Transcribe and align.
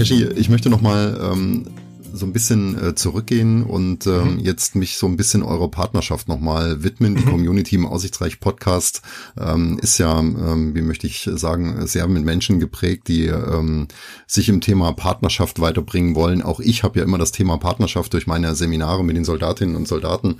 Keshi, 0.00 0.24
ich 0.24 0.48
möchte 0.48 0.70
nochmal 0.70 1.20
ähm, 1.22 1.66
so 2.12 2.26
ein 2.26 2.32
bisschen 2.32 2.82
äh, 2.82 2.94
zurückgehen 2.94 3.62
und 3.62 4.06
ähm, 4.06 4.34
mhm. 4.34 4.38
jetzt 4.40 4.74
mich 4.74 4.96
so 4.96 5.06
ein 5.06 5.16
bisschen 5.16 5.42
eurer 5.42 5.70
Partnerschaft 5.70 6.28
nochmal 6.28 6.82
widmen. 6.82 7.16
Die 7.16 7.24
mhm. 7.24 7.30
Community 7.30 7.76
im 7.76 7.86
Aussichtsreich 7.86 8.40
Podcast 8.40 9.02
ähm, 9.38 9.78
ist 9.80 9.98
ja, 9.98 10.18
ähm, 10.18 10.74
wie 10.74 10.82
möchte 10.82 11.06
ich 11.06 11.28
sagen, 11.32 11.86
sehr 11.86 12.06
mit 12.08 12.24
Menschen 12.24 12.60
geprägt, 12.60 13.08
die 13.08 13.26
ähm, 13.26 13.88
sich 14.26 14.48
im 14.48 14.60
Thema 14.60 14.92
Partnerschaft 14.92 15.60
weiterbringen 15.60 16.14
wollen. 16.14 16.42
Auch 16.42 16.60
ich 16.60 16.82
habe 16.82 16.98
ja 16.98 17.04
immer 17.04 17.18
das 17.18 17.32
Thema 17.32 17.58
Partnerschaft 17.58 18.12
durch 18.12 18.26
meine 18.26 18.54
Seminare 18.54 19.04
mit 19.04 19.16
den 19.16 19.24
Soldatinnen 19.24 19.76
und 19.76 19.86
Soldaten, 19.86 20.36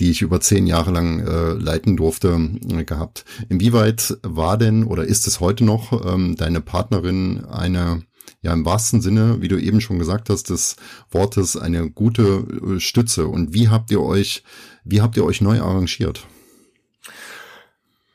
die 0.00 0.10
ich 0.10 0.22
über 0.22 0.40
zehn 0.40 0.66
Jahre 0.66 0.90
lang 0.90 1.20
äh, 1.20 1.52
leiten 1.52 1.96
durfte, 1.96 2.50
äh, 2.70 2.84
gehabt. 2.84 3.24
Inwieweit 3.48 4.16
war 4.22 4.56
denn 4.56 4.84
oder 4.84 5.04
ist 5.04 5.26
es 5.26 5.40
heute 5.40 5.64
noch 5.64 6.12
ähm, 6.12 6.36
deine 6.36 6.60
Partnerin 6.60 7.44
eine 7.44 8.02
ja 8.42 8.52
im 8.52 8.66
wahrsten 8.66 9.00
Sinne, 9.00 9.40
wie 9.40 9.48
du 9.48 9.56
eben 9.56 9.80
schon 9.80 9.98
gesagt 9.98 10.28
hast, 10.28 10.50
des 10.50 10.76
Wortes 11.10 11.56
eine 11.56 11.90
gute 11.90 12.44
äh, 12.76 12.80
Stütze. 12.80 13.26
Und 13.28 13.54
wie 13.54 13.68
habt 13.68 13.90
ihr 13.90 14.02
euch, 14.02 14.42
wie 14.84 15.00
habt 15.00 15.16
ihr 15.16 15.24
euch 15.24 15.40
neu 15.40 15.60
arrangiert? 15.60 16.26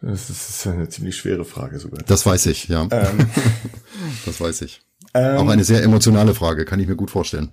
Das 0.01 0.29
ist 0.29 0.67
eine 0.67 0.89
ziemlich 0.89 1.17
schwere 1.17 1.43
Frage 1.43 1.79
sogar. 1.79 2.01
Das 2.05 2.25
weiß 2.25 2.45
ich, 2.47 2.67
ja. 2.67 2.87
Ähm, 2.91 3.29
das 4.25 4.39
weiß 4.39 4.61
ich. 4.61 4.81
Ähm, 5.13 5.37
Auch 5.37 5.49
eine 5.49 5.63
sehr 5.63 5.81
emotionale 5.81 6.35
Frage, 6.35 6.65
kann 6.65 6.79
ich 6.79 6.87
mir 6.87 6.95
gut 6.95 7.09
vorstellen. 7.09 7.49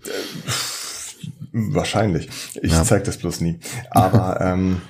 Wahrscheinlich. 1.52 2.28
Ich 2.60 2.72
ja. 2.72 2.84
zeige 2.84 3.04
das 3.04 3.16
bloß 3.16 3.40
nie. 3.40 3.60
Aber 3.90 4.40
ähm, 4.42 4.82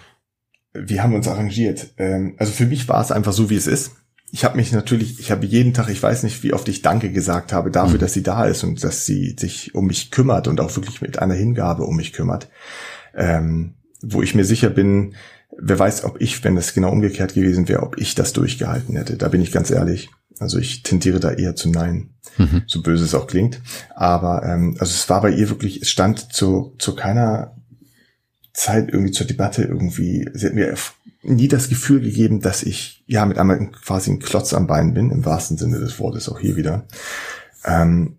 wir 0.73 1.03
haben 1.03 1.15
uns 1.15 1.29
arrangiert. 1.29 1.91
Ähm, 1.99 2.35
also 2.39 2.53
für 2.53 2.67
mich 2.67 2.89
war 2.89 3.01
es 3.01 3.13
einfach 3.13 3.33
so, 3.33 3.51
wie 3.51 3.57
es 3.57 3.67
ist 3.67 3.93
ich 4.31 4.45
habe 4.45 4.57
mich 4.57 4.73
natürlich, 4.73 5.21
ich 5.21 5.31
habe 5.31 5.47
jeden 5.47 5.75
Tag, 5.75 5.89
ich 5.89 6.03
weiß 6.03 6.25
nicht, 6.25 6.43
wie 6.43 6.53
oft 6.53 6.69
ich 6.69 6.83
Danke 6.83 7.13
gesagt 7.13 7.53
habe 7.53 7.71
dafür, 7.71 7.97
mhm. 7.97 8.01
dass 8.01 8.15
sie 8.15 8.23
da 8.23 8.45
ist 8.47 8.65
und 8.65 8.83
dass 8.83 9.07
sie 9.07 9.37
sich 9.39 9.75
um 9.75 9.87
mich 9.87 10.11
kümmert 10.11 10.49
und 10.49 10.61
auch 10.61 10.75
wirklich 10.77 11.01
mit 11.01 11.21
einer 11.21 11.35
Hingabe 11.35 11.85
um 11.85 11.97
mich 11.97 12.13
kümmert. 12.13 12.49
Ähm, 13.15 13.75
wo 14.03 14.23
ich 14.23 14.35
mir 14.35 14.45
sicher 14.45 14.71
bin, 14.71 15.15
wer 15.57 15.79
weiß, 15.79 16.05
ob 16.05 16.21
ich, 16.21 16.43
wenn 16.45 16.57
das 16.57 16.75
genau 16.75 16.91
umgekehrt 16.91 17.35
gewesen 17.35 17.69
wäre, 17.69 17.83
ob 17.83 17.99
ich 17.99 18.15
das 18.15 18.33
durchgehalten 18.33 18.97
hätte. 18.97 19.17
Da 19.17 19.29
bin 19.29 19.41
ich 19.41 19.53
ganz 19.53 19.71
ehrlich. 19.71 20.11
Also 20.41 20.59
ich 20.59 20.83
tendiere 20.83 21.21
da 21.21 21.31
eher 21.31 21.55
zu 21.55 21.71
Nein, 21.71 22.11
mhm. 22.37 22.63
so 22.67 22.83
böse 22.83 23.05
es 23.05 23.15
auch 23.15 23.29
klingt. 23.29 23.61
Aber 23.95 24.43
ähm, 24.45 24.77
also 24.81 24.93
es 24.93 25.09
war 25.09 25.23
bei 25.23 25.31
ihr 25.31 25.49
wirklich, 25.49 25.81
es 25.81 25.91
stand 25.91 26.33
zu, 26.33 26.75
zu 26.79 26.97
keiner 26.97 27.57
Zeit 28.53 28.89
irgendwie 28.91 29.13
zur 29.13 29.27
Debatte 29.27 29.63
irgendwie. 29.63 30.29
Sie 30.35 30.47
hat 30.47 30.55
mir 30.55 30.75
nie 31.25 31.49
das 31.49 31.69
Gefühl 31.69 32.01
gegeben, 32.01 32.41
dass 32.41 32.63
ich 32.63 33.05
ja 33.07 33.25
mit 33.27 33.39
einmal 33.39 33.71
quasi 33.71 34.11
ein 34.11 34.19
Klotz 34.19 34.53
am 34.53 34.67
Bein 34.67 34.95
bin, 34.95 35.11
im 35.11 35.25
wahrsten 35.25 35.57
Sinne 35.57 35.79
des 35.81 35.99
Wortes 35.99 36.29
auch 36.29 36.39
hier 36.39 36.57
wieder. 36.57 36.87
Ähm, 37.65 38.19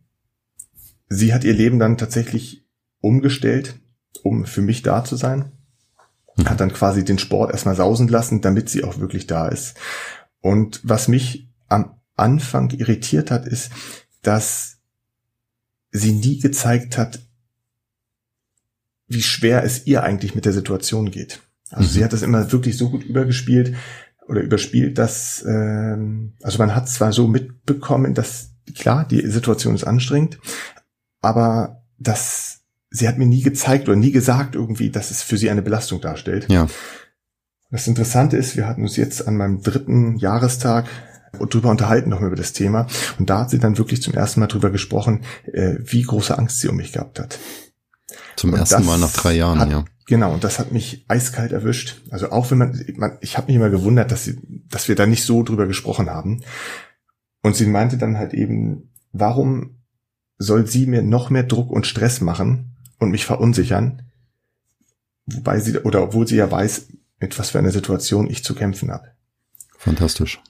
sie 1.09 1.33
hat 1.33 1.43
ihr 1.43 1.53
Leben 1.53 1.79
dann 1.79 1.97
tatsächlich 1.97 2.65
umgestellt, 3.01 3.79
um 4.23 4.45
für 4.45 4.61
mich 4.61 4.81
da 4.81 5.03
zu 5.03 5.15
sein. 5.15 5.51
Mhm. 6.37 6.49
Hat 6.49 6.59
dann 6.59 6.73
quasi 6.73 7.05
den 7.05 7.19
Sport 7.19 7.51
erstmal 7.51 7.75
sausen 7.75 8.07
lassen, 8.07 8.41
damit 8.41 8.69
sie 8.69 8.83
auch 8.83 8.99
wirklich 8.99 9.27
da 9.27 9.47
ist. 9.47 9.75
Und 10.41 10.81
was 10.83 11.07
mich 11.07 11.49
am 11.67 11.99
Anfang 12.15 12.69
irritiert 12.71 13.31
hat, 13.31 13.45
ist, 13.45 13.71
dass 14.21 14.77
sie 15.91 16.11
nie 16.11 16.39
gezeigt 16.39 16.97
hat, 16.97 17.19
wie 19.07 19.21
schwer 19.21 19.63
es 19.63 19.85
ihr 19.85 20.03
eigentlich 20.03 20.35
mit 20.35 20.45
der 20.45 20.53
Situation 20.53 21.11
geht. 21.11 21.41
Also 21.75 21.89
mhm. 21.89 21.93
sie 21.93 22.03
hat 22.03 22.13
das 22.13 22.21
immer 22.21 22.51
wirklich 22.51 22.77
so 22.77 22.89
gut 22.89 23.03
übergespielt 23.03 23.75
oder 24.27 24.41
überspielt, 24.41 24.97
dass 24.97 25.43
ähm, 25.47 26.33
also 26.41 26.57
man 26.57 26.75
hat 26.75 26.89
zwar 26.89 27.11
so 27.11 27.27
mitbekommen, 27.27 28.13
dass 28.13 28.51
klar 28.75 29.07
die 29.07 29.27
Situation 29.27 29.75
ist 29.75 29.83
anstrengend, 29.83 30.39
aber 31.21 31.83
dass 31.99 32.61
sie 32.89 33.07
hat 33.07 33.17
mir 33.17 33.27
nie 33.27 33.41
gezeigt 33.41 33.87
oder 33.87 33.97
nie 33.97 34.11
gesagt 34.11 34.55
irgendwie, 34.55 34.89
dass 34.89 35.11
es 35.11 35.21
für 35.21 35.37
sie 35.37 35.49
eine 35.49 35.61
Belastung 35.61 36.01
darstellt. 36.01 36.47
Ja. 36.49 36.67
Das 37.71 37.87
Interessante 37.87 38.37
ist, 38.37 38.55
wir 38.55 38.67
hatten 38.67 38.83
uns 38.83 38.95
jetzt 38.95 39.27
an 39.27 39.37
meinem 39.37 39.61
dritten 39.61 40.17
Jahrestag 40.17 40.87
drüber 41.49 41.69
unterhalten 41.69 42.09
noch 42.09 42.21
über 42.21 42.37
das 42.37 42.53
Thema 42.53 42.87
und 43.19 43.29
da 43.29 43.41
hat 43.41 43.49
sie 43.49 43.59
dann 43.59 43.77
wirklich 43.77 44.01
zum 44.01 44.13
ersten 44.13 44.39
Mal 44.39 44.47
drüber 44.47 44.69
gesprochen, 44.69 45.25
äh, 45.51 45.75
wie 45.79 46.03
große 46.03 46.37
Angst 46.37 46.61
sie 46.61 46.69
um 46.69 46.77
mich 46.77 46.93
gehabt 46.93 47.19
hat. 47.19 47.37
Zum 48.37 48.53
und 48.53 48.59
ersten 48.59 48.85
Mal 48.85 48.97
nach 48.97 49.11
drei 49.11 49.33
Jahren, 49.33 49.69
ja. 49.69 49.85
Genau, 50.07 50.33
und 50.33 50.43
das 50.43 50.59
hat 50.59 50.71
mich 50.71 51.05
eiskalt 51.07 51.51
erwischt. 51.51 52.01
Also 52.11 52.31
auch 52.31 52.51
wenn 52.51 52.59
man, 52.59 52.85
man 52.95 53.17
ich 53.21 53.37
habe 53.37 53.47
mich 53.47 53.55
immer 53.55 53.71
gewundert, 53.71 54.11
dass, 54.11 54.25
sie, 54.25 54.37
dass 54.69 54.87
wir 54.87 54.95
da 54.95 55.07
nicht 55.07 55.23
so 55.23 55.41
drüber 55.41 55.65
gesprochen 55.65 56.09
haben. 56.09 56.43
Und 57.41 57.55
sie 57.55 57.65
meinte 57.65 57.97
dann 57.97 58.17
halt 58.17 58.33
eben, 58.33 58.91
warum 59.11 59.77
soll 60.37 60.67
sie 60.67 60.85
mir 60.85 61.01
noch 61.01 61.29
mehr 61.29 61.43
Druck 61.43 61.71
und 61.71 61.87
Stress 61.87 62.21
machen 62.21 62.75
und 62.99 63.09
mich 63.09 63.25
verunsichern, 63.25 64.03
wobei 65.25 65.59
sie, 65.59 65.77
oder 65.79 66.03
obwohl 66.03 66.27
sie 66.27 66.35
ja 66.35 66.51
weiß, 66.51 66.87
mit 67.19 67.37
was 67.39 67.51
für 67.51 67.59
einer 67.59 67.71
Situation 67.71 68.29
ich 68.29 68.43
zu 68.43 68.53
kämpfen 68.53 68.91
habe. 68.91 69.11
Fantastisch. 69.77 70.41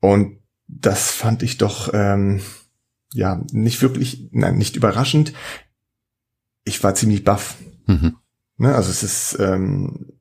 Und 0.00 0.38
das 0.66 1.10
fand 1.10 1.42
ich 1.42 1.58
doch 1.58 1.92
ähm, 1.92 2.40
ja 3.12 3.44
nicht 3.52 3.82
wirklich, 3.82 4.28
nein, 4.32 4.56
nicht 4.56 4.76
überraschend. 4.76 5.32
Ich 6.64 6.82
war 6.82 6.94
ziemlich 6.94 7.24
baff. 7.24 7.56
Mhm. 7.86 8.16
Ne? 8.56 8.74
Also 8.74 8.90
es 8.90 9.02
ist, 9.02 9.38
ähm, 9.40 10.12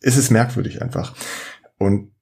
es 0.00 0.16
ist 0.16 0.30
merkwürdig 0.30 0.82
einfach. 0.82 1.14
Und 1.78 2.12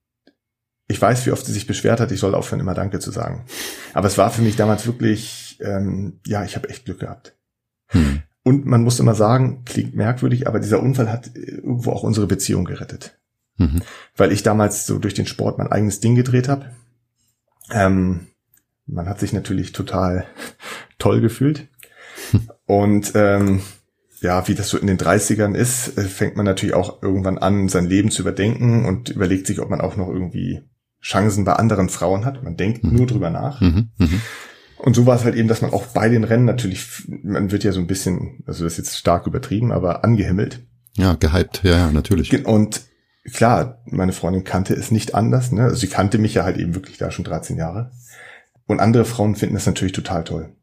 ich 0.88 1.00
weiß, 1.00 1.26
wie 1.26 1.32
oft 1.32 1.44
sie 1.44 1.52
sich 1.52 1.66
beschwert 1.66 2.00
hat, 2.00 2.12
ich 2.12 2.20
soll 2.20 2.34
aufhören, 2.34 2.60
immer 2.60 2.74
Danke 2.74 3.00
zu 3.00 3.10
sagen. 3.10 3.44
Aber 3.92 4.06
es 4.06 4.18
war 4.18 4.30
für 4.30 4.42
mich 4.42 4.56
damals 4.56 4.86
wirklich, 4.86 5.58
ähm, 5.60 6.20
ja, 6.26 6.44
ich 6.44 6.56
habe 6.56 6.68
echt 6.68 6.84
Glück 6.84 7.00
gehabt. 7.00 7.36
Hm. 7.88 8.22
Und 8.44 8.64
man 8.64 8.84
muss 8.84 9.00
immer 9.00 9.16
sagen, 9.16 9.64
klingt 9.64 9.96
merkwürdig, 9.96 10.46
aber 10.46 10.60
dieser 10.60 10.80
Unfall 10.80 11.10
hat 11.10 11.34
irgendwo 11.34 11.90
auch 11.90 12.04
unsere 12.04 12.28
Beziehung 12.28 12.64
gerettet. 12.64 13.18
Mhm. 13.56 13.82
Weil 14.16 14.30
ich 14.30 14.44
damals 14.44 14.86
so 14.86 15.00
durch 15.00 15.14
den 15.14 15.26
Sport 15.26 15.58
mein 15.58 15.72
eigenes 15.72 15.98
Ding 15.98 16.14
gedreht 16.14 16.48
habe. 16.48 16.70
Ähm, 17.72 18.28
man 18.86 19.08
hat 19.08 19.18
sich 19.18 19.32
natürlich 19.32 19.72
total 19.72 20.26
toll 20.98 21.20
gefühlt. 21.20 21.66
Und 22.66 23.12
ähm, 23.16 23.62
ja, 24.20 24.48
wie 24.48 24.54
das 24.54 24.68
so 24.68 24.78
in 24.78 24.86
den 24.86 24.98
30ern 24.98 25.54
ist, 25.54 25.98
äh, 25.98 26.02
fängt 26.02 26.36
man 26.36 26.46
natürlich 26.46 26.74
auch 26.74 27.02
irgendwann 27.02 27.38
an, 27.38 27.68
sein 27.68 27.86
Leben 27.86 28.10
zu 28.10 28.22
überdenken 28.22 28.84
und 28.84 29.10
überlegt 29.10 29.46
sich, 29.46 29.60
ob 29.60 29.70
man 29.70 29.80
auch 29.80 29.96
noch 29.96 30.08
irgendwie 30.08 30.62
Chancen 31.02 31.44
bei 31.44 31.52
anderen 31.52 31.88
Frauen 31.88 32.24
hat. 32.24 32.42
Man 32.42 32.56
denkt 32.56 32.84
mhm. 32.84 32.96
nur 32.96 33.06
drüber 33.06 33.30
nach. 33.30 33.60
Mhm. 33.60 33.90
Mhm. 33.98 34.20
Und 34.78 34.94
so 34.94 35.06
war 35.06 35.16
es 35.16 35.24
halt 35.24 35.34
eben, 35.34 35.48
dass 35.48 35.62
man 35.62 35.72
auch 35.72 35.86
bei 35.86 36.08
den 36.08 36.24
Rennen 36.24 36.44
natürlich, 36.44 37.08
man 37.22 37.50
wird 37.50 37.64
ja 37.64 37.72
so 37.72 37.80
ein 37.80 37.86
bisschen, 37.86 38.42
also 38.46 38.64
das 38.64 38.74
ist 38.74 38.78
jetzt 38.78 38.98
stark 38.98 39.26
übertrieben, 39.26 39.72
aber 39.72 40.04
angehimmelt. 40.04 40.60
Ja, 40.96 41.14
gehypt, 41.14 41.62
ja, 41.62 41.78
ja, 41.78 41.90
natürlich. 41.90 42.46
Und 42.46 42.82
klar, 43.32 43.82
meine 43.86 44.12
Freundin 44.12 44.44
kannte 44.44 44.74
es 44.74 44.90
nicht 44.90 45.14
anders, 45.14 45.52
ne? 45.52 45.64
Also 45.64 45.76
sie 45.76 45.88
kannte 45.88 46.18
mich 46.18 46.34
ja 46.34 46.44
halt 46.44 46.56
eben 46.56 46.74
wirklich 46.74 46.98
da 46.98 47.10
schon 47.10 47.24
13 47.24 47.56
Jahre. 47.56 47.90
Und 48.66 48.80
andere 48.80 49.04
Frauen 49.04 49.36
finden 49.36 49.54
das 49.54 49.66
natürlich 49.66 49.92
total 49.92 50.24
toll 50.24 50.56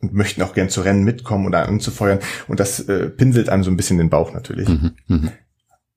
und 0.00 0.14
möchten 0.14 0.42
auch 0.42 0.54
gern 0.54 0.68
zu 0.68 0.80
Rennen 0.80 1.04
mitkommen 1.04 1.46
oder 1.46 1.68
anzufeuern. 1.68 2.20
Und 2.48 2.60
das 2.60 2.80
äh, 2.80 3.08
pinselt 3.08 3.48
einem 3.48 3.64
so 3.64 3.70
ein 3.70 3.76
bisschen 3.76 3.98
den 3.98 4.10
Bauch 4.10 4.32
natürlich. 4.32 4.68
Mhm, 4.68 4.92
mh. 5.06 5.32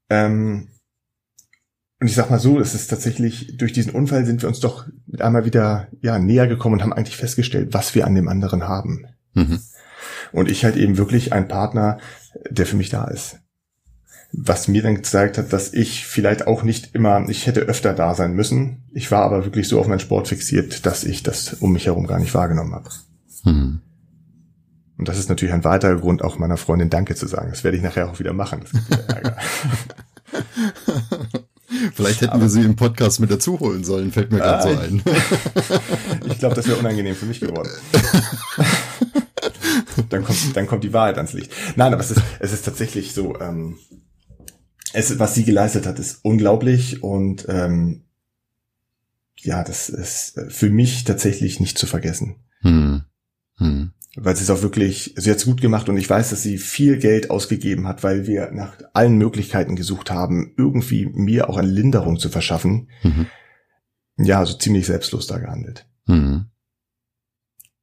ähm, 0.09 0.67
und 1.99 2.07
ich 2.07 2.15
sag 2.15 2.29
mal 2.29 2.39
so, 2.39 2.59
es 2.59 2.75
ist 2.75 2.87
tatsächlich, 2.87 3.55
durch 3.57 3.71
diesen 3.71 3.93
Unfall 3.93 4.25
sind 4.25 4.41
wir 4.41 4.49
uns 4.49 4.59
doch 4.59 4.85
mit 5.05 5.21
einmal 5.21 5.45
wieder 5.45 5.87
ja, 6.01 6.19
näher 6.19 6.47
gekommen 6.47 6.75
und 6.75 6.81
haben 6.81 6.91
eigentlich 6.91 7.15
festgestellt, 7.15 7.69
was 7.71 7.95
wir 7.95 8.05
an 8.05 8.13
dem 8.13 8.27
anderen 8.27 8.67
haben. 8.67 9.05
Mhm. 9.33 9.59
Und 10.33 10.51
ich 10.51 10.65
halt 10.65 10.75
eben 10.75 10.97
wirklich 10.97 11.31
ein 11.31 11.47
Partner, 11.47 11.99
der 12.49 12.65
für 12.65 12.75
mich 12.75 12.89
da 12.89 13.05
ist. 13.05 13.39
Was 14.33 14.67
mir 14.67 14.81
dann 14.81 14.95
gezeigt 14.95 15.37
hat, 15.37 15.53
dass 15.53 15.71
ich 15.71 16.05
vielleicht 16.05 16.45
auch 16.45 16.63
nicht 16.63 16.93
immer, 16.93 17.29
ich 17.29 17.47
hätte 17.47 17.61
öfter 17.61 17.93
da 17.93 18.15
sein 18.15 18.33
müssen. 18.33 18.83
Ich 18.91 19.09
war 19.09 19.23
aber 19.23 19.45
wirklich 19.45 19.69
so 19.69 19.79
auf 19.79 19.87
meinen 19.87 19.99
Sport 19.99 20.27
fixiert, 20.27 20.85
dass 20.85 21.05
ich 21.05 21.23
das 21.23 21.53
um 21.53 21.71
mich 21.71 21.85
herum 21.85 22.05
gar 22.05 22.19
nicht 22.19 22.33
wahrgenommen 22.33 22.73
habe. 22.73 22.89
Mhm. 23.45 23.81
Und 25.03 25.09
das 25.09 25.19
ist 25.19 25.27
natürlich 25.27 25.53
ein 25.53 25.65
weiterer 25.65 25.97
Grund, 25.97 26.23
auch 26.23 26.37
meiner 26.37 26.55
Freundin 26.55 26.89
Danke 26.89 27.13
zu 27.13 27.27
sagen. 27.27 27.49
Das 27.49 27.65
werde 27.65 27.75
ich 27.75 27.83
nachher 27.83 28.09
auch 28.09 28.19
wieder 28.19 28.31
machen. 28.31 28.63
Wieder 28.87 29.35
Vielleicht 31.93 32.21
hätten 32.21 32.31
Aber 32.31 32.43
wir 32.43 32.49
sie 32.49 32.61
im 32.61 32.77
Podcast 32.77 33.19
mit 33.19 33.29
dazu 33.29 33.59
holen 33.59 33.83
sollen, 33.83 34.13
fällt 34.13 34.31
mir 34.31 34.37
gerade 34.37 34.63
so 34.63 34.69
ein. 34.79 35.03
ich 36.31 36.39
glaube, 36.39 36.55
das 36.55 36.69
wäre 36.69 36.77
unangenehm 36.77 37.15
für 37.15 37.25
mich 37.25 37.41
geworden. 37.41 37.67
dann, 40.09 40.23
kommt, 40.23 40.55
dann 40.55 40.67
kommt 40.67 40.85
die 40.85 40.93
Wahrheit 40.93 41.17
ans 41.17 41.33
Licht. 41.33 41.51
Nein, 41.75 41.91
aber 41.91 42.01
es 42.01 42.11
ist, 42.11 42.21
es 42.39 42.53
ist 42.53 42.63
tatsächlich 42.63 43.13
so, 43.13 43.37
ähm, 43.41 43.79
es, 44.93 45.19
was 45.19 45.35
sie 45.35 45.43
geleistet 45.43 45.85
hat, 45.85 45.99
ist 45.99 46.19
unglaublich 46.23 47.03
und 47.03 47.45
ähm, 47.49 48.05
ja, 49.35 49.65
das 49.65 49.89
ist 49.89 50.39
für 50.47 50.69
mich 50.69 51.03
tatsächlich 51.03 51.59
nicht 51.59 51.77
zu 51.77 51.87
vergessen. 51.87 52.37
Hm. 52.61 53.03
Hm 53.57 53.91
weil 54.15 54.35
sie 54.35 54.43
es 54.43 54.49
auch 54.49 54.61
wirklich, 54.61 55.13
sie 55.17 55.29
hat 55.31 55.37
es 55.37 55.45
gut 55.45 55.61
gemacht 55.61 55.89
und 55.89 55.97
ich 55.97 56.09
weiß, 56.09 56.29
dass 56.29 56.43
sie 56.43 56.57
viel 56.57 56.97
Geld 56.97 57.31
ausgegeben 57.31 57.87
hat, 57.87 58.03
weil 58.03 58.27
wir 58.27 58.51
nach 58.51 58.77
allen 58.93 59.17
Möglichkeiten 59.17 59.75
gesucht 59.75 60.11
haben, 60.11 60.53
irgendwie 60.57 61.07
mir 61.07 61.49
auch 61.49 61.57
eine 61.57 61.67
Linderung 61.67 62.19
zu 62.19 62.29
verschaffen. 62.29 62.89
Mhm. 63.01 63.27
Ja, 64.17 64.39
also 64.39 64.55
ziemlich 64.57 64.85
selbstlos 64.85 65.25
da 65.25 65.39
gehandelt. 65.39 65.87
Mhm. 66.05 66.45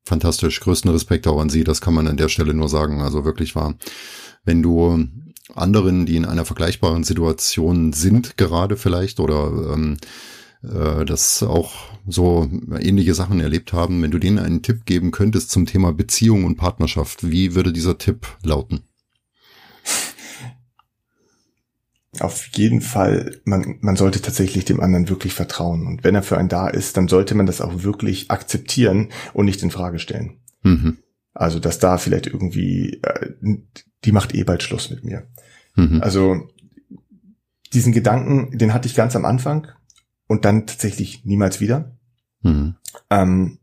Fantastisch, 0.06 0.60
größten 0.60 0.90
Respekt 0.90 1.26
auch 1.26 1.40
an 1.40 1.50
Sie, 1.50 1.64
das 1.64 1.80
kann 1.80 1.94
man 1.94 2.06
an 2.06 2.16
der 2.16 2.28
Stelle 2.28 2.54
nur 2.54 2.68
sagen. 2.68 3.02
Also 3.02 3.24
wirklich 3.24 3.56
wahr. 3.56 3.74
Wenn 4.44 4.62
du 4.62 5.08
anderen, 5.54 6.06
die 6.06 6.16
in 6.16 6.24
einer 6.24 6.44
vergleichbaren 6.44 7.04
Situation 7.04 7.92
sind, 7.92 8.36
gerade 8.36 8.76
vielleicht, 8.76 9.20
oder 9.20 9.72
ähm, 9.74 9.96
äh, 10.62 11.04
das 11.04 11.42
auch 11.42 11.72
so 12.06 12.48
ähnliche 12.78 13.14
Sachen 13.14 13.40
erlebt 13.40 13.72
haben, 13.72 14.02
wenn 14.02 14.10
du 14.10 14.18
denen 14.18 14.38
einen 14.38 14.62
Tipp 14.62 14.84
geben 14.84 15.10
könntest 15.10 15.50
zum 15.50 15.66
Thema 15.66 15.92
Beziehung 15.92 16.44
und 16.44 16.56
Partnerschaft, 16.56 17.30
wie 17.30 17.54
würde 17.54 17.72
dieser 17.72 17.98
Tipp 17.98 18.26
lauten? 18.42 18.82
Auf 22.18 22.46
jeden 22.54 22.80
Fall, 22.80 23.40
man, 23.44 23.78
man 23.80 23.94
sollte 23.94 24.20
tatsächlich 24.20 24.64
dem 24.64 24.80
anderen 24.80 25.08
wirklich 25.08 25.32
vertrauen. 25.32 25.86
Und 25.86 26.02
wenn 26.02 26.16
er 26.16 26.24
für 26.24 26.36
einen 26.36 26.48
da 26.48 26.68
ist, 26.68 26.96
dann 26.96 27.06
sollte 27.06 27.36
man 27.36 27.46
das 27.46 27.60
auch 27.60 27.84
wirklich 27.84 28.30
akzeptieren 28.30 29.10
und 29.32 29.46
nicht 29.46 29.62
in 29.62 29.70
Frage 29.70 30.00
stellen. 30.00 30.40
Mhm. 30.62 30.98
Also, 31.32 31.60
dass 31.60 31.78
da 31.78 31.98
vielleicht 31.98 32.26
irgendwie, 32.26 33.00
äh, 33.02 33.30
die 34.04 34.12
macht 34.12 34.34
eh 34.34 34.42
bald 34.42 34.64
Schluss 34.64 34.90
mit 34.90 35.04
mir. 35.04 35.28
Mhm. 35.76 36.02
Also, 36.02 36.48
diesen 37.72 37.92
Gedanken, 37.92 38.58
den 38.58 38.74
hatte 38.74 38.88
ich 38.88 38.96
ganz 38.96 39.14
am 39.14 39.24
Anfang 39.24 39.68
und 40.30 40.44
dann 40.44 40.64
tatsächlich 40.68 41.24
niemals 41.24 41.60
wieder. 41.60 41.96
Mhm. 42.42 42.76
Ähm, 43.10 43.58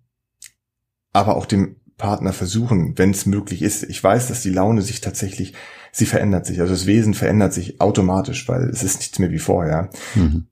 aber 1.13 1.37
auch 1.37 1.45
dem 1.45 1.77
Partner 1.95 2.33
versuchen, 2.33 2.97
wenn 2.97 3.11
es 3.11 3.25
möglich 3.25 3.61
ist. 3.61 3.83
Ich 3.83 4.03
weiß, 4.03 4.27
dass 4.27 4.41
die 4.41 4.49
Laune 4.49 4.81
sich 4.81 4.99
tatsächlich 4.99 5.53
sie 5.93 6.05
verändert 6.05 6.45
sich. 6.45 6.59
Also 6.59 6.73
das 6.73 6.85
Wesen 6.85 7.13
verändert 7.13 7.53
sich 7.53 7.79
automatisch, 7.79 8.49
weil 8.49 8.63
es 8.63 8.83
ist 8.83 8.99
nichts 8.99 9.17
mehr 9.17 9.31
wie 9.31 9.39
vorher. 9.39 9.89
Mhm. 10.15 10.47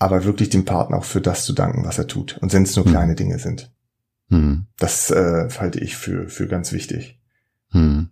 Aber 0.00 0.24
wirklich 0.24 0.50
dem 0.50 0.64
Partner 0.64 0.98
auch 0.98 1.04
für 1.04 1.20
das 1.20 1.44
zu 1.44 1.52
danken, 1.52 1.84
was 1.84 1.96
er 1.96 2.08
tut. 2.08 2.38
Und 2.38 2.52
wenn 2.52 2.64
es 2.64 2.74
nur 2.74 2.84
mhm. 2.84 2.90
kleine 2.90 3.14
Dinge 3.14 3.38
sind. 3.38 3.70
Mhm. 4.30 4.66
Das 4.80 5.12
äh, 5.12 5.48
halte 5.60 5.78
ich 5.78 5.96
für, 5.96 6.28
für 6.28 6.48
ganz 6.48 6.72
wichtig. 6.72 7.20
Mhm. 7.70 8.10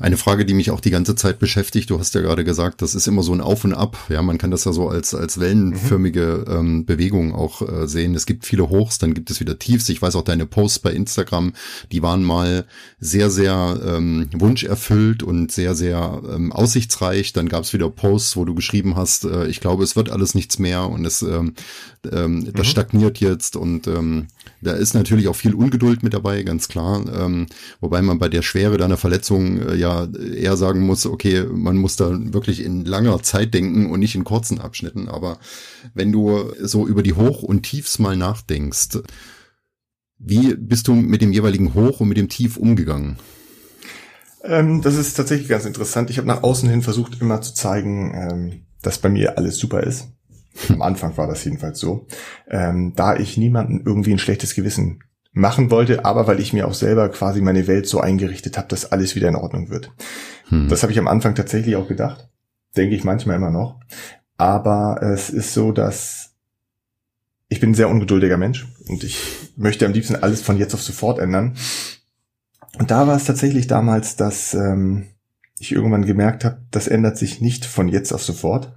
Eine 0.00 0.16
Frage, 0.16 0.44
die 0.44 0.54
mich 0.54 0.70
auch 0.70 0.80
die 0.80 0.90
ganze 0.90 1.14
Zeit 1.14 1.38
beschäftigt, 1.38 1.90
du 1.90 1.98
hast 1.98 2.14
ja 2.14 2.20
gerade 2.20 2.44
gesagt, 2.44 2.82
das 2.82 2.94
ist 2.94 3.06
immer 3.06 3.22
so 3.22 3.32
ein 3.32 3.40
Auf 3.40 3.64
und 3.64 3.74
Ab. 3.74 3.96
Ja, 4.08 4.22
man 4.22 4.38
kann 4.38 4.50
das 4.50 4.64
ja 4.64 4.72
so 4.72 4.88
als, 4.88 5.14
als 5.14 5.40
wellenförmige 5.40 6.44
ähm, 6.48 6.84
Bewegung 6.84 7.34
auch 7.34 7.62
äh, 7.62 7.86
sehen. 7.86 8.14
Es 8.14 8.26
gibt 8.26 8.44
viele 8.44 8.68
Hochs, 8.68 8.98
dann 8.98 9.14
gibt 9.14 9.30
es 9.30 9.40
wieder 9.40 9.58
Tiefs. 9.58 9.88
Ich 9.88 10.00
weiß 10.00 10.16
auch 10.16 10.22
deine 10.22 10.46
Posts 10.46 10.80
bei 10.80 10.92
Instagram, 10.92 11.52
die 11.92 12.02
waren 12.02 12.22
mal 12.22 12.64
sehr, 12.98 13.30
sehr 13.30 13.80
ähm, 13.86 14.28
wunscherfüllt 14.32 15.22
und 15.22 15.52
sehr, 15.52 15.74
sehr 15.74 16.22
ähm, 16.32 16.52
aussichtsreich. 16.52 17.32
Dann 17.32 17.48
gab 17.48 17.64
es 17.64 17.72
wieder 17.72 17.90
Posts, 17.90 18.36
wo 18.36 18.44
du 18.44 18.54
geschrieben 18.54 18.96
hast, 18.96 19.24
äh, 19.24 19.46
ich 19.46 19.60
glaube, 19.60 19.84
es 19.84 19.96
wird 19.96 20.10
alles 20.10 20.34
nichts 20.34 20.58
mehr 20.58 20.88
und 20.88 21.04
es 21.04 21.22
ähm, 21.22 21.54
ähm, 22.12 22.52
das 22.52 22.66
mhm. 22.66 22.70
stagniert 22.70 23.18
jetzt 23.18 23.56
und 23.56 23.86
ähm, 23.86 24.26
da 24.60 24.72
ist 24.72 24.94
natürlich 24.94 25.28
auch 25.28 25.36
viel 25.36 25.54
Ungeduld 25.54 26.02
mit 26.02 26.14
dabei, 26.14 26.42
ganz 26.42 26.68
klar. 26.68 27.04
Ähm, 27.14 27.46
wobei 27.80 28.02
man 28.02 28.18
bei 28.18 28.28
der 28.28 28.42
Schwere 28.42 28.76
deiner 28.76 28.96
Verletzung 28.96 29.60
äh, 29.60 29.74
ja 29.76 30.06
eher 30.06 30.56
sagen 30.56 30.80
muss, 30.80 31.06
okay, 31.06 31.44
man 31.50 31.76
muss 31.76 31.96
da 31.96 32.10
wirklich 32.32 32.64
in 32.64 32.84
langer 32.84 33.22
Zeit 33.22 33.54
denken 33.54 33.90
und 33.90 34.00
nicht 34.00 34.14
in 34.14 34.24
kurzen 34.24 34.60
Abschnitten. 34.60 35.08
Aber 35.08 35.38
wenn 35.94 36.12
du 36.12 36.52
so 36.60 36.86
über 36.86 37.02
die 37.02 37.14
Hoch- 37.14 37.42
und 37.42 37.62
Tiefs 37.62 37.98
mal 37.98 38.16
nachdenkst, 38.16 38.98
wie 40.18 40.54
bist 40.54 40.88
du 40.88 40.94
mit 40.94 41.20
dem 41.22 41.32
jeweiligen 41.32 41.74
Hoch 41.74 42.00
und 42.00 42.08
mit 42.08 42.16
dem 42.16 42.28
Tief 42.28 42.56
umgegangen? 42.56 43.18
Ähm, 44.42 44.80
das 44.82 44.94
ist 44.94 45.14
tatsächlich 45.14 45.48
ganz 45.48 45.64
interessant. 45.64 46.10
Ich 46.10 46.18
habe 46.18 46.28
nach 46.28 46.42
außen 46.42 46.68
hin 46.68 46.82
versucht, 46.82 47.20
immer 47.20 47.42
zu 47.42 47.54
zeigen, 47.54 48.14
ähm, 48.14 48.60
dass 48.82 48.98
bei 48.98 49.08
mir 49.08 49.36
alles 49.38 49.58
super 49.58 49.82
ist. 49.82 50.08
Am 50.68 50.82
Anfang 50.82 51.16
war 51.16 51.26
das 51.26 51.44
jedenfalls 51.44 51.78
so. 51.78 52.06
Ähm, 52.48 52.94
da 52.96 53.16
ich 53.16 53.36
niemanden 53.36 53.82
irgendwie 53.84 54.12
ein 54.12 54.18
schlechtes 54.18 54.54
Gewissen 54.54 55.00
machen 55.36 55.70
wollte, 55.70 56.06
aber 56.06 56.26
weil 56.26 56.40
ich 56.40 56.54
mir 56.54 56.66
auch 56.66 56.72
selber 56.72 57.10
quasi 57.10 57.42
meine 57.42 57.66
Welt 57.66 57.86
so 57.86 58.00
eingerichtet 58.00 58.56
habe, 58.56 58.68
dass 58.68 58.90
alles 58.90 59.14
wieder 59.14 59.28
in 59.28 59.36
Ordnung 59.36 59.68
wird. 59.68 59.92
Hm. 60.48 60.68
Das 60.70 60.82
habe 60.82 60.92
ich 60.92 60.98
am 60.98 61.08
Anfang 61.08 61.34
tatsächlich 61.34 61.76
auch 61.76 61.88
gedacht. 61.88 62.30
Denke 62.74 62.96
ich 62.96 63.04
manchmal 63.04 63.36
immer 63.36 63.50
noch. 63.50 63.78
Aber 64.38 65.02
es 65.02 65.28
ist 65.28 65.52
so, 65.52 65.72
dass 65.72 66.34
ich 67.48 67.60
bin 67.60 67.70
ein 67.70 67.74
sehr 67.74 67.90
ungeduldiger 67.90 68.38
Mensch 68.38 68.66
und 68.88 69.04
ich 69.04 69.22
möchte 69.56 69.84
am 69.84 69.92
liebsten 69.92 70.16
alles 70.16 70.40
von 70.40 70.56
jetzt 70.56 70.72
auf 70.72 70.82
sofort 70.82 71.18
ändern. 71.18 71.54
Und 72.78 72.90
da 72.90 73.06
war 73.06 73.16
es 73.16 73.24
tatsächlich 73.24 73.66
damals, 73.66 74.16
dass 74.16 74.54
ähm, 74.54 75.08
ich 75.58 75.72
irgendwann 75.72 76.06
gemerkt 76.06 76.46
habe, 76.46 76.62
das 76.70 76.88
ändert 76.88 77.18
sich 77.18 77.42
nicht 77.42 77.66
von 77.66 77.88
jetzt 77.88 78.12
auf 78.12 78.22
sofort, 78.22 78.74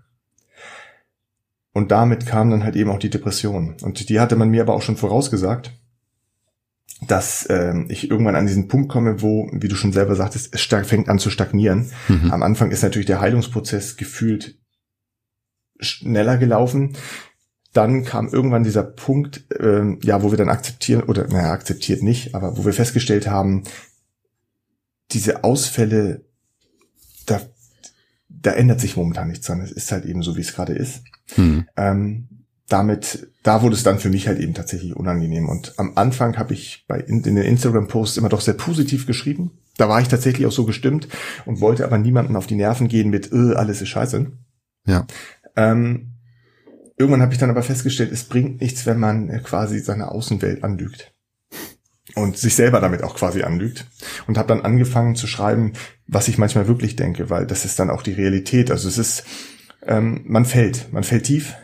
und 1.71 1.91
damit 1.91 2.25
kam 2.25 2.49
dann 2.49 2.63
halt 2.63 2.75
eben 2.75 2.89
auch 2.89 2.99
die 2.99 3.09
Depression. 3.09 3.77
Und 3.81 4.09
die 4.09 4.19
hatte 4.19 4.35
man 4.35 4.49
mir 4.49 4.61
aber 4.61 4.73
auch 4.73 4.81
schon 4.81 4.97
vorausgesagt, 4.97 5.71
dass 7.09 7.47
äh, 7.47 7.73
ich 7.87 8.11
irgendwann 8.11 8.35
an 8.35 8.45
diesen 8.45 8.67
Punkt 8.67 8.89
komme, 8.89 9.21
wo, 9.23 9.49
wie 9.51 9.67
du 9.67 9.75
schon 9.75 9.91
selber 9.91 10.15
sagtest, 10.15 10.53
es 10.53 10.61
fängt 10.61 11.09
an 11.09 11.17
zu 11.17 11.31
stagnieren. 11.31 11.91
Mhm. 12.07 12.31
Am 12.31 12.43
Anfang 12.43 12.69
ist 12.69 12.83
natürlich 12.83 13.07
der 13.07 13.19
Heilungsprozess 13.19 13.97
gefühlt 13.97 14.59
schneller 15.79 16.37
gelaufen. 16.37 16.95
Dann 17.73 18.03
kam 18.03 18.27
irgendwann 18.29 18.63
dieser 18.63 18.83
Punkt, 18.83 19.43
äh, 19.59 19.97
ja, 20.03 20.21
wo 20.21 20.29
wir 20.29 20.37
dann 20.37 20.49
akzeptieren, 20.49 21.01
oder 21.01 21.27
naja, 21.27 21.51
akzeptiert 21.51 22.03
nicht, 22.03 22.35
aber 22.35 22.57
wo 22.57 22.65
wir 22.65 22.73
festgestellt 22.73 23.27
haben, 23.27 23.63
diese 25.11 25.43
Ausfälle, 25.43 26.25
da, 27.25 27.41
da 28.29 28.51
ändert 28.51 28.81
sich 28.81 28.97
momentan 28.97 29.29
nichts 29.29 29.47
dran. 29.47 29.61
Es 29.61 29.71
ist 29.71 29.91
halt 29.91 30.05
eben 30.05 30.21
so, 30.21 30.37
wie 30.37 30.41
es 30.41 30.53
gerade 30.53 30.73
ist. 30.73 31.01
Hm. 31.33 31.67
Ähm, 31.75 32.38
damit, 32.69 33.27
da 33.43 33.61
wurde 33.61 33.75
es 33.75 33.83
dann 33.83 33.99
für 33.99 34.09
mich 34.09 34.27
halt 34.27 34.39
eben 34.39 34.53
tatsächlich 34.53 34.95
unangenehm. 34.95 35.49
Und 35.49 35.73
am 35.77 35.93
Anfang 35.95 36.37
habe 36.37 36.53
ich 36.53 36.85
bei 36.87 36.99
in, 36.99 37.23
in 37.23 37.35
den 37.35 37.45
Instagram-Posts 37.45 38.17
immer 38.17 38.29
doch 38.29 38.41
sehr 38.41 38.53
positiv 38.53 39.05
geschrieben. 39.07 39.51
Da 39.77 39.89
war 39.89 40.01
ich 40.01 40.07
tatsächlich 40.07 40.45
auch 40.45 40.51
so 40.51 40.65
gestimmt 40.65 41.07
und 41.45 41.61
wollte 41.61 41.85
aber 41.85 41.97
niemanden 41.97 42.35
auf 42.35 42.47
die 42.47 42.55
Nerven 42.55 42.87
gehen 42.87 43.09
mit 43.09 43.31
äh, 43.31 43.53
alles 43.55 43.81
ist 43.81 43.89
scheiße. 43.89 44.31
Ja. 44.85 45.07
Ähm, 45.55 46.13
irgendwann 46.97 47.21
habe 47.21 47.33
ich 47.33 47.39
dann 47.39 47.49
aber 47.49 47.63
festgestellt, 47.63 48.11
es 48.11 48.25
bringt 48.25 48.61
nichts, 48.61 48.85
wenn 48.85 48.99
man 48.99 49.29
äh, 49.29 49.39
quasi 49.39 49.79
seine 49.79 50.11
Außenwelt 50.11 50.63
anlügt 50.63 51.13
und 52.15 52.37
sich 52.37 52.55
selber 52.55 52.81
damit 52.81 53.03
auch 53.03 53.15
quasi 53.15 53.43
anlügt 53.43 53.85
und 54.27 54.37
habe 54.37 54.47
dann 54.47 54.61
angefangen 54.61 55.15
zu 55.15 55.27
schreiben, 55.27 55.73
was 56.07 56.27
ich 56.27 56.37
manchmal 56.37 56.67
wirklich 56.67 56.95
denke, 56.95 57.29
weil 57.29 57.45
das 57.45 57.65
ist 57.65 57.79
dann 57.79 57.89
auch 57.89 58.03
die 58.03 58.13
Realität. 58.13 58.71
Also 58.71 58.87
es 58.87 58.97
ist 58.97 59.23
ähm, 59.85 60.21
man 60.25 60.45
fällt, 60.45 60.91
man 60.91 61.03
fällt 61.03 61.25
tief. 61.25 61.55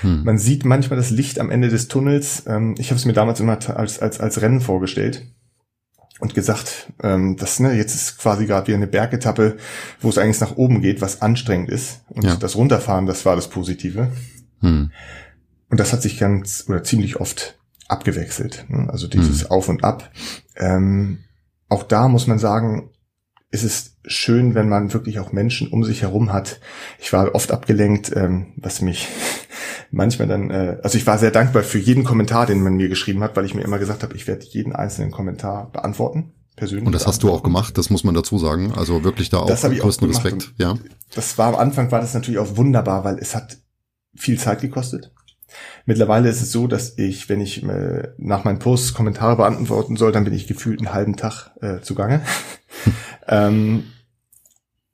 Hm. 0.00 0.24
Man 0.24 0.38
sieht 0.38 0.64
manchmal 0.64 0.98
das 0.98 1.10
Licht 1.10 1.38
am 1.38 1.50
Ende 1.50 1.68
des 1.68 1.88
Tunnels. 1.88 2.44
Ähm, 2.46 2.74
ich 2.78 2.90
habe 2.90 2.98
es 2.98 3.04
mir 3.04 3.12
damals 3.12 3.40
immer 3.40 3.58
als, 3.76 4.00
als, 4.00 4.20
als 4.20 4.40
Rennen 4.40 4.60
vorgestellt 4.60 5.26
und 6.20 6.34
gesagt, 6.34 6.92
ähm, 7.02 7.36
das 7.36 7.60
ne, 7.60 7.74
jetzt 7.74 7.94
ist 7.94 8.18
quasi 8.18 8.46
gerade 8.46 8.68
wie 8.68 8.74
eine 8.74 8.86
Bergetappe, 8.86 9.56
wo 10.00 10.08
es 10.08 10.18
eigentlich 10.18 10.40
nach 10.40 10.56
oben 10.56 10.80
geht, 10.80 11.00
was 11.00 11.22
anstrengend 11.22 11.70
ist. 11.70 12.02
Und 12.08 12.24
ja. 12.24 12.36
das 12.36 12.56
Runterfahren, 12.56 13.06
das 13.06 13.24
war 13.26 13.36
das 13.36 13.48
Positive. 13.48 14.10
Hm. 14.60 14.90
Und 15.70 15.80
das 15.80 15.92
hat 15.92 16.02
sich 16.02 16.18
ganz 16.18 16.64
oder 16.68 16.84
ziemlich 16.84 17.16
oft 17.16 17.58
abgewechselt. 17.88 18.64
Ne? 18.68 18.88
Also 18.90 19.08
dieses 19.08 19.42
hm. 19.42 19.50
Auf 19.50 19.68
und 19.68 19.84
Ab. 19.84 20.10
Ähm, 20.56 21.18
auch 21.68 21.82
da 21.82 22.08
muss 22.08 22.26
man 22.26 22.38
sagen, 22.38 22.90
ist 23.50 23.64
es 23.64 23.96
schön, 24.04 24.54
wenn 24.54 24.68
man 24.68 24.92
wirklich 24.92 25.20
auch 25.20 25.32
Menschen 25.32 25.68
um 25.68 25.84
sich 25.84 26.02
herum 26.02 26.32
hat. 26.32 26.60
Ich 26.98 27.12
war 27.12 27.34
oft 27.34 27.52
abgelenkt, 27.52 28.12
ähm, 28.14 28.52
was 28.56 28.82
mich 28.82 29.08
manchmal 29.94 30.28
dann, 30.28 30.50
äh, 30.50 30.78
also 30.82 30.98
ich 30.98 31.06
war 31.06 31.18
sehr 31.18 31.30
dankbar 31.30 31.62
für 31.62 31.78
jeden 31.78 32.04
Kommentar, 32.04 32.46
den 32.46 32.62
man 32.62 32.74
mir 32.74 32.88
geschrieben 32.88 33.22
hat, 33.22 33.36
weil 33.36 33.44
ich 33.44 33.54
mir 33.54 33.62
immer 33.62 33.78
gesagt 33.78 34.02
habe, 34.02 34.14
ich 34.14 34.26
werde 34.26 34.44
jeden 34.44 34.74
einzelnen 34.74 35.10
Kommentar 35.10 35.70
beantworten. 35.72 36.32
Persönlich 36.56 36.86
und 36.86 36.92
das 36.92 37.06
hast 37.06 37.24
du 37.24 37.30
auch 37.30 37.42
gemacht, 37.42 37.76
das 37.78 37.90
muss 37.90 38.04
man 38.04 38.14
dazu 38.14 38.38
sagen. 38.38 38.72
Also 38.76 39.02
wirklich 39.02 39.28
da 39.28 39.38
auch 39.38 39.48
größten 39.48 40.06
Respekt. 40.06 40.54
Ja. 40.56 40.78
Das 41.14 41.36
war 41.36 41.48
am 41.48 41.56
Anfang 41.56 41.90
war 41.90 42.00
das 42.00 42.14
natürlich 42.14 42.38
auch 42.38 42.56
wunderbar, 42.56 43.04
weil 43.04 43.18
es 43.18 43.34
hat 43.34 43.58
viel 44.14 44.38
Zeit 44.38 44.60
gekostet. 44.60 45.12
Mittlerweile 45.84 46.28
ist 46.28 46.42
es 46.42 46.52
so, 46.52 46.66
dass 46.68 46.96
ich, 46.96 47.28
wenn 47.28 47.40
ich 47.40 47.64
äh, 47.64 48.08
nach 48.18 48.44
meinen 48.44 48.60
Posts 48.60 48.94
Kommentare 48.94 49.36
beantworten 49.36 49.96
soll, 49.96 50.12
dann 50.12 50.24
bin 50.24 50.32
ich 50.32 50.46
gefühlt 50.46 50.78
einen 50.78 50.94
halben 50.94 51.16
Tag 51.16 51.50
äh, 51.60 51.80
zugange. 51.80 52.22
ähm, 53.28 53.84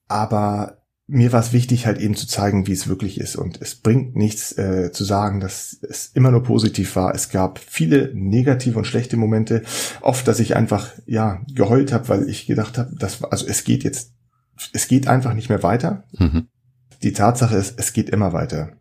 aber 0.08 0.79
mir 1.10 1.32
war 1.32 1.40
es 1.40 1.52
wichtig, 1.52 1.86
halt 1.86 1.98
eben 1.98 2.14
zu 2.14 2.26
zeigen, 2.26 2.66
wie 2.66 2.72
es 2.72 2.88
wirklich 2.88 3.20
ist. 3.20 3.36
Und 3.36 3.60
es 3.60 3.74
bringt 3.74 4.16
nichts 4.16 4.56
äh, 4.56 4.92
zu 4.92 5.04
sagen, 5.04 5.40
dass 5.40 5.78
es 5.88 6.08
immer 6.14 6.30
nur 6.30 6.42
positiv 6.42 6.96
war. 6.96 7.14
Es 7.14 7.30
gab 7.30 7.58
viele 7.58 8.12
negative 8.14 8.78
und 8.78 8.86
schlechte 8.86 9.16
Momente. 9.16 9.62
Oft, 10.00 10.26
dass 10.28 10.40
ich 10.40 10.56
einfach 10.56 10.92
ja 11.06 11.42
geheult 11.52 11.92
habe, 11.92 12.08
weil 12.08 12.28
ich 12.28 12.46
gedacht 12.46 12.78
habe, 12.78 12.94
dass 12.96 13.22
also 13.24 13.46
es 13.46 13.64
geht 13.64 13.84
jetzt, 13.84 14.12
es 14.72 14.88
geht 14.88 15.08
einfach 15.08 15.34
nicht 15.34 15.48
mehr 15.48 15.62
weiter. 15.62 16.04
Mhm. 16.18 16.48
Die 17.02 17.12
Tatsache 17.12 17.56
ist, 17.56 17.78
es 17.78 17.92
geht 17.92 18.10
immer 18.10 18.32
weiter 18.32 18.76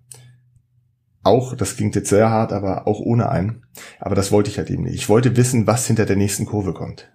auch, 1.23 1.55
das 1.55 1.75
klingt 1.75 1.95
jetzt 1.95 2.09
sehr 2.09 2.29
hart, 2.29 2.53
aber 2.53 2.87
auch 2.87 2.99
ohne 2.99 3.29
einen. 3.29 3.65
Aber 3.99 4.15
das 4.15 4.31
wollte 4.31 4.49
ich 4.49 4.57
halt 4.57 4.69
eben 4.69 4.83
nicht. 4.83 4.95
Ich 4.95 5.09
wollte 5.09 5.37
wissen, 5.37 5.67
was 5.67 5.85
hinter 5.85 6.05
der 6.05 6.15
nächsten 6.15 6.45
Kurve 6.45 6.73
kommt. 6.73 7.11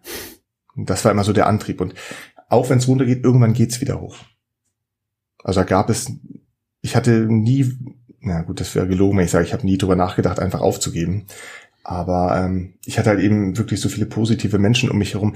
Und 0.74 0.90
das 0.90 1.04
war 1.04 1.12
immer 1.12 1.24
so 1.24 1.32
der 1.32 1.46
Antrieb. 1.46 1.80
Und 1.80 1.94
auch 2.48 2.70
wenn 2.70 2.78
es 2.78 2.88
runtergeht, 2.88 3.24
irgendwann 3.24 3.54
geht's 3.54 3.80
wieder 3.80 4.00
hoch. 4.00 4.16
Also 5.44 5.60
da 5.60 5.64
gab 5.64 5.90
es, 5.90 6.10
ich 6.80 6.96
hatte 6.96 7.26
nie, 7.28 7.72
na 8.20 8.42
gut, 8.42 8.58
das 8.58 8.74
wäre 8.74 8.88
gelogen, 8.88 9.18
wenn 9.18 9.26
ich 9.26 9.30
sage, 9.30 9.44
ich 9.44 9.52
habe 9.52 9.64
nie 9.64 9.78
drüber 9.78 9.94
nachgedacht, 9.94 10.40
einfach 10.40 10.60
aufzugeben. 10.60 11.26
Aber 11.84 12.36
ähm, 12.36 12.74
ich 12.84 12.98
hatte 12.98 13.10
halt 13.10 13.20
eben 13.20 13.56
wirklich 13.56 13.80
so 13.80 13.88
viele 13.88 14.06
positive 14.06 14.58
Menschen 14.58 14.90
um 14.90 14.98
mich 14.98 15.14
herum, 15.14 15.34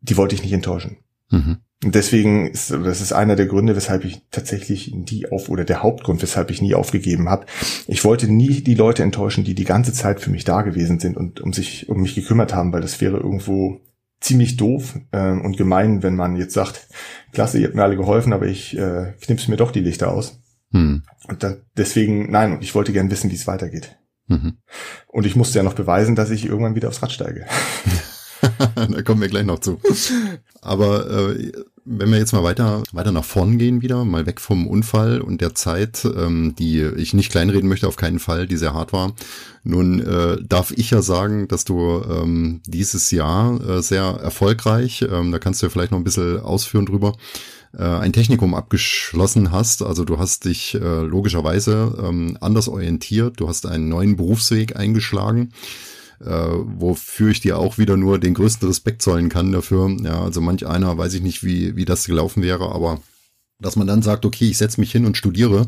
die 0.00 0.16
wollte 0.16 0.36
ich 0.36 0.42
nicht 0.42 0.52
enttäuschen. 0.52 0.98
Mhm. 1.30 1.58
Und 1.84 1.96
deswegen 1.96 2.48
ist 2.48 2.70
das 2.70 3.00
ist 3.00 3.12
einer 3.12 3.34
der 3.34 3.46
Gründe, 3.46 3.74
weshalb 3.74 4.04
ich 4.04 4.22
tatsächlich 4.30 4.94
nie 4.94 5.26
auf 5.26 5.48
oder 5.48 5.64
der 5.64 5.82
Hauptgrund, 5.82 6.22
weshalb 6.22 6.50
ich 6.50 6.62
nie 6.62 6.74
aufgegeben 6.74 7.28
habe. 7.28 7.46
Ich 7.88 8.04
wollte 8.04 8.30
nie 8.30 8.60
die 8.60 8.76
Leute 8.76 9.02
enttäuschen, 9.02 9.42
die 9.42 9.56
die 9.56 9.64
ganze 9.64 9.92
Zeit 9.92 10.20
für 10.20 10.30
mich 10.30 10.44
da 10.44 10.62
gewesen 10.62 11.00
sind 11.00 11.16
und 11.16 11.40
um 11.40 11.52
sich 11.52 11.88
um 11.88 12.00
mich 12.00 12.14
gekümmert 12.14 12.54
haben, 12.54 12.72
weil 12.72 12.82
das 12.82 13.00
wäre 13.00 13.16
irgendwo 13.16 13.80
ziemlich 14.22 14.56
doof 14.56 14.98
äh, 15.10 15.30
und 15.30 15.56
gemein, 15.56 16.02
wenn 16.02 16.16
man 16.16 16.36
jetzt 16.36 16.54
sagt, 16.54 16.88
klasse, 17.32 17.58
ihr 17.58 17.66
habt 17.66 17.74
mir 17.74 17.82
alle 17.82 17.96
geholfen, 17.96 18.32
aber 18.32 18.46
ich 18.46 18.76
äh, 18.78 19.12
knipse 19.20 19.50
mir 19.50 19.56
doch 19.56 19.72
die 19.72 19.80
Lichter 19.80 20.10
aus. 20.10 20.40
Hm. 20.72 21.02
Und 21.28 21.42
dann, 21.42 21.62
deswegen, 21.76 22.30
nein, 22.30 22.52
und 22.52 22.62
ich 22.62 22.74
wollte 22.74 22.92
gern 22.92 23.10
wissen, 23.10 23.30
wie 23.30 23.34
es 23.34 23.46
weitergeht. 23.46 23.98
Mhm. 24.28 24.58
Und 25.08 25.26
ich 25.26 25.36
musste 25.36 25.58
ja 25.58 25.62
noch 25.62 25.74
beweisen, 25.74 26.14
dass 26.14 26.30
ich 26.30 26.46
irgendwann 26.46 26.74
wieder 26.74 26.88
aufs 26.88 27.02
Rad 27.02 27.12
steige. 27.12 27.46
da 28.74 29.02
kommen 29.02 29.20
wir 29.20 29.28
gleich 29.28 29.44
noch 29.44 29.60
zu. 29.60 29.80
Aber 30.60 31.10
äh, 31.10 31.52
wenn 31.84 32.10
wir 32.10 32.18
jetzt 32.18 32.32
mal 32.32 32.44
weiter, 32.44 32.82
weiter 32.92 33.12
nach 33.12 33.24
vorn 33.24 33.58
gehen 33.58 33.82
wieder, 33.82 34.04
mal 34.04 34.26
weg 34.26 34.40
vom 34.40 34.66
Unfall 34.68 35.20
und 35.20 35.40
der 35.40 35.54
Zeit, 35.54 36.04
ähm, 36.04 36.54
die 36.56 36.80
ich 36.80 37.14
nicht 37.14 37.32
kleinreden 37.32 37.68
möchte, 37.68 37.88
auf 37.88 37.96
keinen 37.96 38.20
Fall, 38.20 38.46
die 38.46 38.56
sehr 38.56 38.74
hart 38.74 38.92
war. 38.92 39.14
Nun 39.64 40.00
äh, 40.00 40.36
darf 40.42 40.70
ich 40.72 40.90
ja 40.90 41.02
sagen, 41.02 41.48
dass 41.48 41.64
du 41.64 42.02
ähm, 42.08 42.60
dieses 42.66 43.10
Jahr 43.10 43.60
äh, 43.68 43.82
sehr 43.82 44.04
erfolgreich, 44.04 45.04
ähm, 45.10 45.32
da 45.32 45.38
kannst 45.38 45.62
du 45.62 45.66
ja 45.66 45.70
vielleicht 45.70 45.90
noch 45.90 45.98
ein 45.98 46.04
bisschen 46.04 46.40
ausführen 46.40 46.86
drüber, 46.86 47.16
äh, 47.76 47.82
ein 47.82 48.12
Technikum 48.12 48.54
abgeschlossen 48.54 49.50
hast. 49.50 49.82
Also 49.82 50.04
du 50.04 50.18
hast 50.18 50.44
dich 50.44 50.74
äh, 50.74 50.78
logischerweise 51.02 51.98
ähm, 52.00 52.38
anders 52.40 52.68
orientiert, 52.68 53.40
du 53.40 53.48
hast 53.48 53.66
einen 53.66 53.88
neuen 53.88 54.16
Berufsweg 54.16 54.76
eingeschlagen 54.76 55.52
äh, 56.24 56.48
wofür 56.78 57.30
ich 57.30 57.40
dir 57.40 57.58
auch 57.58 57.78
wieder 57.78 57.96
nur 57.96 58.18
den 58.18 58.34
größten 58.34 58.68
Respekt 58.68 59.02
zollen 59.02 59.28
kann 59.28 59.52
dafür. 59.52 59.94
Ja, 60.02 60.22
also 60.22 60.40
manch 60.40 60.66
einer 60.66 60.96
weiß 60.96 61.14
ich 61.14 61.22
nicht, 61.22 61.44
wie, 61.44 61.76
wie 61.76 61.84
das 61.84 62.06
gelaufen 62.06 62.42
wäre, 62.42 62.72
aber 62.72 63.00
dass 63.62 63.76
man 63.76 63.86
dann 63.86 64.02
sagt, 64.02 64.26
okay, 64.26 64.48
ich 64.48 64.58
setze 64.58 64.80
mich 64.80 64.92
hin 64.92 65.06
und 65.06 65.16
studiere 65.16 65.66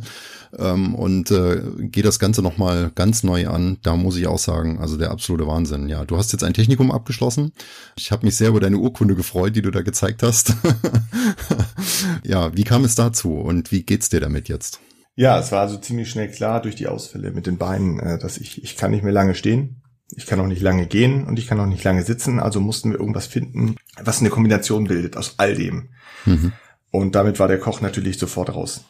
ähm, 0.58 0.94
und 0.94 1.30
äh, 1.30 1.62
gehe 1.78 2.02
das 2.02 2.18
Ganze 2.18 2.42
nochmal 2.42 2.90
ganz 2.94 3.22
neu 3.22 3.48
an, 3.48 3.78
da 3.82 3.96
muss 3.96 4.16
ich 4.16 4.26
auch 4.26 4.38
sagen, 4.38 4.78
also 4.80 4.96
der 4.96 5.10
absolute 5.10 5.46
Wahnsinn. 5.46 5.88
Ja, 5.88 6.04
du 6.04 6.16
hast 6.16 6.32
jetzt 6.32 6.44
ein 6.44 6.54
Technikum 6.54 6.90
abgeschlossen. 6.90 7.52
Ich 7.96 8.10
habe 8.10 8.26
mich 8.26 8.36
sehr 8.36 8.48
über 8.48 8.60
deine 8.60 8.78
Urkunde 8.78 9.14
gefreut, 9.14 9.56
die 9.56 9.62
du 9.62 9.70
da 9.70 9.82
gezeigt 9.82 10.22
hast. 10.22 10.54
ja, 12.24 12.54
wie 12.56 12.64
kam 12.64 12.84
es 12.84 12.94
dazu 12.94 13.34
und 13.34 13.70
wie 13.72 13.84
geht's 13.84 14.08
dir 14.08 14.20
damit 14.20 14.48
jetzt? 14.48 14.80
Ja, 15.16 15.38
es 15.38 15.52
war 15.52 15.60
also 15.60 15.76
ziemlich 15.78 16.10
schnell 16.10 16.28
klar 16.28 16.60
durch 16.60 16.74
die 16.74 16.88
Ausfälle 16.88 17.30
mit 17.30 17.46
den 17.46 17.56
Beinen, 17.56 18.00
äh, 18.00 18.18
dass 18.18 18.36
ich, 18.36 18.62
ich 18.62 18.76
kann 18.76 18.90
nicht 18.90 19.04
mehr 19.04 19.12
lange 19.12 19.34
stehen. 19.34 19.83
Ich 20.10 20.26
kann 20.26 20.40
auch 20.40 20.46
nicht 20.46 20.62
lange 20.62 20.86
gehen 20.86 21.24
und 21.24 21.38
ich 21.38 21.46
kann 21.46 21.60
auch 21.60 21.66
nicht 21.66 21.84
lange 21.84 22.02
sitzen, 22.02 22.38
also 22.40 22.60
mussten 22.60 22.92
wir 22.92 23.00
irgendwas 23.00 23.26
finden, 23.26 23.76
was 24.02 24.20
eine 24.20 24.30
Kombination 24.30 24.84
bildet 24.84 25.16
aus 25.16 25.34
all 25.38 25.54
dem. 25.54 25.90
Mhm. 26.24 26.52
Und 26.90 27.14
damit 27.14 27.38
war 27.38 27.48
der 27.48 27.58
Koch 27.58 27.80
natürlich 27.80 28.18
sofort 28.18 28.54
raus. 28.54 28.84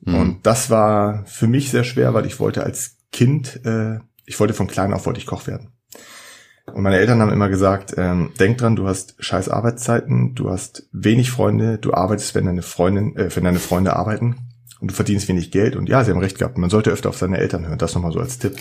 Mhm. 0.00 0.14
Und 0.14 0.46
das 0.46 0.68
war 0.70 1.24
für 1.26 1.46
mich 1.46 1.70
sehr 1.70 1.84
schwer, 1.84 2.14
weil 2.14 2.26
ich 2.26 2.38
wollte 2.40 2.64
als 2.64 2.96
Kind, 3.12 3.64
äh, 3.64 4.00
ich 4.26 4.38
wollte 4.40 4.54
von 4.54 4.66
klein 4.66 4.92
auf 4.92 5.06
wollte 5.06 5.20
ich 5.20 5.26
Koch 5.26 5.46
werden. 5.46 5.72
Und 6.72 6.82
meine 6.82 6.98
Eltern 6.98 7.20
haben 7.20 7.32
immer 7.32 7.48
gesagt, 7.48 7.94
ähm, 7.96 8.32
denk 8.40 8.58
dran, 8.58 8.76
du 8.76 8.88
hast 8.88 9.14
scheiß 9.18 9.48
Arbeitszeiten, 9.48 10.34
du 10.34 10.50
hast 10.50 10.88
wenig 10.92 11.30
Freunde, 11.30 11.78
du 11.78 11.94
arbeitest, 11.94 12.34
wenn 12.34 12.46
deine 12.46 12.62
Freundin, 12.62 13.16
äh, 13.16 13.34
wenn 13.34 13.44
deine 13.44 13.60
Freunde 13.60 13.94
arbeiten 13.94 14.36
und 14.80 14.90
du 14.90 14.94
verdienst 14.94 15.28
wenig 15.28 15.52
Geld. 15.52 15.76
Und 15.76 15.88
ja, 15.88 16.02
sie 16.02 16.10
haben 16.10 16.18
recht 16.18 16.38
gehabt. 16.38 16.58
Man 16.58 16.70
sollte 16.70 16.90
öfter 16.90 17.08
auf 17.08 17.18
seine 17.18 17.38
Eltern 17.38 17.66
hören. 17.66 17.78
Das 17.78 17.94
nochmal 17.94 18.12
so 18.12 18.18
als 18.18 18.38
Tipp. 18.38 18.56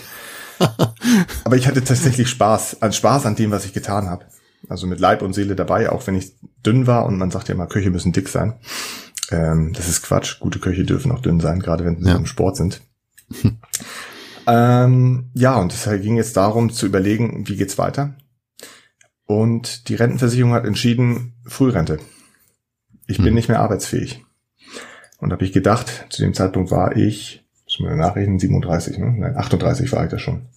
Aber 1.44 1.56
ich 1.56 1.68
hatte 1.68 1.84
tatsächlich 1.84 2.30
Spaß, 2.30 2.82
an 2.82 2.94
Spaß 2.94 3.26
an 3.26 3.36
dem, 3.36 3.52
was 3.52 3.66
ich 3.66 3.74
getan 3.74 4.10
habe. 4.10 4.26
Also 4.70 4.88
mit 4.88 5.00
Leib 5.00 5.22
und 5.22 5.34
Seele 5.34 5.56
dabei, 5.56 5.92
auch 5.92 6.06
wenn 6.08 6.16
ich 6.16 6.34
dünn 6.66 6.88
war 6.88 7.06
und 7.06 7.18
man 7.18 7.32
sagt 7.32 7.50
ja 7.50 7.56
immer, 7.56 7.68
Köche 7.68 7.92
müssen 7.92 8.14
dick 8.14 8.30
sein. 8.30 8.56
Ähm, 9.32 9.74
das 9.74 9.88
ist 9.88 10.02
Quatsch. 10.02 10.40
Gute 10.40 10.60
Köche 10.60 10.84
dürfen 10.84 11.12
auch 11.12 11.22
dünn 11.22 11.40
sein, 11.40 11.60
gerade 11.60 11.86
wenn 11.86 12.02
sie 12.02 12.10
ja. 12.10 12.16
im 12.16 12.26
Sport 12.26 12.58
sind. 12.58 12.82
ähm, 14.48 15.30
ja, 15.34 15.56
und 15.58 15.74
es 15.74 15.84
ging 16.02 16.18
jetzt 16.18 16.38
darum 16.38 16.72
zu 16.72 16.86
überlegen, 16.86 17.48
wie 17.48 17.56
geht's 17.56 17.78
weiter. 17.78 18.16
Und 19.26 19.90
die 19.90 19.96
Rentenversicherung 19.96 20.54
hat 20.54 20.66
entschieden, 20.66 21.34
Frührente. 21.46 22.00
Ich 23.08 23.18
bin 23.18 23.28
hm. 23.28 23.34
nicht 23.36 23.50
mehr 23.50 23.60
arbeitsfähig. 23.60 24.24
Und 25.18 25.32
habe 25.32 25.46
ich 25.46 25.54
gedacht, 25.54 26.08
zu 26.10 26.22
dem 26.22 26.34
Zeitpunkt 26.34 26.72
war 26.72 26.96
ich 26.96 27.45
muss 27.80 27.90
man 27.90 27.98
nachrechnen, 27.98 28.40
37, 28.40 28.98
ne? 28.98 29.14
Nein, 29.18 29.36
38 29.36 29.92
war 29.92 30.04
ich 30.06 30.12
da 30.12 30.18
schon. 30.18 30.48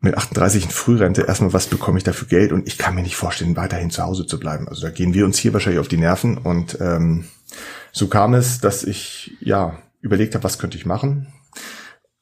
Mit 0.00 0.16
38 0.16 0.64
in 0.64 0.70
Frührente, 0.70 1.22
erstmal, 1.22 1.52
was 1.52 1.66
bekomme 1.66 1.98
ich 1.98 2.04
da 2.04 2.12
für 2.12 2.26
Geld? 2.26 2.52
Und 2.52 2.68
ich 2.68 2.78
kann 2.78 2.94
mir 2.94 3.02
nicht 3.02 3.16
vorstellen, 3.16 3.56
weiterhin 3.56 3.90
zu 3.90 4.02
Hause 4.02 4.26
zu 4.26 4.38
bleiben. 4.38 4.68
Also 4.68 4.82
da 4.82 4.90
gehen 4.90 5.12
wir 5.12 5.24
uns 5.24 5.38
hier 5.38 5.52
wahrscheinlich 5.52 5.80
auf 5.80 5.88
die 5.88 5.96
Nerven. 5.96 6.38
Und 6.38 6.78
ähm, 6.80 7.24
so 7.90 8.06
kam 8.06 8.34
es, 8.34 8.60
dass 8.60 8.84
ich 8.84 9.36
ja 9.40 9.78
überlegt 10.00 10.34
habe, 10.34 10.44
was 10.44 10.58
könnte 10.58 10.76
ich 10.76 10.86
machen. 10.86 11.26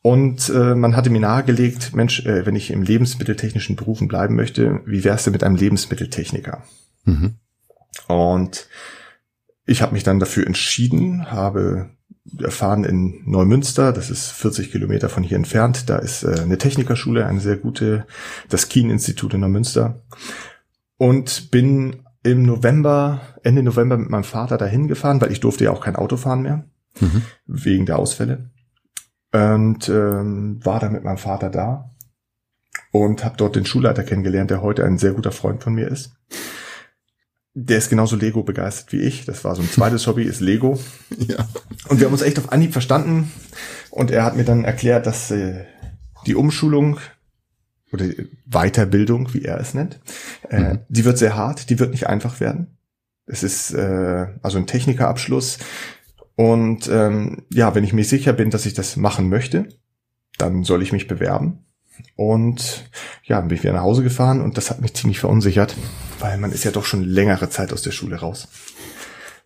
Und 0.00 0.48
äh, 0.48 0.74
man 0.74 0.96
hatte 0.96 1.10
mir 1.10 1.20
nahegelegt, 1.20 1.94
Mensch, 1.94 2.24
äh, 2.24 2.46
wenn 2.46 2.56
ich 2.56 2.70
im 2.70 2.82
lebensmitteltechnischen 2.82 3.76
Berufen 3.76 4.08
bleiben 4.08 4.36
möchte, 4.36 4.80
wie 4.86 5.04
wär's 5.04 5.24
denn 5.24 5.32
mit 5.32 5.42
einem 5.42 5.56
Lebensmitteltechniker? 5.56 6.62
Mhm. 7.04 7.34
Und 8.06 8.68
ich 9.66 9.82
habe 9.82 9.92
mich 9.92 10.04
dann 10.04 10.20
dafür 10.20 10.46
entschieden, 10.46 11.30
habe 11.30 11.90
erfahren 12.42 12.84
in 12.84 13.22
Neumünster, 13.24 13.92
das 13.92 14.10
ist 14.10 14.30
40 14.30 14.72
Kilometer 14.72 15.08
von 15.08 15.22
hier 15.22 15.36
entfernt. 15.36 15.88
Da 15.88 15.98
ist 15.98 16.22
äh, 16.22 16.40
eine 16.40 16.58
Technikerschule, 16.58 17.26
eine 17.26 17.40
sehr 17.40 17.56
gute, 17.56 18.06
das 18.48 18.68
Kien-Institut 18.68 19.34
in 19.34 19.40
Neumünster. 19.40 20.02
Und 20.98 21.50
bin 21.50 22.02
im 22.22 22.42
November, 22.42 23.20
Ende 23.42 23.62
November 23.62 23.96
mit 23.96 24.10
meinem 24.10 24.24
Vater 24.24 24.58
dahin 24.58 24.88
gefahren, 24.88 25.20
weil 25.20 25.32
ich 25.32 25.40
durfte 25.40 25.64
ja 25.64 25.70
auch 25.70 25.80
kein 25.80 25.96
Auto 25.96 26.16
fahren 26.16 26.42
mehr, 26.42 26.64
mhm. 27.00 27.22
wegen 27.46 27.86
der 27.86 27.98
Ausfälle. 27.98 28.50
Und 29.32 29.88
ähm, 29.88 30.64
war 30.64 30.80
dann 30.80 30.92
mit 30.92 31.04
meinem 31.04 31.18
Vater 31.18 31.50
da 31.50 31.90
und 32.90 33.24
habe 33.24 33.36
dort 33.36 33.56
den 33.56 33.66
Schulleiter 33.66 34.02
kennengelernt, 34.02 34.50
der 34.50 34.62
heute 34.62 34.84
ein 34.84 34.98
sehr 34.98 35.12
guter 35.12 35.32
Freund 35.32 35.62
von 35.62 35.74
mir 35.74 35.88
ist. 35.88 36.16
Der 37.58 37.78
ist 37.78 37.88
genauso 37.88 38.16
Lego 38.16 38.42
begeistert 38.42 38.92
wie 38.92 39.00
ich. 39.00 39.24
Das 39.24 39.42
war 39.42 39.56
so 39.56 39.62
ein 39.62 39.70
zweites 39.70 40.06
Hobby, 40.06 40.24
ist 40.24 40.40
Lego. 40.40 40.78
Ja. 41.16 41.48
Und 41.88 41.98
wir 41.98 42.06
haben 42.06 42.12
uns 42.12 42.20
echt 42.20 42.38
auf 42.38 42.52
Anhieb 42.52 42.72
verstanden. 42.72 43.32
Und 43.90 44.10
er 44.10 44.24
hat 44.24 44.36
mir 44.36 44.44
dann 44.44 44.64
erklärt, 44.64 45.06
dass 45.06 45.30
äh, 45.30 45.64
die 46.26 46.34
Umschulung 46.34 46.98
oder 47.92 48.04
Weiterbildung, 48.44 49.32
wie 49.32 49.42
er 49.42 49.58
es 49.58 49.72
nennt, 49.72 50.00
äh, 50.50 50.74
mhm. 50.74 50.78
die 50.90 51.06
wird 51.06 51.16
sehr 51.16 51.34
hart, 51.34 51.70
die 51.70 51.78
wird 51.78 51.92
nicht 51.92 52.08
einfach 52.08 52.40
werden. 52.40 52.76
Es 53.24 53.42
ist 53.42 53.72
äh, 53.72 54.26
also 54.42 54.58
ein 54.58 54.66
Technikerabschluss. 54.66 55.58
Und 56.34 56.88
ähm, 56.88 57.44
ja, 57.50 57.74
wenn 57.74 57.84
ich 57.84 57.94
mir 57.94 58.04
sicher 58.04 58.34
bin, 58.34 58.50
dass 58.50 58.66
ich 58.66 58.74
das 58.74 58.96
machen 58.96 59.30
möchte, 59.30 59.68
dann 60.36 60.62
soll 60.62 60.82
ich 60.82 60.92
mich 60.92 61.08
bewerben. 61.08 61.64
Und 62.16 62.84
ja, 63.24 63.40
bin 63.40 63.56
ich 63.56 63.62
wieder 63.62 63.74
nach 63.74 63.82
Hause 63.82 64.02
gefahren 64.02 64.40
und 64.40 64.56
das 64.56 64.70
hat 64.70 64.80
mich 64.80 64.94
ziemlich 64.94 65.18
verunsichert, 65.18 65.76
weil 66.18 66.38
man 66.38 66.52
ist 66.52 66.64
ja 66.64 66.70
doch 66.70 66.84
schon 66.84 67.02
längere 67.02 67.50
Zeit 67.50 67.72
aus 67.72 67.82
der 67.82 67.90
Schule 67.90 68.16
raus. 68.16 68.48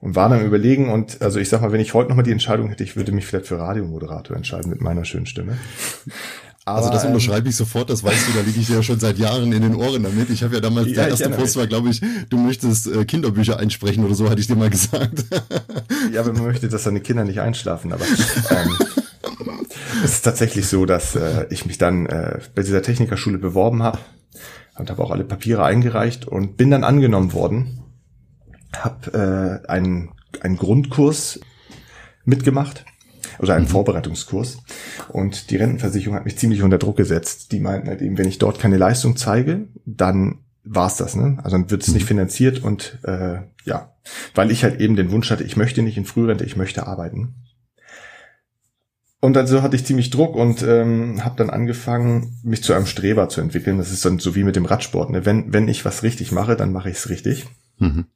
Und 0.00 0.14
war 0.16 0.28
dann 0.28 0.44
überlegen 0.44 0.90
und 0.90 1.20
also 1.20 1.38
ich 1.38 1.48
sag 1.48 1.60
mal, 1.60 1.72
wenn 1.72 1.80
ich 1.80 1.92
heute 1.92 2.08
nochmal 2.08 2.24
die 2.24 2.32
Entscheidung 2.32 2.68
hätte, 2.68 2.84
ich 2.84 2.96
würde 2.96 3.12
mich 3.12 3.26
vielleicht 3.26 3.46
für 3.46 3.58
Radiomoderator 3.58 4.36
entscheiden 4.36 4.70
mit 4.70 4.80
meiner 4.80 5.04
schönen 5.04 5.26
Stimme. 5.26 5.58
Aber, 6.64 6.78
also 6.78 6.90
das 6.90 7.04
ähm, 7.04 7.10
unterschreibe 7.10 7.48
ich 7.48 7.56
sofort, 7.56 7.90
das 7.90 8.04
weißt 8.04 8.28
du, 8.28 8.32
da 8.32 8.40
liege 8.40 8.60
ich 8.60 8.68
ja 8.68 8.82
schon 8.82 9.00
seit 9.00 9.18
Jahren 9.18 9.52
in 9.52 9.62
den 9.62 9.74
Ohren 9.74 10.02
damit. 10.02 10.30
Ich 10.30 10.42
habe 10.42 10.54
ja 10.54 10.60
damals, 10.60 10.88
ja, 10.88 10.94
der 10.94 11.08
erste 11.08 11.30
Post 11.30 11.56
war, 11.56 11.66
glaube 11.66 11.88
ich, 11.88 12.00
du 12.28 12.36
möchtest 12.36 12.86
äh, 12.86 13.04
Kinderbücher 13.04 13.58
einsprechen 13.58 14.04
oder 14.04 14.14
so, 14.14 14.28
hatte 14.28 14.40
ich 14.40 14.46
dir 14.46 14.56
mal 14.56 14.70
gesagt. 14.70 15.24
ja, 16.12 16.20
aber 16.20 16.32
man 16.32 16.44
möchte, 16.44 16.68
dass 16.68 16.84
seine 16.84 17.00
Kinder 17.00 17.24
nicht 17.24 17.40
einschlafen, 17.40 17.92
aber 17.92 18.04
ähm, 18.04 18.76
es 20.04 20.14
ist 20.14 20.22
tatsächlich 20.22 20.66
so, 20.66 20.86
dass 20.86 21.14
äh, 21.16 21.46
ich 21.50 21.66
mich 21.66 21.78
dann 21.78 22.06
äh, 22.06 22.40
bei 22.54 22.62
dieser 22.62 22.82
Technikerschule 22.82 23.38
beworben 23.38 23.82
habe 23.82 23.98
und 24.78 24.90
habe 24.90 25.02
auch 25.02 25.10
alle 25.10 25.24
Papiere 25.24 25.64
eingereicht 25.64 26.26
und 26.26 26.56
bin 26.56 26.70
dann 26.70 26.84
angenommen 26.84 27.32
worden. 27.32 27.82
Habe 28.76 29.62
äh, 29.66 29.68
einen, 29.68 30.12
einen 30.40 30.56
Grundkurs 30.56 31.40
mitgemacht, 32.24 32.84
also 33.38 33.52
einen 33.52 33.64
mhm. 33.64 33.70
Vorbereitungskurs. 33.70 34.58
Und 35.08 35.50
die 35.50 35.56
Rentenversicherung 35.56 36.16
hat 36.16 36.24
mich 36.24 36.38
ziemlich 36.38 36.62
unter 36.62 36.78
Druck 36.78 36.96
gesetzt. 36.96 37.52
Die 37.52 37.60
meinten 37.60 37.88
halt 37.88 38.00
eben, 38.00 38.18
wenn 38.18 38.28
ich 38.28 38.38
dort 38.38 38.58
keine 38.58 38.76
Leistung 38.76 39.16
zeige, 39.16 39.68
dann 39.84 40.38
war's 40.64 40.96
das, 40.96 41.16
ne? 41.16 41.38
Also 41.42 41.56
dann 41.56 41.70
wird 41.70 41.82
es 41.82 41.92
nicht 41.92 42.04
mhm. 42.04 42.08
finanziert 42.08 42.62
und 42.62 42.98
äh, 43.02 43.38
ja, 43.64 43.94
weil 44.34 44.50
ich 44.50 44.62
halt 44.62 44.80
eben 44.80 44.96
den 44.96 45.10
Wunsch 45.10 45.30
hatte, 45.30 45.44
ich 45.44 45.56
möchte 45.56 45.82
nicht 45.82 45.96
in 45.96 46.04
Frührente, 46.04 46.44
ich 46.44 46.56
möchte 46.56 46.86
arbeiten. 46.86 47.34
Und 49.20 49.36
also 49.36 49.62
hatte 49.62 49.76
ich 49.76 49.84
ziemlich 49.84 50.08
Druck 50.08 50.34
und 50.34 50.62
ähm, 50.62 51.24
habe 51.24 51.36
dann 51.36 51.50
angefangen, 51.50 52.38
mich 52.42 52.62
zu 52.62 52.72
einem 52.72 52.86
Streber 52.86 53.28
zu 53.28 53.42
entwickeln. 53.42 53.76
Das 53.76 53.92
ist 53.92 54.04
dann 54.04 54.18
so 54.18 54.34
wie 54.34 54.44
mit 54.44 54.56
dem 54.56 54.64
Radsport. 54.64 55.10
Ne? 55.10 55.26
Wenn, 55.26 55.52
wenn 55.52 55.68
ich 55.68 55.84
was 55.84 56.02
richtig 56.02 56.32
mache, 56.32 56.56
dann 56.56 56.72
mache 56.72 56.88
ich 56.88 56.96
es 56.96 57.10
richtig. 57.10 57.46
Mhm. 57.78 58.06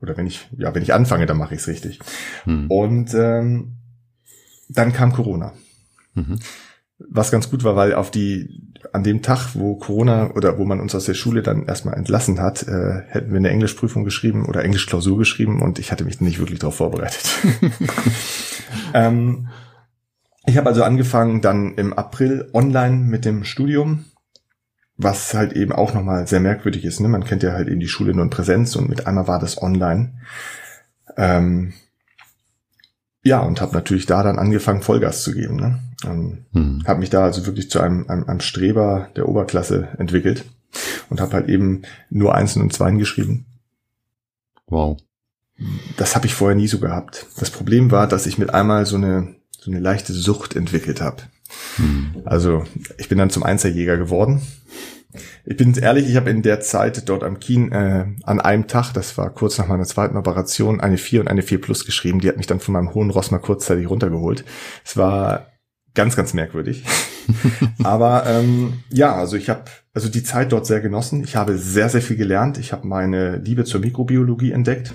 Oder 0.00 0.16
wenn 0.16 0.26
ich, 0.26 0.48
ja, 0.56 0.72
wenn 0.72 0.82
ich 0.82 0.94
anfange, 0.94 1.26
dann 1.26 1.36
mache 1.36 1.54
ich 1.54 1.62
es 1.62 1.66
richtig. 1.66 1.98
Mhm. 2.46 2.70
Und 2.70 3.12
ähm, 3.14 3.72
dann 4.68 4.92
kam 4.92 5.12
Corona. 5.12 5.52
Mhm. 6.14 6.38
was 6.98 7.30
ganz 7.30 7.48
gut 7.48 7.64
war, 7.64 7.74
weil 7.74 7.94
auf 7.94 8.10
die 8.10 8.70
an 8.92 9.02
dem 9.02 9.22
Tag, 9.22 9.54
wo 9.54 9.76
Corona 9.76 10.30
oder 10.32 10.58
wo 10.58 10.64
man 10.64 10.78
uns 10.78 10.94
aus 10.94 11.06
der 11.06 11.14
Schule 11.14 11.42
dann 11.42 11.64
erstmal 11.64 11.94
entlassen 11.94 12.38
hat, 12.38 12.68
äh, 12.68 13.02
hätten 13.08 13.30
wir 13.30 13.38
eine 13.38 13.48
Englischprüfung 13.48 14.04
geschrieben 14.04 14.44
oder 14.44 14.62
Englischklausur 14.62 15.16
geschrieben 15.16 15.62
und 15.62 15.78
ich 15.78 15.90
hatte 15.90 16.04
mich 16.04 16.20
nicht 16.20 16.38
wirklich 16.38 16.58
darauf 16.58 16.76
vorbereitet. 16.76 17.24
ähm, 18.94 19.48
ich 20.46 20.56
habe 20.56 20.68
also 20.68 20.82
angefangen 20.82 21.40
dann 21.40 21.74
im 21.74 21.92
April 21.92 22.50
online 22.52 22.96
mit 22.96 23.24
dem 23.24 23.44
Studium, 23.44 24.04
was 24.96 25.34
halt 25.34 25.52
eben 25.52 25.72
auch 25.72 25.94
nochmal 25.94 26.26
sehr 26.26 26.40
merkwürdig 26.40 26.84
ist. 26.84 27.00
Ne? 27.00 27.08
Man 27.08 27.24
kennt 27.24 27.42
ja 27.42 27.52
halt 27.52 27.68
eben 27.68 27.80
die 27.80 27.88
Schule 27.88 28.14
nur 28.14 28.24
in 28.24 28.30
Präsenz 28.30 28.76
und 28.76 28.88
mit 28.88 29.06
einmal 29.06 29.28
war 29.28 29.38
das 29.38 29.60
online. 29.60 30.14
Ähm, 31.16 31.72
ja, 33.24 33.40
und 33.40 33.60
habe 33.60 33.74
natürlich 33.74 34.06
da 34.06 34.22
dann 34.22 34.38
angefangen, 34.38 34.82
Vollgas 34.82 35.22
zu 35.22 35.32
geben. 35.32 35.56
Ne? 35.56 35.78
Ähm, 36.04 36.44
hm. 36.52 36.82
Habe 36.86 37.00
mich 37.00 37.10
da 37.10 37.22
also 37.24 37.46
wirklich 37.46 37.70
zu 37.70 37.80
einem, 37.80 38.08
einem, 38.08 38.24
einem 38.24 38.40
Streber 38.40 39.08
der 39.14 39.28
Oberklasse 39.28 39.88
entwickelt 39.98 40.44
und 41.08 41.20
habe 41.20 41.34
halt 41.34 41.48
eben 41.48 41.82
nur 42.10 42.34
Einsen 42.34 42.62
und 42.62 42.72
Zweien 42.72 42.98
geschrieben. 42.98 43.46
Wow. 44.66 44.98
Das 45.96 46.16
habe 46.16 46.26
ich 46.26 46.34
vorher 46.34 46.56
nie 46.56 46.66
so 46.66 46.80
gehabt. 46.80 47.26
Das 47.38 47.50
Problem 47.50 47.90
war, 47.90 48.08
dass 48.08 48.26
ich 48.26 48.38
mit 48.38 48.52
einmal 48.52 48.86
so 48.86 48.96
eine, 48.96 49.36
so 49.62 49.70
eine 49.70 49.80
leichte 49.80 50.12
Sucht 50.12 50.56
entwickelt 50.56 51.00
habe. 51.00 51.22
Hm. 51.76 52.22
Also 52.24 52.64
ich 52.98 53.08
bin 53.08 53.18
dann 53.18 53.30
zum 53.30 53.42
Einserjäger 53.42 53.96
geworden 53.96 54.42
ich 55.44 55.56
bin 55.56 55.74
ehrlich, 55.74 56.08
ich 56.08 56.16
habe 56.16 56.30
in 56.30 56.42
der 56.42 56.60
Zeit 56.60 57.08
dort 57.08 57.22
am 57.22 57.38
Kien 57.38 57.70
äh, 57.72 58.06
an 58.22 58.40
einem 58.40 58.66
Tag, 58.66 58.92
das 58.92 59.18
war 59.18 59.30
kurz 59.30 59.58
nach 59.58 59.68
meiner 59.68 59.84
zweiten 59.84 60.16
Operation, 60.16 60.80
eine 60.80 60.96
4 60.96 61.20
und 61.20 61.28
eine 61.28 61.42
4 61.42 61.60
Plus 61.60 61.84
geschrieben. 61.84 62.20
Die 62.20 62.28
hat 62.28 62.38
mich 62.38 62.46
dann 62.46 62.60
von 62.60 62.72
meinem 62.72 62.94
hohen 62.94 63.10
Ross 63.10 63.30
mal 63.30 63.38
kurzzeitig 63.38 63.90
runtergeholt. 63.90 64.44
Es 64.84 64.96
war 64.96 65.48
ganz, 65.94 66.16
ganz 66.16 66.32
merkwürdig. 66.32 66.84
Aber 67.82 68.24
ähm, 68.26 68.84
ja, 68.90 69.14
also 69.14 69.36
ich 69.36 69.50
habe 69.50 69.64
also 69.92 70.08
die 70.08 70.22
Zeit 70.22 70.52
dort 70.52 70.66
sehr 70.66 70.80
genossen. 70.80 71.22
Ich 71.22 71.36
habe 71.36 71.58
sehr, 71.58 71.90
sehr 71.90 72.02
viel 72.02 72.16
gelernt. 72.16 72.56
Ich 72.56 72.72
habe 72.72 72.86
meine 72.86 73.36
Liebe 73.36 73.64
zur 73.64 73.80
Mikrobiologie 73.80 74.52
entdeckt 74.52 74.94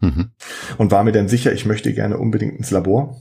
mhm. 0.00 0.30
und 0.78 0.92
war 0.92 1.02
mir 1.02 1.12
dann 1.12 1.28
sicher, 1.28 1.52
ich 1.52 1.66
möchte 1.66 1.92
gerne 1.92 2.18
unbedingt 2.18 2.56
ins 2.56 2.70
Labor 2.70 3.20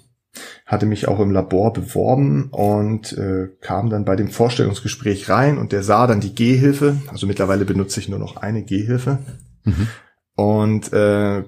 hatte 0.66 0.86
mich 0.86 1.08
auch 1.08 1.20
im 1.20 1.32
Labor 1.32 1.74
beworben 1.74 2.50
und 2.52 3.14
äh, 3.14 3.50
kam 3.62 3.90
dann 3.90 4.06
bei 4.06 4.16
dem 4.16 4.30
Vorstellungsgespräch 4.30 5.30
rein 5.30 5.58
und 5.58 5.72
der 5.72 5.84
sah 5.84 6.08
dann 6.08 6.22
die 6.22 6.36
Gehhilfe. 6.36 6.98
Also 7.08 7.28
mittlerweile 7.28 7.66
benutze 7.66 8.00
ich 8.00 8.10
nur 8.10 8.20
noch 8.20 8.38
eine 8.38 8.64
Gehhilfe. 8.64 9.20
Mhm. 9.64 9.88
Und 10.36 10.94
äh, 10.94 11.44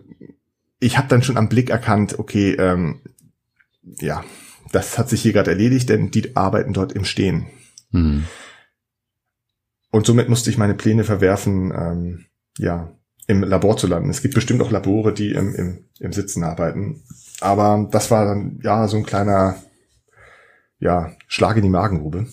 ich 0.79 0.97
habe 0.97 1.07
dann 1.07 1.23
schon 1.23 1.37
am 1.37 1.49
Blick 1.49 1.69
erkannt, 1.69 2.19
okay, 2.19 2.53
ähm, 2.53 3.01
ja, 3.99 4.23
das 4.71 4.97
hat 4.97 5.09
sich 5.09 5.21
hier 5.21 5.33
gerade 5.33 5.51
erledigt, 5.51 5.89
denn 5.89 6.11
die 6.11 6.35
arbeiten 6.35 6.73
dort 6.73 6.93
im 6.93 7.05
Stehen. 7.05 7.47
Mhm. 7.91 8.25
Und 9.91 10.05
somit 10.05 10.29
musste 10.29 10.49
ich 10.49 10.57
meine 10.57 10.75
Pläne 10.75 11.03
verwerfen, 11.03 11.71
ähm, 11.71 12.25
ja, 12.57 12.91
im 13.27 13.43
Labor 13.43 13.77
zu 13.77 13.87
landen. 13.87 14.09
Es 14.09 14.21
gibt 14.21 14.33
bestimmt 14.33 14.61
auch 14.61 14.71
Labore, 14.71 15.13
die 15.13 15.31
im, 15.31 15.53
im, 15.53 15.85
im 15.99 16.13
Sitzen 16.13 16.43
arbeiten. 16.43 17.03
Aber 17.41 17.87
das 17.91 18.09
war 18.09 18.25
dann 18.25 18.59
ja 18.63 18.87
so 18.87 18.97
ein 18.97 19.05
kleiner 19.05 19.55
ja, 20.79 21.11
Schlag 21.27 21.57
in 21.57 21.63
die 21.63 21.69
Magengrube. 21.69 22.27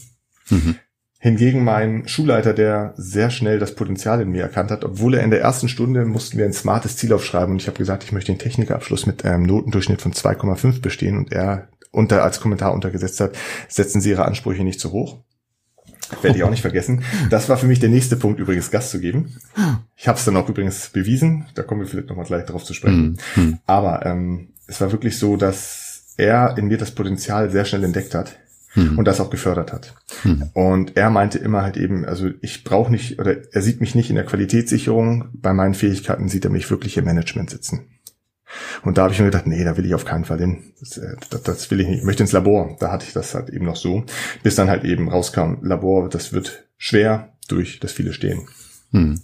Mhm. 0.50 0.76
Hingegen 1.18 1.64
mein 1.64 2.06
Schulleiter, 2.06 2.52
der 2.52 2.92
sehr 2.96 3.30
schnell 3.30 3.58
das 3.58 3.74
Potenzial 3.74 4.20
in 4.20 4.30
mir 4.30 4.42
erkannt 4.42 4.70
hat, 4.70 4.84
obwohl 4.84 5.14
er 5.14 5.22
in 5.22 5.30
der 5.30 5.40
ersten 5.40 5.68
Stunde 5.68 6.04
mussten 6.04 6.36
wir 6.36 6.44
ein 6.44 6.52
smartes 6.52 6.98
Ziel 6.98 7.14
aufschreiben 7.14 7.52
und 7.52 7.62
ich 7.62 7.66
habe 7.66 7.78
gesagt, 7.78 8.04
ich 8.04 8.12
möchte 8.12 8.30
den 8.30 8.38
Technikerabschluss 8.38 9.06
mit 9.06 9.24
einem 9.24 9.44
Notendurchschnitt 9.44 10.02
von 10.02 10.12
2,5 10.12 10.82
bestehen 10.82 11.16
und 11.16 11.32
er 11.32 11.68
unter 11.90 12.22
als 12.22 12.40
Kommentar 12.40 12.74
untergesetzt 12.74 13.20
hat, 13.20 13.36
setzen 13.68 14.02
Sie 14.02 14.10
Ihre 14.10 14.26
Ansprüche 14.26 14.64
nicht 14.64 14.80
zu 14.80 14.92
hoch. 14.92 15.22
Werde 16.22 16.38
ich 16.38 16.44
auch 16.44 16.50
nicht 16.50 16.62
vergessen. 16.62 17.02
Das 17.30 17.48
war 17.48 17.56
für 17.56 17.66
mich 17.66 17.80
der 17.80 17.88
nächste 17.88 18.16
Punkt, 18.16 18.40
übrigens 18.40 18.70
Gast 18.70 18.90
zu 18.90 19.00
geben. 19.00 19.36
Ich 19.96 20.08
habe 20.08 20.18
es 20.18 20.24
dann 20.24 20.36
auch 20.36 20.48
übrigens 20.48 20.88
bewiesen. 20.88 21.46
Da 21.54 21.62
kommen 21.62 21.80
wir 21.80 21.88
vielleicht 21.88 22.08
nochmal 22.08 22.26
gleich 22.26 22.46
darauf 22.46 22.64
zu 22.64 22.74
sprechen. 22.74 23.18
Mhm. 23.36 23.58
Aber 23.66 24.04
ähm, 24.06 24.48
es 24.66 24.80
war 24.80 24.92
wirklich 24.92 25.18
so, 25.18 25.36
dass 25.36 26.14
er 26.16 26.56
in 26.58 26.66
mir 26.66 26.78
das 26.78 26.92
Potenzial 26.92 27.50
sehr 27.50 27.64
schnell 27.64 27.84
entdeckt 27.84 28.14
hat 28.14 28.36
mhm. 28.74 28.98
und 28.98 29.06
das 29.06 29.20
auch 29.20 29.30
gefördert 29.30 29.72
hat. 29.72 29.94
Mhm. 30.24 30.50
Und 30.52 30.96
er 30.96 31.10
meinte 31.10 31.38
immer 31.38 31.62
halt 31.62 31.76
eben, 31.76 32.04
also 32.04 32.30
ich 32.40 32.64
brauche 32.64 32.90
nicht, 32.90 33.18
oder 33.18 33.36
er 33.52 33.62
sieht 33.62 33.80
mich 33.80 33.94
nicht 33.94 34.10
in 34.10 34.16
der 34.16 34.24
Qualitätssicherung, 34.24 35.28
bei 35.32 35.52
meinen 35.52 35.74
Fähigkeiten 35.74 36.28
sieht 36.28 36.44
er 36.44 36.50
mich 36.50 36.70
wirklich 36.70 36.96
im 36.96 37.04
Management 37.04 37.50
sitzen. 37.50 37.86
Und 38.82 38.98
da 38.98 39.02
habe 39.04 39.12
ich 39.12 39.18
mir 39.18 39.26
gedacht, 39.26 39.46
nee, 39.46 39.64
da 39.64 39.76
will 39.76 39.86
ich 39.86 39.94
auf 39.94 40.04
keinen 40.04 40.24
Fall 40.24 40.38
hin. 40.38 40.72
Das, 40.80 40.98
äh, 40.98 41.16
das, 41.30 41.42
das, 41.42 41.70
will 41.70 41.80
ich 41.80 41.88
nicht. 41.88 41.98
Ich 41.98 42.04
möchte 42.04 42.22
ins 42.22 42.32
Labor. 42.32 42.76
Da 42.80 42.90
hatte 42.90 43.06
ich 43.06 43.12
das 43.12 43.34
halt 43.34 43.50
eben 43.50 43.64
noch 43.64 43.76
so. 43.76 44.04
Bis 44.42 44.54
dann 44.54 44.68
halt 44.68 44.84
eben 44.84 45.08
rauskam, 45.08 45.56
Labor, 45.62 46.08
das 46.08 46.32
wird 46.32 46.64
schwer 46.76 47.32
durch 47.48 47.80
das 47.80 47.92
viele 47.92 48.12
Stehen. 48.12 48.48
Hm. 48.90 49.22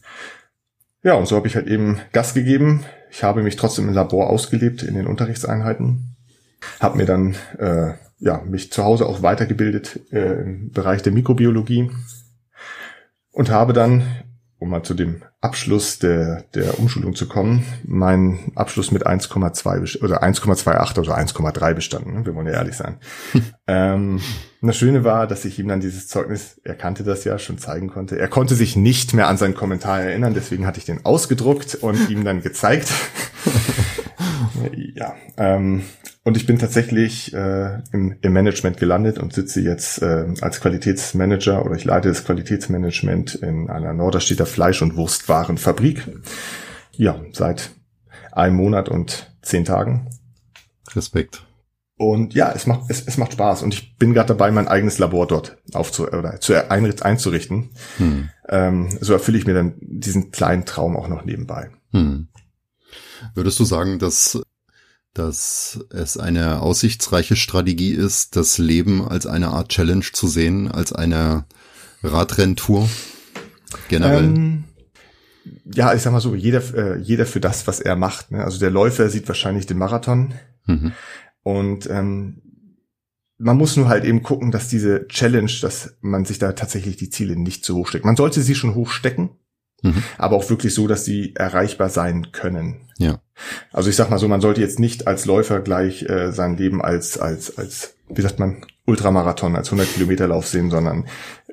Ja, 1.03 1.15
und 1.15 1.27
so 1.27 1.37
habe 1.37 1.47
ich 1.47 1.57
halt 1.57 1.67
eben 1.67 2.01
Gas 2.13 2.35
gegeben. 2.35 2.85
Ich 3.11 3.23
habe 3.23 3.43
mich 3.43 3.57
trotzdem 3.57 3.89
im 3.89 3.95
Labor 3.95 4.29
ausgelebt 4.29 4.83
in 4.83 4.95
den 4.95 5.07
Unterrichtseinheiten. 5.07 6.17
Habe 6.79 6.99
mir 6.99 7.07
dann 7.07 7.37
äh, 7.59 7.95
ja 8.19 8.43
mich 8.43 8.71
zu 8.71 8.85
Hause 8.85 9.07
auch 9.07 9.23
weitergebildet 9.23 10.01
äh, 10.13 10.43
im 10.43 10.71
Bereich 10.71 11.03
der 11.03 11.13
Mikrobiologie 11.13 11.91
und 13.33 13.51
habe 13.51 13.73
dann 13.73 14.05
um 14.61 14.69
mal 14.69 14.83
zu 14.83 14.93
dem 14.93 15.23
Abschluss 15.41 15.99
der, 15.99 16.45
der 16.55 16.79
Umschulung 16.79 17.15
zu 17.15 17.27
kommen, 17.27 17.65
mein 17.83 18.53
Abschluss 18.55 18.93
mit 18.93 19.07
1,2 19.07 20.05
oder 20.05 20.23
1,28 20.23 20.99
oder 20.99 21.17
1,3 21.19 21.75
bestanden. 21.75 22.13
Ne? 22.13 22.27
Wir 22.27 22.35
wollen 22.35 22.47
ja 22.47 22.53
ehrlich 22.53 22.77
sein. 22.77 22.99
ähm, 23.67 24.21
das 24.61 24.77
Schöne 24.77 25.03
war, 25.03 25.27
dass 25.27 25.47
ich 25.47 25.59
ihm 25.59 25.67
dann 25.67 25.81
dieses 25.81 26.09
Zeugnis, 26.09 26.61
er 26.63 26.75
kannte 26.75 27.05
das 27.05 27.25
ja, 27.25 27.39
schon 27.39 27.57
zeigen 27.57 27.89
konnte. 27.89 28.19
Er 28.19 28.29
konnte 28.29 28.55
sich 28.55 28.77
nicht 28.77 29.15
mehr 29.15 29.29
an 29.29 29.39
seinen 29.39 29.55
Kommentar 29.55 30.03
erinnern, 30.03 30.35
deswegen 30.35 30.67
hatte 30.67 30.79
ich 30.79 30.85
den 30.85 31.07
ausgedruckt 31.07 31.77
und 31.77 32.11
ihm 32.11 32.23
dann 32.23 32.43
gezeigt. 32.43 32.93
ja, 34.95 35.15
ähm, 35.37 35.83
und 36.25 36.37
ich 36.37 36.47
bin 36.47 36.59
tatsächlich 36.59 37.33
äh, 37.33 37.79
im, 37.93 38.17
im 38.21 38.33
Management 38.33 38.77
gelandet 38.77 39.19
und 39.19 39.33
sitze 39.33 39.61
jetzt 39.61 40.03
äh, 40.03 40.27
als 40.41 40.61
Qualitätsmanager 40.61 41.65
oder 41.65 41.77
ich 41.77 41.85
leite 41.85 42.09
das 42.09 42.25
Qualitätsmanagement 42.25 43.37
in 43.37 43.71
einer 43.71 43.93
Norderstädter 43.93 44.47
Fleisch- 44.47 44.83
und 44.83 44.97
Wurstwarenfabrik. 44.97 46.07
Ja, 46.93 47.21
seit 47.33 47.71
einem 48.33 48.57
Monat 48.57 48.89
und 48.89 49.33
zehn 49.43 49.65
Tagen. 49.65 50.09
Respekt. 50.95 51.47
Und 51.97 52.33
ja, 52.33 52.51
es 52.51 52.67
macht, 52.67 52.85
es, 52.89 53.07
es 53.07 53.19
macht 53.19 53.35
Spaß. 53.35 53.63
Und 53.63 53.75
ich 53.75 53.97
bin 53.99 54.15
gerade 54.15 54.29
dabei, 54.29 54.51
mein 54.51 54.69
eigenes 54.69 54.99
Labor 54.99 55.27
dort 55.27 55.59
aufzu 55.75 56.09
oder 56.09 56.41
zu 56.41 56.55
einzurichten. 56.55 57.71
Hm. 57.99 58.31
Ähm, 58.49 58.89
so 59.01 59.13
erfülle 59.13 59.37
ich 59.37 59.47
mir 59.47 59.53
dann 59.53 59.75
diesen 59.81 60.31
kleinen 60.31 60.65
Traum 60.65 60.97
auch 60.97 61.09
noch 61.09 61.27
nebenbei. 61.27 61.69
Hm. 61.93 62.29
Würdest 63.35 63.59
du 63.59 63.65
sagen, 63.65 63.99
dass 63.99 64.41
dass 65.13 65.81
es 65.91 66.17
eine 66.17 66.61
aussichtsreiche 66.61 67.35
Strategie 67.35 67.93
ist, 67.93 68.37
das 68.37 68.59
Leben 68.59 69.07
als 69.07 69.27
eine 69.27 69.49
Art 69.49 69.71
Challenge 69.71 70.05
zu 70.13 70.29
sehen, 70.29 70.71
als 70.71 70.93
eine 70.93 71.47
Radrenntour 72.03 72.89
generell? 73.89 74.25
Ähm, 74.25 74.65
ja, 75.65 75.95
ich 75.95 76.03
sag 76.03 76.13
mal 76.13 76.21
so, 76.21 76.35
jeder, 76.35 76.63
äh, 76.75 76.99
jeder 76.99 77.27
für 77.27 77.41
das, 77.41 77.67
was 77.67 77.81
er 77.81 77.97
macht. 77.97 78.31
Ne? 78.31 78.45
Also 78.45 78.61
der 78.61 78.71
Läufer 78.71 79.09
sieht 79.09 79.27
wahrscheinlich 79.27 79.67
den 79.67 79.79
Marathon 79.79 80.35
mhm. 80.67 80.93
und 81.43 81.91
ähm, 81.91 82.43
man 83.39 83.57
muss 83.57 83.77
nur 83.77 83.89
halt 83.89 84.05
eben 84.05 84.23
gucken, 84.23 84.51
dass 84.51 84.69
diese 84.69 85.09
Challenge, 85.09 85.51
dass 85.63 85.97
man 86.03 86.27
sich 86.27 86.39
da 86.39 86.53
tatsächlich 86.53 86.97
die 86.99 87.09
Ziele 87.09 87.37
nicht 87.37 87.65
zu 87.65 87.75
hoch 87.75 87.89
steckt. 87.89 88.05
Man 88.05 88.17
sollte 88.17 88.43
sie 88.43 88.55
schon 88.55 88.75
hoch 88.75 88.91
stecken, 88.91 89.31
mhm. 89.83 90.03
aber 90.19 90.37
auch 90.37 90.49
wirklich 90.51 90.75
so, 90.75 90.87
dass 90.87 91.05
sie 91.05 91.35
erreichbar 91.35 91.89
sein 91.89 92.33
können. 92.33 92.89
Ja. 92.99 93.21
Also 93.73 93.89
ich 93.89 93.97
sag 93.97 94.11
mal 94.11 94.19
so, 94.19 94.29
man 94.29 94.41
sollte 94.41 94.61
jetzt 94.61 94.79
nicht 94.79 95.07
als 95.07 95.25
Läufer 95.25 95.61
gleich 95.61 96.03
äh, 96.03 96.33
sein 96.33 96.57
Leben 96.57 96.83
als, 96.83 97.19
als, 97.19 97.57
als, 97.57 97.95
wie 98.09 98.23
sagt 98.23 98.39
man, 98.39 98.65
Ultramarathon, 98.87 99.57
als 99.57 99.69
100 99.69 99.93
Kilometer 99.95 100.29
Lauf 100.29 100.47
sehen, 100.47 100.71
sondern 100.71 101.07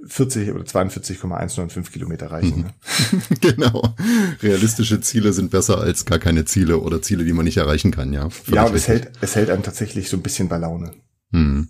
40 0.05 0.51
oder 0.51 0.65
42,195 0.65 1.93
Kilometer 1.93 2.31
reichen. 2.31 2.61
Ne? 2.61 3.21
genau. 3.41 3.95
Realistische 4.41 5.01
Ziele 5.01 5.33
sind 5.33 5.51
besser 5.51 5.79
als 5.79 6.05
gar 6.05 6.19
keine 6.19 6.45
Ziele 6.45 6.79
oder 6.79 7.01
Ziele, 7.01 7.23
die 7.23 7.33
man 7.33 7.45
nicht 7.45 7.57
erreichen 7.57 7.91
kann, 7.91 8.13
ja. 8.13 8.29
Ja, 8.47 8.63
und 8.65 8.75
es 8.75 8.87
hält, 8.87 9.11
es 9.21 9.35
hält 9.35 9.49
einem 9.49 9.63
tatsächlich 9.63 10.09
so 10.09 10.17
ein 10.17 10.23
bisschen 10.23 10.49
bei 10.49 10.57
Laune. 10.57 10.93
Hm. 11.31 11.69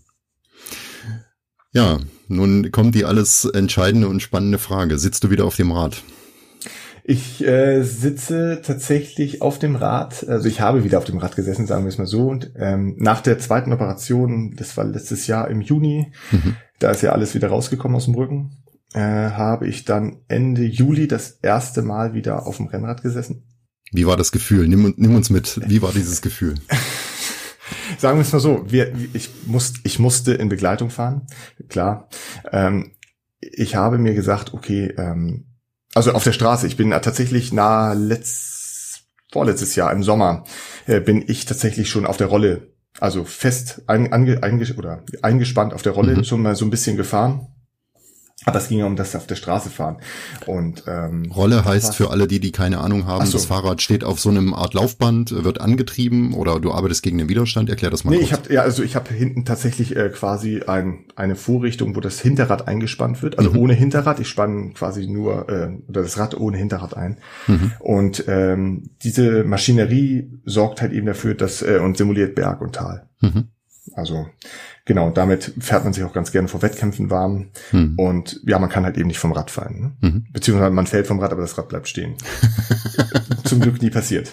Ja, 1.73 1.99
nun 2.27 2.71
kommt 2.71 2.95
die 2.95 3.05
alles 3.05 3.45
entscheidende 3.45 4.07
und 4.07 4.21
spannende 4.21 4.57
Frage. 4.57 4.97
Sitzt 4.97 5.23
du 5.23 5.29
wieder 5.29 5.45
auf 5.45 5.55
dem 5.55 5.71
Rad? 5.71 6.01
Ich 7.09 7.41
äh, 7.41 7.83
sitze 7.83 8.61
tatsächlich 8.61 9.41
auf 9.41 9.59
dem 9.59 9.77
Rad, 9.77 10.27
also 10.27 10.49
ich 10.49 10.59
habe 10.59 10.83
wieder 10.83 10.97
auf 10.97 11.05
dem 11.05 11.19
Rad 11.19 11.37
gesessen, 11.37 11.65
sagen 11.65 11.85
wir 11.85 11.89
es 11.89 11.97
mal 11.97 12.05
so. 12.05 12.27
Und 12.27 12.51
ähm, 12.57 12.95
nach 12.97 13.21
der 13.21 13.39
zweiten 13.39 13.71
Operation, 13.71 14.55
das 14.57 14.75
war 14.75 14.83
letztes 14.83 15.25
Jahr 15.25 15.47
im 15.47 15.61
Juni, 15.61 16.11
mhm. 16.31 16.57
da 16.79 16.91
ist 16.91 17.03
ja 17.03 17.13
alles 17.13 17.33
wieder 17.33 17.47
rausgekommen 17.47 17.95
aus 17.95 18.05
dem 18.05 18.15
Rücken, 18.15 18.57
äh, 18.93 18.99
habe 18.99 19.69
ich 19.69 19.85
dann 19.85 20.17
Ende 20.27 20.63
Juli 20.63 21.07
das 21.07 21.39
erste 21.41 21.81
Mal 21.81 22.13
wieder 22.13 22.45
auf 22.45 22.57
dem 22.57 22.67
Rennrad 22.67 23.01
gesessen. 23.01 23.41
Wie 23.93 24.05
war 24.05 24.17
das 24.17 24.33
Gefühl? 24.33 24.67
Nimm, 24.67 24.93
nimm 24.97 25.15
uns 25.15 25.29
mit. 25.29 25.61
Wie 25.65 25.81
war 25.81 25.93
dieses 25.93 26.21
Gefühl? 26.21 26.55
Sagen 27.97 28.17
wir 28.17 28.23
es 28.23 28.33
mal 28.33 28.39
so, 28.39 28.65
wir, 28.67 28.93
ich, 29.13 29.29
muss, 29.45 29.75
ich 29.85 29.97
musste 29.97 30.33
in 30.33 30.49
Begleitung 30.49 30.89
fahren, 30.89 31.25
klar. 31.69 32.09
Ähm, 32.51 32.91
ich 33.39 33.75
habe 33.75 33.97
mir 33.97 34.13
gesagt, 34.13 34.53
okay, 34.53 34.93
ähm, 34.97 35.46
also 35.97 36.11
auf 36.11 36.23
der 36.23 36.31
Straße, 36.31 36.67
ich 36.67 36.77
bin 36.77 36.91
tatsächlich 36.91 37.51
nah 37.51 37.93
letzt, 37.93 39.07
vorletztes 39.31 39.75
Jahr 39.75 39.91
im 39.91 40.03
Sommer, 40.03 40.43
äh, 40.85 41.01
bin 41.01 41.23
ich 41.27 41.45
tatsächlich 41.45 41.89
schon 41.89 42.05
auf 42.05 42.17
der 42.17 42.27
Rolle, 42.27 42.71
also 42.99 43.25
fest 43.25 43.81
ein, 43.87 44.13
ange, 44.13 44.43
einge, 44.43 44.71
oder 44.77 45.03
eingespannt 45.23 45.73
auf 45.73 45.81
der 45.81 45.93
Rolle, 45.93 46.15
mhm. 46.15 46.23
schon 46.23 46.43
mal 46.43 46.55
so 46.55 46.65
ein 46.65 46.69
bisschen 46.69 46.97
gefahren 46.97 47.47
aber 48.45 48.59
es 48.59 48.69
ging 48.69 48.79
ja 48.79 48.85
um 48.85 48.95
das 48.95 49.15
auf 49.15 49.25
der 49.25 49.35
Straße 49.35 49.69
fahren. 49.69 49.97
Und 50.45 50.83
ähm, 50.87 51.31
Rolle 51.35 51.65
heißt 51.65 51.95
für 51.95 52.11
alle, 52.11 52.27
die 52.27 52.39
die 52.39 52.51
keine 52.51 52.79
Ahnung 52.79 53.07
haben, 53.07 53.25
so. 53.25 53.33
das 53.33 53.45
Fahrrad 53.45 53.81
steht 53.81 54.03
auf 54.03 54.19
so 54.19 54.29
einem 54.29 54.53
Art 54.53 54.73
Laufband, 54.75 55.43
wird 55.43 55.59
angetrieben 55.59 56.33
oder 56.33 56.59
du 56.59 56.71
arbeitest 56.71 57.01
gegen 57.01 57.17
den 57.17 57.29
Widerstand. 57.29 57.69
Erklär 57.69 57.89
das 57.89 58.03
mal. 58.03 58.11
Nee, 58.11 58.17
kurz. 58.17 58.27
ich 58.27 58.33
habe 58.33 58.53
ja 58.53 58.61
also 58.61 58.83
ich 58.83 58.95
habe 58.95 59.11
hinten 59.13 59.43
tatsächlich 59.43 59.95
äh, 59.95 60.09
quasi 60.09 60.61
ein, 60.61 61.05
eine 61.15 61.35
Vorrichtung, 61.35 61.95
wo 61.95 61.99
das 61.99 62.19
Hinterrad 62.19 62.67
eingespannt 62.67 63.23
wird, 63.23 63.39
also 63.39 63.51
mhm. 63.51 63.57
ohne 63.57 63.73
Hinterrad. 63.73 64.19
Ich 64.19 64.29
spanne 64.29 64.71
quasi 64.73 65.07
nur 65.07 65.49
äh, 65.49 65.71
oder 65.87 66.03
das 66.03 66.19
Rad 66.19 66.37
ohne 66.37 66.57
Hinterrad 66.57 66.95
ein. 66.95 67.17
Mhm. 67.47 67.71
Und 67.79 68.23
ähm, 68.27 68.91
diese 69.03 69.43
Maschinerie 69.45 70.29
sorgt 70.45 70.81
halt 70.81 70.93
eben 70.93 71.07
dafür, 71.07 71.33
dass 71.33 71.63
äh, 71.63 71.79
und 71.83 71.97
simuliert 71.97 72.35
Berg 72.35 72.61
und 72.61 72.75
Tal. 72.75 73.07
Mhm. 73.19 73.47
Also 73.93 74.27
Genau, 74.87 75.09
damit 75.09 75.53
fährt 75.59 75.83
man 75.83 75.91
sich 75.91 76.05
auch 76.05 76.13
ganz 76.13 76.31
gerne 76.31 76.47
vor 76.47 76.61
Wettkämpfen 76.61 77.09
warm. 77.09 77.49
Mhm. 77.73 77.95
Und 77.99 78.39
ja, 78.45 78.57
man 78.57 78.69
kann 78.69 78.85
halt 78.85 78.97
eben 78.97 79.07
nicht 79.07 79.19
vom 79.19 79.33
Rad 79.33 79.51
fallen. 79.51 79.81
Ne? 79.81 80.09
Mhm. 80.09 80.27
Beziehungsweise 80.31 80.71
man 80.71 80.87
fällt 80.87 81.07
vom 81.07 81.19
Rad, 81.19 81.33
aber 81.33 81.41
das 81.41 81.57
Rad 81.57 81.67
bleibt 81.67 81.89
stehen. 81.89 82.15
Zum 83.43 83.59
Glück 83.59 83.81
nie 83.81 83.89
passiert. 83.89 84.31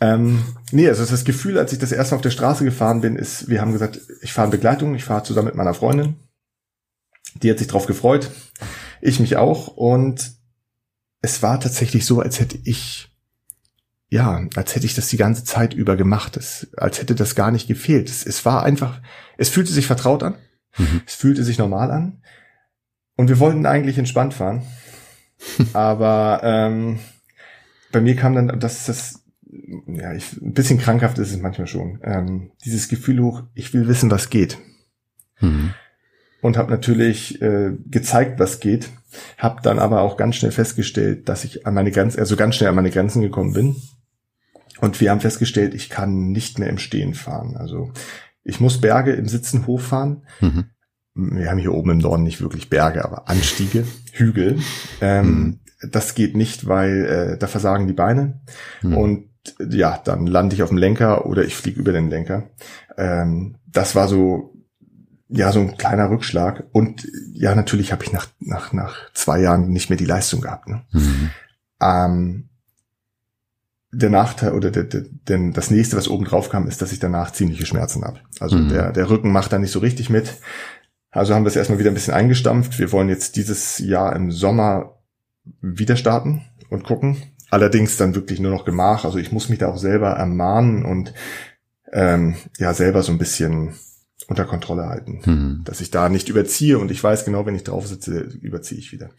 Ähm, 0.00 0.42
nee, 0.70 0.88
also 0.88 1.04
das 1.04 1.24
Gefühl, 1.24 1.58
als 1.58 1.70
ich 1.74 1.78
das 1.78 1.92
erste 1.92 2.14
Mal 2.14 2.16
auf 2.16 2.22
der 2.22 2.30
Straße 2.30 2.64
gefahren 2.64 3.02
bin, 3.02 3.14
ist, 3.14 3.50
wir 3.50 3.60
haben 3.60 3.72
gesagt, 3.72 4.00
ich 4.22 4.32
fahre 4.32 4.46
in 4.46 4.52
Begleitung, 4.52 4.94
ich 4.94 5.04
fahre 5.04 5.22
zusammen 5.22 5.48
mit 5.48 5.54
meiner 5.54 5.74
Freundin. 5.74 6.16
Die 7.42 7.50
hat 7.50 7.58
sich 7.58 7.68
drauf 7.68 7.84
gefreut. 7.84 8.30
Ich 9.02 9.20
mich 9.20 9.36
auch. 9.36 9.68
Und 9.68 10.32
es 11.20 11.42
war 11.42 11.60
tatsächlich 11.60 12.06
so, 12.06 12.20
als 12.20 12.40
hätte 12.40 12.58
ich 12.64 13.11
ja, 14.12 14.46
als 14.56 14.74
hätte 14.74 14.84
ich 14.84 14.94
das 14.94 15.08
die 15.08 15.16
ganze 15.16 15.42
Zeit 15.42 15.72
über 15.72 15.96
gemacht, 15.96 16.36
es, 16.36 16.68
als 16.76 17.00
hätte 17.00 17.14
das 17.14 17.34
gar 17.34 17.50
nicht 17.50 17.66
gefehlt. 17.66 18.10
Es, 18.10 18.26
es 18.26 18.44
war 18.44 18.62
einfach, 18.62 19.00
es 19.38 19.48
fühlte 19.48 19.72
sich 19.72 19.86
vertraut 19.86 20.22
an, 20.22 20.34
mhm. 20.76 21.00
es 21.06 21.14
fühlte 21.14 21.42
sich 21.42 21.56
normal 21.56 21.90
an 21.90 22.22
und 23.16 23.28
wir 23.28 23.38
wollten 23.38 23.64
eigentlich 23.64 23.96
entspannt 23.96 24.34
fahren, 24.34 24.64
aber 25.72 26.42
ähm, 26.44 26.98
bei 27.90 28.02
mir 28.02 28.14
kam 28.14 28.34
dann, 28.34 28.60
das 28.60 28.84
das, 28.84 29.24
ja, 29.86 30.12
ich, 30.12 30.36
ein 30.42 30.52
bisschen 30.52 30.78
krankhaft 30.78 31.18
ist 31.18 31.30
es 31.30 31.40
manchmal 31.40 31.66
schon, 31.66 31.98
ähm, 32.04 32.50
dieses 32.66 32.88
Gefühl 32.88 33.22
hoch, 33.22 33.44
ich 33.54 33.72
will 33.72 33.88
wissen, 33.88 34.10
was 34.10 34.28
geht. 34.28 34.58
Mhm. 35.40 35.72
Und 36.42 36.58
habe 36.58 36.70
natürlich 36.70 37.40
äh, 37.40 37.72
gezeigt, 37.86 38.38
was 38.38 38.60
geht, 38.60 38.90
habe 39.38 39.62
dann 39.62 39.78
aber 39.78 40.02
auch 40.02 40.18
ganz 40.18 40.36
schnell 40.36 40.52
festgestellt, 40.52 41.30
dass 41.30 41.44
ich 41.44 41.66
an 41.66 41.72
meine 41.72 41.92
Grenzen, 41.92 42.20
also 42.20 42.36
ganz 42.36 42.56
schnell 42.56 42.68
an 42.68 42.74
meine 42.74 42.90
Grenzen 42.90 43.22
gekommen 43.22 43.54
bin 43.54 43.76
und 44.82 45.00
wir 45.00 45.12
haben 45.12 45.20
festgestellt, 45.20 45.74
ich 45.74 45.90
kann 45.90 46.32
nicht 46.32 46.58
mehr 46.58 46.68
im 46.68 46.78
Stehen 46.78 47.14
fahren. 47.14 47.56
Also 47.56 47.92
ich 48.42 48.58
muss 48.58 48.80
Berge 48.80 49.12
im 49.12 49.28
Sitzen 49.28 49.68
hochfahren. 49.68 50.26
Mhm. 50.40 50.64
Wir 51.14 51.50
haben 51.50 51.58
hier 51.58 51.72
oben 51.72 51.90
im 51.90 51.98
Norden 51.98 52.24
nicht 52.24 52.40
wirklich 52.40 52.68
Berge, 52.68 53.04
aber 53.04 53.28
Anstiege, 53.28 53.84
Hügel. 54.10 54.58
Ähm, 55.00 55.26
mhm. 55.26 55.60
Das 55.88 56.16
geht 56.16 56.36
nicht, 56.36 56.66
weil 56.66 57.04
äh, 57.04 57.38
da 57.38 57.46
versagen 57.46 57.86
die 57.86 57.92
Beine. 57.92 58.40
Mhm. 58.82 58.96
Und 58.96 59.28
ja, 59.70 60.00
dann 60.04 60.26
lande 60.26 60.56
ich 60.56 60.64
auf 60.64 60.70
dem 60.70 60.78
Lenker 60.78 61.26
oder 61.26 61.44
ich 61.44 61.54
fliege 61.54 61.78
über 61.78 61.92
den 61.92 62.10
Lenker. 62.10 62.50
Ähm, 62.96 63.58
das 63.68 63.94
war 63.94 64.08
so, 64.08 64.52
ja, 65.28 65.52
so 65.52 65.60
ein 65.60 65.76
kleiner 65.76 66.10
Rückschlag. 66.10 66.64
Und 66.72 67.06
ja, 67.34 67.54
natürlich 67.54 67.92
habe 67.92 68.02
ich 68.02 68.12
nach, 68.12 68.26
nach, 68.40 68.72
nach 68.72 69.12
zwei 69.14 69.40
Jahren 69.40 69.68
nicht 69.68 69.90
mehr 69.90 69.96
die 69.96 70.06
Leistung 70.06 70.40
gehabt. 70.40 70.66
Ne? 70.66 70.82
Mhm. 70.90 71.30
Ähm, 71.80 72.48
der 73.92 74.10
Nachteil 74.10 74.52
oder 74.52 74.70
der, 74.70 74.84
der, 74.84 75.04
denn 75.28 75.52
das 75.52 75.70
nächste, 75.70 75.96
was 75.96 76.08
oben 76.08 76.24
drauf 76.24 76.48
kam, 76.48 76.66
ist, 76.66 76.80
dass 76.80 76.92
ich 76.92 76.98
danach 76.98 77.32
ziemliche 77.32 77.66
Schmerzen 77.66 78.04
habe. 78.04 78.20
Also 78.40 78.56
mhm. 78.56 78.70
der, 78.70 78.92
der 78.92 79.10
Rücken 79.10 79.30
macht 79.30 79.52
da 79.52 79.58
nicht 79.58 79.70
so 79.70 79.80
richtig 79.80 80.08
mit. 80.08 80.38
Also 81.10 81.34
haben 81.34 81.44
wir 81.44 81.48
es 81.48 81.56
erstmal 81.56 81.78
wieder 81.78 81.90
ein 81.90 81.94
bisschen 81.94 82.14
eingestampft. 82.14 82.78
Wir 82.78 82.90
wollen 82.90 83.10
jetzt 83.10 83.36
dieses 83.36 83.78
Jahr 83.78 84.16
im 84.16 84.32
Sommer 84.32 84.98
wieder 85.60 85.96
starten 85.96 86.42
und 86.70 86.84
gucken. 86.84 87.18
Allerdings 87.50 87.98
dann 87.98 88.14
wirklich 88.14 88.40
nur 88.40 88.50
noch 88.50 88.64
Gemach. 88.64 89.04
Also 89.04 89.18
ich 89.18 89.30
muss 89.30 89.50
mich 89.50 89.58
da 89.58 89.68
auch 89.68 89.76
selber 89.76 90.12
ermahnen 90.12 90.86
und 90.86 91.12
ähm, 91.92 92.36
ja 92.56 92.72
selber 92.72 93.02
so 93.02 93.12
ein 93.12 93.18
bisschen 93.18 93.74
unter 94.28 94.44
Kontrolle 94.44 94.86
halten. 94.86 95.20
Mhm. 95.24 95.60
Dass 95.64 95.80
ich 95.80 95.90
da 95.90 96.08
nicht 96.08 96.28
überziehe 96.28 96.78
und 96.78 96.90
ich 96.90 97.02
weiß 97.02 97.24
genau, 97.24 97.46
wenn 97.46 97.54
ich 97.54 97.64
drauf 97.64 97.86
sitze, 97.86 98.20
überziehe 98.40 98.78
ich 98.78 98.92
wieder. 98.92 99.10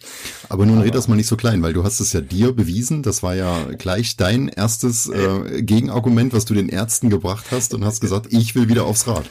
Aber 0.50 0.66
nun 0.66 0.78
Aber, 0.78 0.86
red 0.86 0.96
das 0.96 1.08
mal 1.08 1.16
nicht 1.16 1.28
so 1.28 1.38
klein, 1.38 1.62
weil 1.62 1.74
du 1.74 1.84
hast 1.84 2.00
es 2.00 2.14
ja 2.14 2.22
dir 2.22 2.54
bewiesen. 2.54 3.04
Das 3.04 3.24
war 3.24 3.36
ja 3.36 3.66
gleich 3.78 4.18
dein 4.18 4.48
erstes 4.48 5.10
äh, 5.10 5.62
Gegenargument, 5.62 6.34
was 6.34 6.46
du 6.46 6.54
den 6.54 6.70
Ärzten 6.70 7.10
gebracht 7.10 7.46
hast 7.52 7.74
und 7.74 7.86
hast 7.86 8.02
gesagt, 8.02 8.28
ich 8.32 8.56
will 8.56 8.70
wieder 8.70 8.86
aufs 8.86 9.08
Rad. 9.08 9.30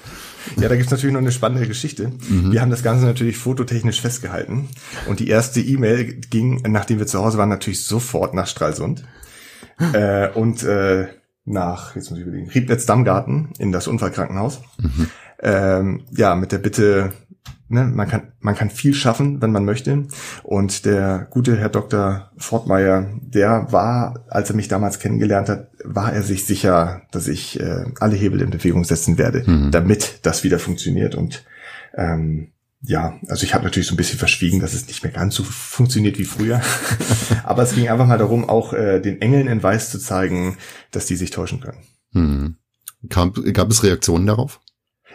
Ja, 0.61 0.68
da 0.68 0.76
gibt's 0.76 0.90
natürlich 0.90 1.12
noch 1.12 1.20
eine 1.20 1.32
spannende 1.32 1.66
Geschichte. 1.66 2.12
Mhm. 2.28 2.52
Wir 2.52 2.61
haben 2.61 2.70
das 2.70 2.82
Ganze 2.82 3.06
natürlich 3.06 3.37
fototechnisch 3.37 4.00
festgehalten 4.00 4.68
und 5.08 5.20
die 5.20 5.28
erste 5.28 5.61
E-Mail 5.61 6.20
ging, 6.30 6.62
nachdem 6.68 6.98
wir 6.98 7.06
zu 7.06 7.18
Hause 7.18 7.38
waren, 7.38 7.48
natürlich 7.48 7.85
sofort 7.85 8.35
nach 8.35 8.46
Stralsund. 8.46 9.04
äh, 9.92 10.30
und 10.30 10.62
äh, 10.64 11.06
nach, 11.44 11.96
jetzt 11.96 12.11
muss 12.11 12.20
ich 12.20 12.26
überlegen, 12.26 12.50
Riebnitz-Dammgarten 12.50 13.50
in 13.58 13.72
das 13.72 13.88
Unfallkrankenhaus. 13.88 14.61
Mhm 14.78 15.08
ähm, 15.42 16.05
ja, 16.12 16.35
mit 16.35 16.52
der 16.52 16.59
Bitte, 16.59 17.12
ne, 17.68 17.85
man 17.85 18.09
kann, 18.09 18.33
man 18.40 18.55
kann 18.55 18.70
viel 18.70 18.94
schaffen, 18.94 19.42
wenn 19.42 19.50
man 19.50 19.64
möchte. 19.64 20.07
Und 20.44 20.85
der 20.85 21.26
gute 21.31 21.57
Herr 21.57 21.68
Dr. 21.68 22.31
Fortmeier, 22.38 23.11
der 23.20 23.66
war, 23.70 24.24
als 24.28 24.50
er 24.50 24.57
mich 24.57 24.68
damals 24.68 25.00
kennengelernt 25.00 25.48
hat, 25.48 25.68
war 25.85 26.12
er 26.12 26.22
sich 26.22 26.46
sicher, 26.46 27.02
dass 27.11 27.28
ich 27.28 27.59
äh, 27.61 27.85
alle 27.98 28.16
Hebel 28.16 28.40
in 28.40 28.50
Bewegung 28.50 28.85
setzen 28.85 29.18
werde, 29.18 29.42
mhm. 29.44 29.70
damit 29.72 30.20
das 30.22 30.44
wieder 30.44 30.61
funktioniert. 30.61 31.16
Und 31.16 31.44
ähm, 31.94 32.52
ja, 32.85 33.18
also 33.28 33.44
ich 33.44 33.55
habe 33.55 33.64
natürlich 33.64 33.88
so 33.88 33.94
ein 33.94 33.96
bisschen 33.96 34.18
verschwiegen, 34.18 34.61
dass 34.61 34.74
es 34.74 34.87
nicht 34.87 35.02
mehr 35.02 35.12
ganz 35.12 35.35
so 35.35 35.44
funktioniert 35.44 36.18
wie 36.18 36.24
früher. 36.24 36.61
Aber 37.44 37.62
es 37.62 37.74
ging 37.74 37.88
einfach 37.88 38.07
mal 38.07 38.18
darum, 38.18 38.48
auch 38.48 38.72
äh, 38.72 39.00
den 39.00 39.20
Engeln 39.20 39.48
in 39.48 39.62
Weiß 39.62 39.90
zu 39.90 39.98
zeigen, 39.98 40.57
dass 40.90 41.07
die 41.07 41.16
sich 41.16 41.31
täuschen 41.31 41.61
können. 41.61 41.78
Hm. 42.12 42.57
Kam, 43.09 43.33
gab 43.33 43.70
es 43.70 43.83
Reaktionen 43.83 44.26
darauf? 44.26 44.61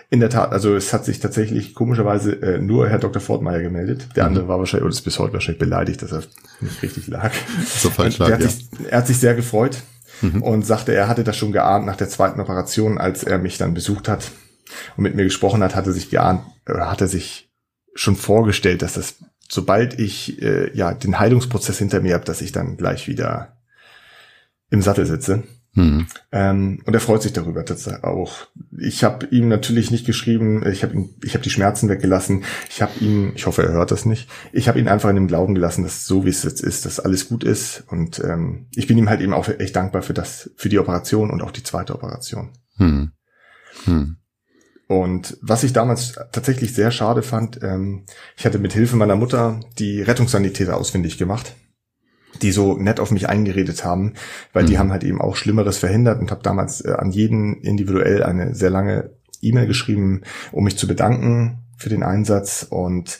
In 0.09 0.21
der 0.21 0.29
Tat, 0.29 0.53
also 0.53 0.73
es 0.75 0.93
hat 0.93 1.03
sich 1.03 1.19
tatsächlich 1.19 1.75
komischerweise 1.75 2.41
äh, 2.41 2.59
nur 2.59 2.87
Herr 2.87 2.99
Dr. 2.99 3.21
Fortmeier 3.21 3.61
gemeldet. 3.61 4.07
Der 4.15 4.23
mhm. 4.23 4.27
andere 4.27 4.47
war 4.47 4.59
wahrscheinlich, 4.59 4.85
oder 4.85 4.93
ist 4.93 5.01
bis 5.01 5.19
heute 5.19 5.33
wahrscheinlich 5.33 5.59
beleidigt, 5.59 6.01
dass 6.01 6.13
er 6.13 6.23
nicht 6.61 6.81
richtig 6.81 7.07
lag. 7.07 7.33
So 7.65 7.89
falsch 7.89 8.17
lag, 8.17 8.29
ja. 8.29 8.39
Sich, 8.39 8.67
er 8.89 8.99
hat 8.99 9.07
sich 9.07 9.19
sehr 9.19 9.35
gefreut 9.35 9.83
mhm. 10.21 10.41
und 10.41 10.65
sagte, 10.65 10.93
er 10.93 11.09
hatte 11.09 11.25
das 11.25 11.35
schon 11.35 11.51
geahnt 11.51 11.85
nach 11.85 11.97
der 11.97 12.07
zweiten 12.07 12.39
Operation, 12.39 12.97
als 12.97 13.23
er 13.23 13.37
mich 13.37 13.57
dann 13.57 13.73
besucht 13.73 14.07
hat 14.07 14.31
und 14.95 15.03
mit 15.03 15.15
mir 15.15 15.25
gesprochen 15.25 15.61
hat, 15.61 15.75
hatte 15.75 15.91
sich 15.91 16.09
geahnt, 16.09 16.41
oder 16.69 16.89
hat 16.89 17.01
er 17.01 17.09
sich 17.09 17.49
schon 17.93 18.15
vorgestellt, 18.15 18.83
dass 18.83 18.93
das, 18.93 19.15
sobald 19.49 19.99
ich 19.99 20.41
äh, 20.41 20.73
ja 20.73 20.93
den 20.93 21.19
Heilungsprozess 21.19 21.79
hinter 21.79 21.99
mir 21.99 22.13
habe, 22.13 22.25
dass 22.25 22.41
ich 22.41 22.53
dann 22.53 22.77
gleich 22.77 23.07
wieder 23.09 23.57
im 24.69 24.81
Sattel 24.81 25.05
sitze. 25.05 25.43
Mhm. 25.77 26.07
Ähm, 26.31 26.81
und 26.85 26.93
er 26.95 26.99
freut 26.99 27.21
sich 27.21 27.33
darüber 27.33 27.63
tatsächlich 27.63 28.03
auch. 28.03 28.47
Ich 28.79 29.03
habe 29.03 29.27
ihm 29.27 29.47
natürlich 29.47 29.91
nicht 29.91 30.07
geschrieben, 30.07 30.65
ich 30.67 30.81
habe 30.81 31.07
ich 31.23 31.35
habe 31.35 31.43
die 31.43 31.51
Schmerzen 31.51 31.87
weggelassen. 31.87 32.45
Ich 32.67 32.81
habe 32.81 32.93
ihn, 32.99 33.31
ich 33.35 33.45
hoffe, 33.45 33.61
er 33.61 33.73
hört 33.73 33.91
das 33.91 34.03
nicht. 34.05 34.27
Ich 34.51 34.67
habe 34.67 34.79
ihn 34.79 34.87
einfach 34.87 35.09
in 35.09 35.15
dem 35.15 35.27
Glauben 35.27 35.53
gelassen, 35.53 35.83
dass 35.83 36.07
so 36.07 36.25
wie 36.25 36.29
es 36.29 36.41
jetzt 36.41 36.61
ist, 36.61 36.87
dass 36.87 36.99
alles 36.99 37.29
gut 37.29 37.43
ist. 37.43 37.83
Und 37.89 38.19
ähm, 38.23 38.65
ich 38.73 38.87
bin 38.87 38.97
ihm 38.97 39.07
halt 39.07 39.21
eben 39.21 39.33
auch 39.33 39.47
echt 39.47 39.75
dankbar 39.75 40.01
für 40.01 40.15
das, 40.15 40.49
für 40.55 40.67
die 40.67 40.79
Operation 40.79 41.29
und 41.29 41.43
auch 41.43 41.51
die 41.51 41.63
zweite 41.63 41.93
Operation. 41.93 42.53
Mhm. 42.77 43.11
Mhm. 43.85 44.17
Und 44.87 45.37
was 45.41 45.63
ich 45.63 45.73
damals 45.73 46.13
tatsächlich 46.31 46.73
sehr 46.73 46.89
schade 46.89 47.21
fand, 47.21 47.61
ähm, 47.61 48.07
ich 48.35 48.47
hatte 48.47 48.57
mit 48.57 48.73
Hilfe 48.73 48.95
meiner 48.95 49.15
Mutter 49.15 49.59
die 49.77 50.01
Rettungssanitäter 50.01 50.75
ausfindig 50.75 51.19
gemacht 51.19 51.53
die 52.41 52.51
so 52.51 52.77
nett 52.77 52.99
auf 52.99 53.11
mich 53.11 53.29
eingeredet 53.29 53.83
haben, 53.83 54.13
weil 54.53 54.63
mhm. 54.63 54.67
die 54.67 54.77
haben 54.77 54.91
halt 54.91 55.03
eben 55.03 55.21
auch 55.21 55.35
Schlimmeres 55.35 55.77
verhindert 55.77 56.19
und 56.19 56.31
habe 56.31 56.43
damals 56.43 56.81
äh, 56.81 56.91
an 56.91 57.11
jeden 57.11 57.61
individuell 57.61 58.23
eine 58.23 58.55
sehr 58.55 58.69
lange 58.69 59.11
E-Mail 59.41 59.67
geschrieben, 59.67 60.21
um 60.51 60.63
mich 60.63 60.77
zu 60.77 60.87
bedanken 60.87 61.59
für 61.77 61.89
den 61.89 62.03
Einsatz 62.03 62.65
und 62.67 63.19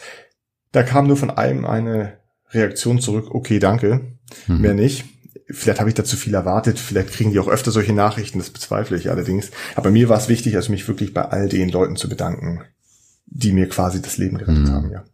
da 0.71 0.84
kam 0.84 1.08
nur 1.08 1.17
von 1.17 1.32
einem 1.32 1.65
eine 1.65 2.17
Reaktion 2.51 2.99
zurück, 2.99 3.30
okay, 3.32 3.60
danke, 3.60 4.17
mhm. 4.47 4.62
mehr 4.62 4.73
nicht. 4.73 5.06
Vielleicht 5.49 5.80
habe 5.80 5.89
ich 5.89 5.95
da 5.95 6.03
zu 6.03 6.17
viel 6.17 6.34
erwartet, 6.34 6.77
vielleicht 6.77 7.12
kriegen 7.12 7.32
die 7.32 7.39
auch 7.39 7.47
öfter 7.47 7.71
solche 7.71 7.93
Nachrichten, 7.93 8.39
das 8.39 8.49
bezweifle 8.49 8.97
ich 8.97 9.10
allerdings. 9.10 9.51
Aber 9.75 9.91
mir 9.91 10.10
war 10.10 10.17
es 10.17 10.27
wichtig, 10.27 10.56
also 10.56 10.71
mich 10.71 10.88
wirklich 10.88 11.13
bei 11.13 11.23
all 11.23 11.47
den 11.47 11.69
Leuten 11.69 11.95
zu 11.95 12.10
bedanken, 12.10 12.62
die 13.27 13.53
mir 13.53 13.69
quasi 13.69 14.01
das 14.01 14.17
Leben 14.17 14.38
gerettet 14.38 14.67
mhm. 14.67 14.71
haben, 14.71 14.91
ja. 14.91 15.06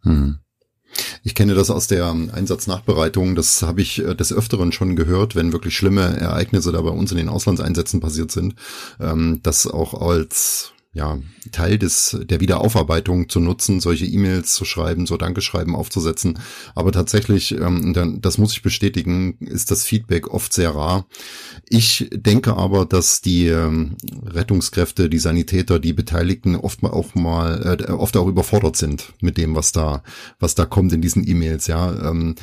Ich 1.26 1.34
kenne 1.34 1.54
das 1.54 1.70
aus 1.70 1.86
der 1.86 2.10
Einsatznachbereitung. 2.10 3.34
Das 3.34 3.62
habe 3.62 3.80
ich 3.80 3.98
äh, 3.98 4.14
des 4.14 4.30
Öfteren 4.30 4.72
schon 4.72 4.94
gehört, 4.94 5.34
wenn 5.34 5.54
wirklich 5.54 5.74
schlimme 5.74 6.18
Ereignisse 6.18 6.70
da 6.70 6.82
bei 6.82 6.90
uns 6.90 7.10
in 7.12 7.16
den 7.16 7.30
Auslandseinsätzen 7.30 8.00
passiert 8.00 8.30
sind, 8.30 8.54
ähm, 9.00 9.40
dass 9.42 9.66
auch 9.66 9.94
als 10.02 10.73
ja, 10.94 11.18
Teil 11.50 11.76
des, 11.76 12.16
der 12.22 12.40
Wiederaufarbeitung 12.40 13.28
zu 13.28 13.40
nutzen, 13.40 13.80
solche 13.80 14.06
E-Mails 14.06 14.54
zu 14.54 14.64
schreiben, 14.64 15.06
so 15.06 15.16
Dankeschreiben 15.16 15.74
aufzusetzen. 15.74 16.38
Aber 16.76 16.92
tatsächlich, 16.92 17.50
ähm, 17.52 18.20
das 18.22 18.38
muss 18.38 18.52
ich 18.52 18.62
bestätigen, 18.62 19.36
ist 19.40 19.72
das 19.72 19.82
Feedback 19.82 20.28
oft 20.28 20.52
sehr 20.52 20.70
rar. 20.70 21.06
Ich 21.68 22.08
denke 22.12 22.56
aber, 22.56 22.86
dass 22.86 23.20
die 23.20 23.48
ähm, 23.48 23.96
Rettungskräfte, 24.24 25.10
die 25.10 25.18
Sanitäter, 25.18 25.80
die 25.80 25.92
Beteiligten 25.92 26.54
oft 26.54 26.82
mal 26.82 26.90
auch 26.90 27.16
mal, 27.16 27.76
äh, 27.80 27.90
oft 27.90 28.16
auch 28.16 28.28
überfordert 28.28 28.76
sind 28.76 29.14
mit 29.20 29.36
dem, 29.36 29.56
was 29.56 29.72
da, 29.72 30.04
was 30.38 30.54
da 30.54 30.64
kommt 30.64 30.92
in 30.92 31.02
diesen 31.02 31.28
E-Mails, 31.28 31.66
ja. 31.66 32.08
Ähm, 32.08 32.36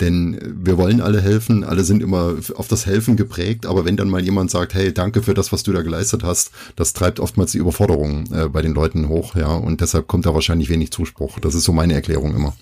denn 0.00 0.38
wir 0.56 0.76
wollen 0.76 1.00
alle 1.00 1.20
helfen, 1.20 1.62
alle 1.62 1.84
sind 1.84 2.02
immer 2.02 2.34
auf 2.56 2.66
das 2.66 2.86
Helfen 2.86 3.16
geprägt, 3.16 3.64
aber 3.64 3.84
wenn 3.84 3.96
dann 3.96 4.10
mal 4.10 4.24
jemand 4.24 4.50
sagt, 4.50 4.74
hey, 4.74 4.92
danke 4.92 5.22
für 5.22 5.34
das, 5.34 5.52
was 5.52 5.62
du 5.62 5.72
da 5.72 5.82
geleistet 5.82 6.24
hast, 6.24 6.50
das 6.74 6.94
treibt 6.94 7.20
oftmals 7.20 7.52
die 7.52 7.58
Überforderung 7.58 7.91
äh, 7.94 8.48
bei 8.48 8.62
den 8.62 8.74
Leuten 8.74 9.08
hoch, 9.08 9.34
ja, 9.36 9.54
und 9.54 9.80
deshalb 9.80 10.06
kommt 10.06 10.26
da 10.26 10.34
wahrscheinlich 10.34 10.68
wenig 10.68 10.92
Zuspruch. 10.92 11.38
Das 11.38 11.54
ist 11.54 11.64
so 11.64 11.72
meine 11.72 11.94
Erklärung 11.94 12.34
immer. 12.34 12.54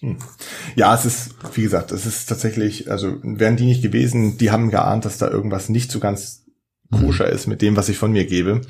Hm. 0.00 0.16
Ja, 0.74 0.94
es 0.94 1.04
ist, 1.04 1.34
wie 1.54 1.62
gesagt, 1.62 1.92
es 1.92 2.06
ist 2.06 2.26
tatsächlich, 2.26 2.90
also 2.90 3.16
wären 3.22 3.56
die 3.56 3.66
nicht 3.66 3.82
gewesen, 3.82 4.36
die 4.38 4.50
haben 4.50 4.70
geahnt, 4.70 5.04
dass 5.04 5.18
da 5.18 5.28
irgendwas 5.28 5.68
nicht 5.68 5.90
so 5.90 6.00
ganz 6.00 6.44
koscher 6.90 7.26
mhm. 7.26 7.32
ist 7.32 7.46
mit 7.46 7.62
dem, 7.62 7.76
was 7.76 7.88
ich 7.88 7.98
von 7.98 8.12
mir 8.12 8.26
gebe. 8.26 8.60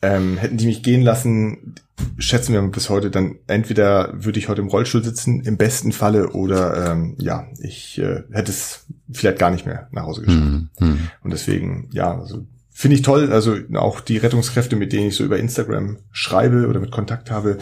Ähm, 0.00 0.36
hätten 0.36 0.58
die 0.58 0.66
mich 0.66 0.84
gehen 0.84 1.02
lassen, 1.02 1.74
schätzen 2.18 2.52
wir 2.52 2.62
bis 2.62 2.88
heute, 2.88 3.10
dann 3.10 3.40
entweder 3.48 4.12
würde 4.14 4.38
ich 4.38 4.48
heute 4.48 4.60
im 4.60 4.68
Rollstuhl 4.68 5.02
sitzen, 5.02 5.40
im 5.40 5.56
besten 5.56 5.90
Falle, 5.90 6.30
oder 6.30 6.92
ähm, 6.92 7.16
ja, 7.18 7.48
ich 7.58 7.98
äh, 7.98 8.22
hätte 8.30 8.52
es 8.52 8.86
vielleicht 9.10 9.40
gar 9.40 9.50
nicht 9.50 9.66
mehr 9.66 9.88
nach 9.90 10.04
Hause 10.04 10.22
geschafft. 10.22 10.44
Mhm. 10.44 10.68
mhm. 10.78 10.98
Und 11.24 11.32
deswegen, 11.32 11.88
ja, 11.92 12.16
also 12.16 12.46
finde 12.78 12.94
ich 12.94 13.02
toll. 13.02 13.32
Also 13.32 13.56
auch 13.74 14.00
die 14.00 14.18
Rettungskräfte, 14.18 14.76
mit 14.76 14.92
denen 14.92 15.08
ich 15.08 15.16
so 15.16 15.24
über 15.24 15.36
Instagram 15.36 15.98
schreibe 16.12 16.68
oder 16.68 16.78
mit 16.78 16.92
Kontakt 16.92 17.28
habe, 17.28 17.58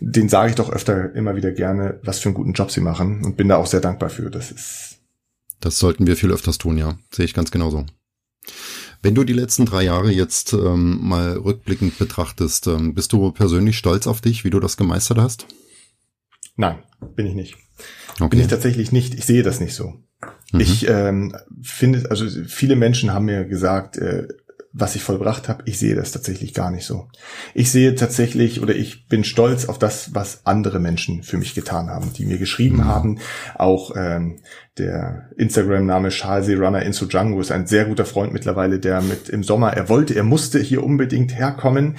den 0.00 0.30
sage 0.30 0.48
ich 0.48 0.56
doch 0.56 0.70
öfter 0.70 1.14
immer 1.14 1.36
wieder 1.36 1.52
gerne, 1.52 2.00
was 2.02 2.20
für 2.20 2.30
einen 2.30 2.36
guten 2.36 2.54
Job 2.54 2.70
sie 2.70 2.80
machen 2.80 3.22
und 3.22 3.36
bin 3.36 3.48
da 3.48 3.58
auch 3.58 3.66
sehr 3.66 3.80
dankbar 3.80 4.08
für. 4.08 4.30
Das 4.30 4.50
ist. 4.50 5.00
Das 5.60 5.78
sollten 5.78 6.06
wir 6.06 6.16
viel 6.16 6.32
öfters 6.32 6.56
tun, 6.56 6.78
ja. 6.78 6.98
Sehe 7.12 7.26
ich 7.26 7.34
ganz 7.34 7.50
genauso. 7.50 7.84
Wenn 9.02 9.14
du 9.14 9.24
die 9.24 9.34
letzten 9.34 9.66
drei 9.66 9.82
Jahre 9.82 10.10
jetzt 10.10 10.54
ähm, 10.54 11.00
mal 11.02 11.36
rückblickend 11.36 11.98
betrachtest, 11.98 12.66
ähm, 12.66 12.94
bist 12.94 13.12
du 13.12 13.32
persönlich 13.32 13.76
stolz 13.76 14.06
auf 14.06 14.22
dich, 14.22 14.44
wie 14.44 14.50
du 14.50 14.58
das 14.58 14.78
gemeistert 14.78 15.18
hast? 15.18 15.46
Nein, 16.56 16.78
bin 17.14 17.26
ich 17.26 17.34
nicht. 17.34 17.56
Okay. 18.14 18.28
Bin 18.30 18.40
ich 18.40 18.46
tatsächlich 18.46 18.90
nicht. 18.90 19.12
Ich 19.12 19.26
sehe 19.26 19.42
das 19.42 19.60
nicht 19.60 19.74
so. 19.74 19.92
Mhm. 20.52 20.60
Ich 20.60 20.88
ähm, 20.88 21.36
finde, 21.62 22.10
also 22.10 22.26
viele 22.46 22.74
Menschen 22.74 23.12
haben 23.12 23.26
mir 23.26 23.44
gesagt, 23.44 23.98
äh, 23.98 24.28
was 24.78 24.94
ich 24.94 25.02
vollbracht 25.02 25.48
habe, 25.48 25.62
ich 25.64 25.78
sehe 25.78 25.94
das 25.94 26.12
tatsächlich 26.12 26.52
gar 26.52 26.70
nicht 26.70 26.84
so. 26.84 27.08
Ich 27.54 27.70
sehe 27.70 27.94
tatsächlich 27.94 28.60
oder 28.60 28.74
ich 28.76 29.08
bin 29.08 29.24
stolz 29.24 29.64
auf 29.64 29.78
das, 29.78 30.14
was 30.14 30.44
andere 30.44 30.80
Menschen 30.80 31.22
für 31.22 31.38
mich 31.38 31.54
getan 31.54 31.88
haben, 31.88 32.12
die 32.12 32.26
mir 32.26 32.36
geschrieben 32.36 32.78
mhm. 32.78 32.84
haben. 32.84 33.18
Auch 33.54 33.96
ähm, 33.96 34.40
der 34.76 35.30
Instagram-Name 35.38 36.10
Charles 36.10 36.48
Runner 36.50 36.82
Inso 36.82 37.06
Django 37.06 37.40
ist 37.40 37.50
ein 37.50 37.66
sehr 37.66 37.86
guter 37.86 38.04
Freund 38.04 38.34
mittlerweile, 38.34 38.78
der 38.78 39.00
mit 39.00 39.30
im 39.30 39.42
Sommer, 39.42 39.72
er 39.72 39.88
wollte, 39.88 40.14
er 40.14 40.24
musste 40.24 40.58
hier 40.58 40.84
unbedingt 40.84 41.38
herkommen. 41.38 41.96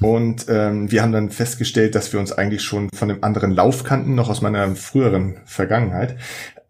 Und 0.00 0.46
ähm, 0.48 0.90
wir 0.90 1.02
haben 1.02 1.12
dann 1.12 1.28
festgestellt, 1.28 1.94
dass 1.94 2.10
wir 2.14 2.20
uns 2.20 2.32
eigentlich 2.32 2.62
schon 2.62 2.88
von 2.94 3.08
dem 3.08 3.22
anderen 3.22 3.50
Lauf 3.50 3.84
kannten, 3.84 4.14
noch 4.14 4.30
aus 4.30 4.40
meiner 4.40 4.74
früheren 4.76 5.40
Vergangenheit 5.44 6.16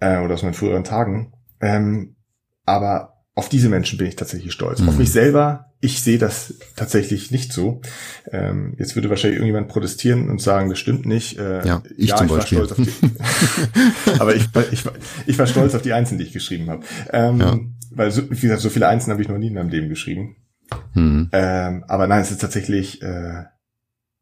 äh, 0.01 0.19
oder 0.19 0.35
aus 0.35 0.43
meinen 0.43 0.55
früheren 0.55 0.83
Tagen. 0.83 1.33
Ähm, 1.61 2.17
aber 2.67 3.14
auf 3.37 3.49
diese 3.49 3.69
Menschen 3.69 3.99
bin 3.99 4.07
ich 4.07 4.17
tatsächlich 4.17 4.53
stolz. 4.53 4.81
Mhm. 4.81 4.89
Auf 4.89 4.99
mich 4.99 5.11
selber, 5.11 5.73
ich 5.81 6.01
sehe 6.01 6.19
das 6.19 6.55
tatsächlich 6.77 7.33
nicht 7.33 7.53
so. 7.53 7.81
Ähm, 8.31 8.75
jetzt 8.79 8.95
würde 8.95 9.11
wahrscheinlich 9.11 9.39
irgendjemand 9.39 9.69
protestieren 9.69 10.31
und 10.31 10.41
sagen, 10.41 10.71
das 10.71 10.79
stimmt 10.79 11.05
nicht. 11.05 11.39
Äh, 11.39 11.67
ja, 11.67 11.83
ich 11.97 12.11
ja, 12.11 12.17
zum 12.17 12.27
ich 12.27 12.33
Beispiel. 12.33 12.59
War 12.59 12.67
stolz 12.67 12.79
auf 12.79 12.87
die, 12.87 14.11
aber 14.21 14.37
ich, 14.37 14.49
ich, 14.71 14.85
ich 15.27 15.39
war 15.39 15.47
stolz 15.49 15.75
auf 15.75 15.83
die 15.83 15.93
Einzelnen, 15.93 16.21
die 16.21 16.27
ich 16.27 16.33
geschrieben 16.33 16.71
habe. 16.71 16.85
Ähm, 17.13 17.41
ja. 17.41 17.59
Weil, 17.91 18.13
so, 18.13 18.23
wie 18.31 18.41
gesagt, 18.41 18.61
so 18.61 18.71
viele 18.71 18.87
Einzelnen 18.87 19.15
habe 19.15 19.23
ich 19.23 19.29
noch 19.29 19.39
nie 19.39 19.49
in 19.49 19.55
meinem 19.55 19.69
Leben 19.69 19.89
geschrieben. 19.89 20.37
Mhm. 20.95 21.29
Ähm, 21.33 21.85
aber 21.89 22.07
nein, 22.07 22.23
es 22.23 22.31
ist 22.31 22.41
tatsächlich, 22.41 23.03
äh, 23.03 23.45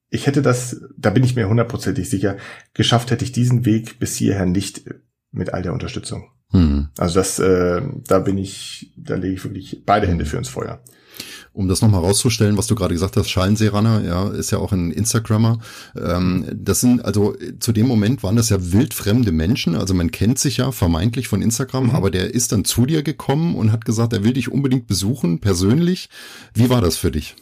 ich 0.09 0.27
hätte 0.27 0.41
das, 0.41 0.81
da 0.97 1.11
bin 1.11 1.23
ich 1.23 1.37
mir 1.37 1.49
hundertprozentig 1.49 2.09
sicher, 2.09 2.39
geschafft 2.73 3.11
hätte 3.11 3.25
ich 3.25 3.33
diesen 3.33 3.67
Weg 3.67 3.99
bis 3.99 4.17
hierher 4.17 4.47
nicht 4.47 4.85
mit 5.31 5.53
all 5.53 5.63
der 5.63 5.75
Unterstützung. 5.75 6.32
Hm. 6.53 6.89
Also 6.99 7.17
das, 7.17 7.39
äh, 7.39 7.83
da 8.07 8.19
bin 8.19 8.39
ich, 8.39 8.93
da 8.97 9.17
lege 9.17 9.35
ich 9.35 9.45
wirklich 9.45 9.83
beide 9.85 10.07
Hände 10.07 10.25
für 10.25 10.37
ins 10.37 10.49
Feuer. 10.49 10.81
Um 11.55 11.69
das 11.69 11.83
nochmal 11.83 12.01
rauszustellen, 12.01 12.57
was 12.57 12.67
du 12.67 12.75
gerade 12.75 12.95
gesagt 12.95 13.17
hast, 13.17 13.29
Schallenseeraner, 13.29 14.03
ja, 14.03 14.31
ist 14.31 14.53
ja 14.53 14.59
auch 14.59 14.73
ein 14.73 14.91
Instagrammer. 14.91 15.59
Ähm, 15.95 16.47
das 16.55 16.81
sind, 16.81 17.05
also 17.05 17.37
zu 17.61 17.73
dem 17.73 17.87
Moment 17.87 18.23
waren 18.23 18.37
das 18.37 18.49
ja 18.49 18.73
wildfremde 18.73 19.33
Menschen, 19.33 19.77
also 19.77 19.93
man 19.93 20.11
kennt 20.11 20.39
sich 20.39 20.59
ja 20.59 20.73
vermeintlich 20.73 21.29
von 21.29 21.43
Instagram, 21.43 21.89
mhm. 21.89 21.91
aber 21.91 22.11
der 22.11 22.33
ist 22.33 22.53
dann 22.53 22.65
zu 22.65 22.87
dir 22.87 23.03
gekommen 23.03 23.55
und 23.55 23.71
hat 23.71 23.85
gesagt, 23.85 24.15
er 24.15 24.25
will 24.25 24.33
dich 24.33 24.51
unbedingt 24.51 24.87
besuchen, 24.87 25.41
persönlich. 25.41 26.09
Wie 26.55 26.71
war 26.71 26.81
das 26.81 26.97
für 26.97 27.11
dich? 27.11 27.37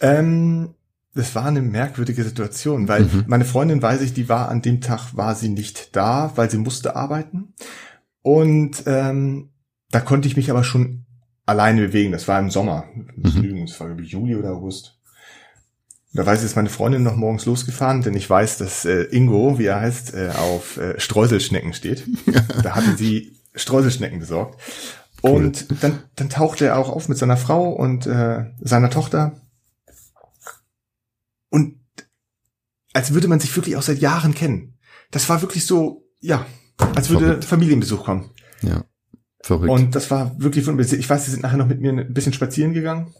Ähm, 0.00 0.70
das 1.14 1.34
war 1.34 1.46
eine 1.46 1.62
merkwürdige 1.62 2.22
Situation, 2.22 2.88
weil 2.88 3.04
mhm. 3.04 3.24
meine 3.26 3.44
Freundin 3.44 3.82
weiß 3.82 4.02
ich, 4.02 4.12
die 4.12 4.28
war 4.28 4.48
an 4.48 4.62
dem 4.62 4.80
Tag, 4.80 5.16
war 5.16 5.34
sie 5.34 5.48
nicht 5.48 5.96
da, 5.96 6.32
weil 6.36 6.50
sie 6.50 6.58
musste 6.58 6.96
arbeiten. 6.96 7.54
Und 8.22 8.82
ähm, 8.86 9.50
da 9.90 10.00
konnte 10.00 10.28
ich 10.28 10.36
mich 10.36 10.50
aber 10.50 10.64
schon 10.64 11.06
alleine 11.46 11.80
bewegen. 11.80 12.12
Das 12.12 12.28
war 12.28 12.38
im 12.38 12.50
Sommer. 12.50 12.84
Mhm. 13.16 13.66
Das 13.66 13.80
war 13.80 13.90
Juli 13.98 14.36
oder 14.36 14.50
August. 14.50 14.98
Da 16.12 16.24
weiß 16.24 16.40
ich, 16.40 16.46
ist 16.46 16.56
meine 16.56 16.70
Freundin 16.70 17.02
noch 17.02 17.16
morgens 17.16 17.46
losgefahren, 17.46 18.02
denn 18.02 18.14
ich 18.14 18.28
weiß, 18.28 18.58
dass 18.58 18.84
äh, 18.84 19.04
Ingo, 19.04 19.58
wie 19.58 19.66
er 19.66 19.80
heißt, 19.80 20.14
äh, 20.14 20.30
auf 20.30 20.76
äh, 20.78 20.98
Streuselschnecken 20.98 21.74
steht. 21.74 22.04
da 22.62 22.74
hatte 22.74 22.96
sie 22.96 23.36
Streuselschnecken 23.54 24.18
besorgt. 24.18 24.58
Cool. 25.22 25.30
Und 25.30 25.82
dann, 25.82 26.02
dann 26.16 26.28
tauchte 26.30 26.66
er 26.66 26.78
auch 26.78 26.88
auf 26.88 27.08
mit 27.08 27.18
seiner 27.18 27.36
Frau 27.36 27.70
und 27.70 28.06
äh, 28.06 28.46
seiner 28.60 28.90
Tochter. 28.90 29.40
Und 31.50 31.76
als 32.92 33.14
würde 33.14 33.28
man 33.28 33.40
sich 33.40 33.54
wirklich 33.56 33.76
auch 33.76 33.82
seit 33.82 33.98
Jahren 33.98 34.34
kennen. 34.34 34.78
Das 35.10 35.28
war 35.28 35.42
wirklich 35.42 35.66
so, 35.66 36.06
ja, 36.20 36.46
als 36.94 37.10
würde 37.10 37.26
Verrückt. 37.26 37.44
Familienbesuch 37.44 38.04
kommen. 38.04 38.30
Ja. 38.62 38.84
Verrückt. 39.40 39.70
Und 39.70 39.94
das 39.94 40.10
war 40.10 40.38
wirklich 40.38 40.66
wunderbar. 40.66 40.92
Ich 40.92 41.08
weiß, 41.08 41.24
sie 41.24 41.30
sind 41.30 41.42
nachher 41.42 41.56
noch 41.56 41.68
mit 41.68 41.80
mir 41.80 41.92
ein 41.92 42.12
bisschen 42.12 42.32
spazieren 42.32 42.74
gegangen. 42.74 43.14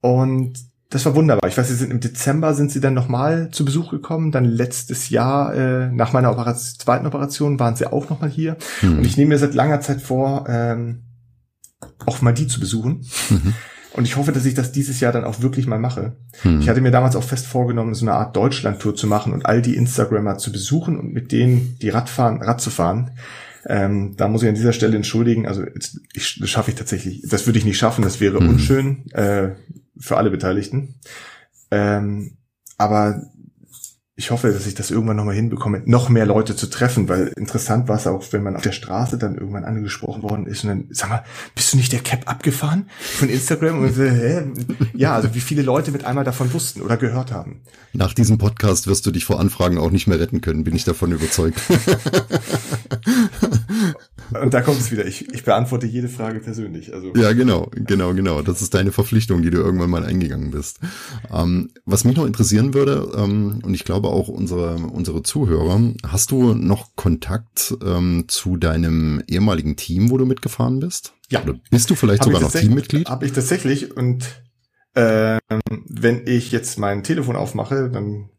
Und 0.00 0.58
das 0.90 1.04
war 1.04 1.14
wunderbar. 1.14 1.48
Ich 1.48 1.58
weiß, 1.58 1.68
sie 1.68 1.74
sind 1.74 1.90
im 1.90 2.00
Dezember 2.00 2.54
sind 2.54 2.70
sie 2.70 2.80
dann 2.80 2.94
nochmal 2.94 3.50
zu 3.50 3.64
Besuch 3.64 3.90
gekommen. 3.90 4.32
Dann 4.32 4.44
letztes 4.44 5.10
Jahr, 5.10 5.54
äh, 5.54 5.90
nach 5.90 6.12
meiner 6.12 6.30
Operation, 6.30 6.78
zweiten 6.78 7.06
Operation, 7.06 7.58
waren 7.58 7.76
sie 7.76 7.86
auch 7.86 8.08
nochmal 8.08 8.30
hier. 8.30 8.56
Mhm. 8.82 8.98
Und 8.98 9.04
ich 9.04 9.16
nehme 9.16 9.30
mir 9.30 9.38
seit 9.38 9.54
langer 9.54 9.80
Zeit 9.80 10.00
vor, 10.00 10.46
ähm, 10.48 11.04
auch 12.06 12.22
mal 12.22 12.32
die 12.32 12.46
zu 12.46 12.60
besuchen. 12.60 13.06
Mhm. 13.28 13.54
Und 13.92 14.04
ich 14.04 14.16
hoffe, 14.16 14.32
dass 14.32 14.44
ich 14.44 14.54
das 14.54 14.72
dieses 14.72 15.00
Jahr 15.00 15.12
dann 15.12 15.24
auch 15.24 15.40
wirklich 15.40 15.66
mal 15.66 15.78
mache. 15.78 16.16
Hm. 16.42 16.60
Ich 16.60 16.68
hatte 16.68 16.80
mir 16.80 16.90
damals 16.90 17.16
auch 17.16 17.22
fest 17.24 17.46
vorgenommen, 17.46 17.94
so 17.94 18.04
eine 18.04 18.14
Art 18.14 18.36
Deutschland-Tour 18.36 18.94
zu 18.94 19.06
machen 19.06 19.32
und 19.32 19.46
all 19.46 19.62
die 19.62 19.76
Instagrammer 19.76 20.38
zu 20.38 20.52
besuchen 20.52 20.98
und 20.98 21.12
mit 21.12 21.32
denen 21.32 21.76
die 21.80 21.88
Radfahren, 21.88 22.42
Rad 22.42 22.60
zu 22.60 22.70
fahren. 22.70 23.12
Ähm, 23.66 24.14
da 24.16 24.28
muss 24.28 24.42
ich 24.42 24.48
an 24.48 24.54
dieser 24.54 24.72
Stelle 24.72 24.96
entschuldigen. 24.96 25.46
Also 25.46 25.64
ich, 26.14 26.38
das 26.38 26.48
schaffe 26.48 26.70
ich 26.70 26.76
tatsächlich. 26.76 27.22
Das 27.28 27.46
würde 27.46 27.58
ich 27.58 27.64
nicht 27.64 27.78
schaffen. 27.78 28.02
Das 28.02 28.20
wäre 28.20 28.38
hm. 28.38 28.48
unschön 28.48 29.10
äh, 29.12 29.50
für 29.98 30.16
alle 30.16 30.30
Beteiligten. 30.30 30.96
Ähm, 31.70 32.36
aber 32.76 33.22
ich 34.18 34.32
hoffe, 34.32 34.52
dass 34.52 34.66
ich 34.66 34.74
das 34.74 34.90
irgendwann 34.90 35.16
nochmal 35.16 35.36
hinbekomme, 35.36 35.82
noch 35.86 36.08
mehr 36.08 36.26
Leute 36.26 36.56
zu 36.56 36.68
treffen, 36.68 37.08
weil 37.08 37.28
interessant 37.36 37.86
war 37.86 37.94
es 37.94 38.08
auch, 38.08 38.24
wenn 38.32 38.42
man 38.42 38.56
auf 38.56 38.62
der 38.62 38.72
Straße 38.72 39.16
dann 39.16 39.36
irgendwann 39.36 39.64
angesprochen 39.64 40.24
worden 40.24 40.46
ist 40.46 40.64
und 40.64 40.70
dann, 40.70 40.86
sag 40.90 41.08
mal, 41.08 41.24
bist 41.54 41.72
du 41.72 41.76
nicht 41.76 41.92
der 41.92 42.00
Cap 42.00 42.28
abgefahren 42.28 42.90
von 42.98 43.28
Instagram? 43.28 43.78
Und 43.78 43.94
so, 43.94 44.02
hä? 44.02 44.42
Ja, 44.94 45.14
also 45.14 45.36
wie 45.36 45.40
viele 45.40 45.62
Leute 45.62 45.92
mit 45.92 46.04
einmal 46.04 46.24
davon 46.24 46.52
wussten 46.52 46.82
oder 46.82 46.96
gehört 46.96 47.30
haben. 47.30 47.60
Nach 47.92 48.12
diesem 48.12 48.38
Podcast 48.38 48.88
wirst 48.88 49.06
du 49.06 49.12
dich 49.12 49.24
vor 49.24 49.38
Anfragen 49.38 49.78
auch 49.78 49.92
nicht 49.92 50.08
mehr 50.08 50.18
retten 50.18 50.40
können, 50.40 50.64
bin 50.64 50.74
ich 50.74 50.82
davon 50.82 51.12
überzeugt. 51.12 51.60
Und 54.42 54.54
da 54.54 54.60
kommt 54.60 54.80
es 54.80 54.90
wieder. 54.90 55.06
Ich, 55.06 55.32
ich 55.32 55.44
beantworte 55.44 55.86
jede 55.86 56.08
Frage 56.08 56.40
persönlich. 56.40 56.92
Also. 56.92 57.12
Ja, 57.14 57.32
genau, 57.32 57.70
genau, 57.72 58.14
genau. 58.14 58.42
Das 58.42 58.62
ist 58.62 58.74
deine 58.74 58.92
Verpflichtung, 58.92 59.42
die 59.42 59.50
du 59.50 59.58
irgendwann 59.58 59.90
mal 59.90 60.04
eingegangen 60.04 60.50
bist. 60.50 60.80
Ähm, 61.32 61.70
was 61.84 62.04
mich 62.04 62.16
noch 62.16 62.26
interessieren 62.26 62.74
würde, 62.74 63.10
ähm, 63.16 63.60
und 63.62 63.74
ich 63.74 63.84
glaube 63.84 64.08
auch 64.08 64.28
unsere, 64.28 64.76
unsere 64.76 65.22
Zuhörer, 65.22 65.80
hast 66.06 66.30
du 66.30 66.54
noch 66.54 66.94
Kontakt 66.96 67.74
ähm, 67.84 68.24
zu 68.28 68.56
deinem 68.56 69.22
ehemaligen 69.26 69.76
Team, 69.76 70.10
wo 70.10 70.18
du 70.18 70.26
mitgefahren 70.26 70.80
bist? 70.80 71.14
Ja. 71.30 71.42
Oder 71.42 71.54
bist 71.70 71.90
du 71.90 71.94
vielleicht 71.94 72.20
hab 72.20 72.26
sogar 72.26 72.40
noch 72.40 72.52
Teammitglied? 72.52 73.08
Habe 73.08 73.26
ich 73.26 73.32
tatsächlich. 73.32 73.96
Und 73.96 74.24
ähm, 74.94 75.40
wenn 75.86 76.26
ich 76.26 76.52
jetzt 76.52 76.78
mein 76.78 77.02
Telefon 77.02 77.36
aufmache, 77.36 77.90
dann 77.90 78.30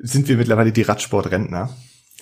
sind 0.00 0.28
wir 0.28 0.36
mittlerweile 0.36 0.72
die 0.72 0.82
Radsportrentner. 0.82 1.70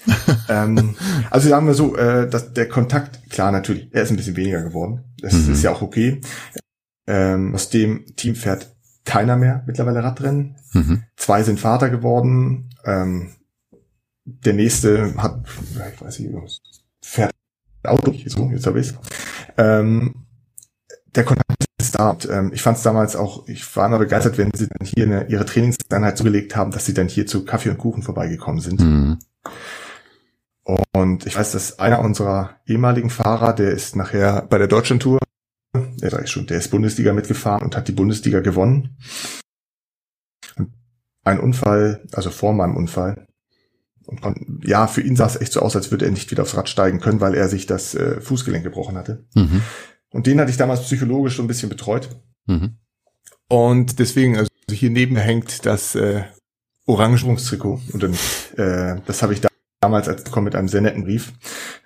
ähm, 0.48 0.96
also 1.30 1.48
sagen 1.48 1.66
wir 1.66 1.74
so, 1.74 1.96
äh, 1.96 2.28
dass 2.28 2.52
der 2.52 2.68
Kontakt, 2.68 3.30
klar 3.30 3.52
natürlich, 3.52 3.88
er 3.92 4.02
ist 4.02 4.10
ein 4.10 4.16
bisschen 4.16 4.36
weniger 4.36 4.62
geworden. 4.62 5.04
Das 5.20 5.32
mhm. 5.32 5.52
ist 5.52 5.62
ja 5.62 5.72
auch 5.72 5.82
okay. 5.82 6.20
Ähm, 7.06 7.54
aus 7.54 7.70
dem 7.70 8.04
Team 8.16 8.34
fährt 8.34 8.74
keiner 9.04 9.36
mehr 9.36 9.62
mittlerweile 9.66 10.02
Radrennen. 10.02 10.56
Mhm. 10.72 11.04
Zwei 11.16 11.42
sind 11.42 11.60
Vater 11.60 11.88
geworden. 11.88 12.70
Ähm, 12.84 13.30
der 14.24 14.54
nächste 14.54 15.14
hat, 15.16 15.44
ich 15.94 16.00
weiß 16.00 16.18
nicht, 16.18 16.60
fährt 17.00 17.32
Auto, 17.84 18.12
so, 18.26 18.50
jetzt 18.50 18.66
habe 18.66 18.80
ich 18.80 18.92
ähm, 19.56 20.26
Der 21.14 21.24
Kontakt 21.24 21.64
ist 21.80 21.94
da. 21.94 22.10
Und, 22.10 22.28
ähm, 22.28 22.50
ich 22.52 22.62
fand 22.62 22.76
es 22.78 22.82
damals 22.82 23.14
auch, 23.14 23.46
ich 23.48 23.76
war 23.76 23.86
immer 23.86 23.98
begeistert, 23.98 24.38
wenn 24.38 24.50
sie 24.54 24.66
dann 24.66 24.86
hier 24.86 25.04
eine, 25.04 25.28
ihre 25.28 25.46
Trainingseinheit 25.46 26.18
zugelegt 26.18 26.56
haben, 26.56 26.72
dass 26.72 26.86
sie 26.86 26.94
dann 26.94 27.08
hier 27.08 27.26
zu 27.26 27.44
Kaffee 27.44 27.70
und 27.70 27.78
Kuchen 27.78 28.02
vorbeigekommen 28.02 28.60
sind. 28.60 28.80
Mhm. 28.80 29.18
Und 30.92 31.26
ich 31.26 31.36
weiß, 31.36 31.52
dass 31.52 31.78
einer 31.78 32.00
unserer 32.00 32.56
ehemaligen 32.66 33.10
Fahrer, 33.10 33.52
der 33.52 33.70
ist 33.70 33.94
nachher 33.94 34.42
bei 34.42 34.58
der 34.58 34.66
Deutschen 34.66 34.98
Tour 34.98 35.20
der 35.96 36.12
ist 36.20 36.30
schon, 36.30 36.46
der 36.46 36.58
ist 36.58 36.70
Bundesliga 36.70 37.12
mitgefahren 37.12 37.62
und 37.62 37.76
hat 37.76 37.88
die 37.88 37.92
Bundesliga 37.92 38.40
gewonnen. 38.40 38.96
Und 40.56 40.72
ein 41.24 41.40
Unfall, 41.40 42.06
also 42.12 42.30
vor 42.30 42.52
meinem 42.52 42.76
Unfall. 42.76 43.26
Und 44.06 44.64
ja, 44.64 44.86
für 44.86 45.00
ihn 45.00 45.16
sah 45.16 45.26
es 45.26 45.40
echt 45.40 45.52
so 45.52 45.60
aus, 45.60 45.74
als 45.74 45.90
würde 45.90 46.04
er 46.04 46.12
nicht 46.12 46.30
wieder 46.30 46.42
aufs 46.42 46.56
Rad 46.56 46.68
steigen 46.68 47.00
können, 47.00 47.20
weil 47.20 47.34
er 47.34 47.48
sich 47.48 47.66
das 47.66 47.94
äh, 47.94 48.20
Fußgelenk 48.20 48.62
gebrochen 48.62 48.96
hatte. 48.96 49.24
Mhm. 49.34 49.62
Und 50.10 50.26
den 50.26 50.40
hatte 50.40 50.50
ich 50.50 50.56
damals 50.56 50.82
psychologisch 50.82 51.36
so 51.36 51.42
ein 51.42 51.48
bisschen 51.48 51.68
betreut. 51.68 52.20
Mhm. 52.46 52.78
Und 53.48 53.98
deswegen, 53.98 54.36
also 54.36 54.48
hier 54.70 54.90
neben 54.90 55.16
hängt 55.16 55.66
das 55.66 55.96
äh, 55.96 56.22
Orangenschwungstrikot. 56.86 57.80
Und 57.92 58.02
dann, 58.02 58.12
äh, 58.56 59.00
das 59.06 59.22
habe 59.22 59.32
ich 59.32 59.40
damals 59.86 60.08
als 60.08 60.24
bekommen 60.24 60.44
mit 60.44 60.56
einem 60.56 60.68
sehr 60.68 60.80
netten 60.80 61.04
Brief. 61.04 61.32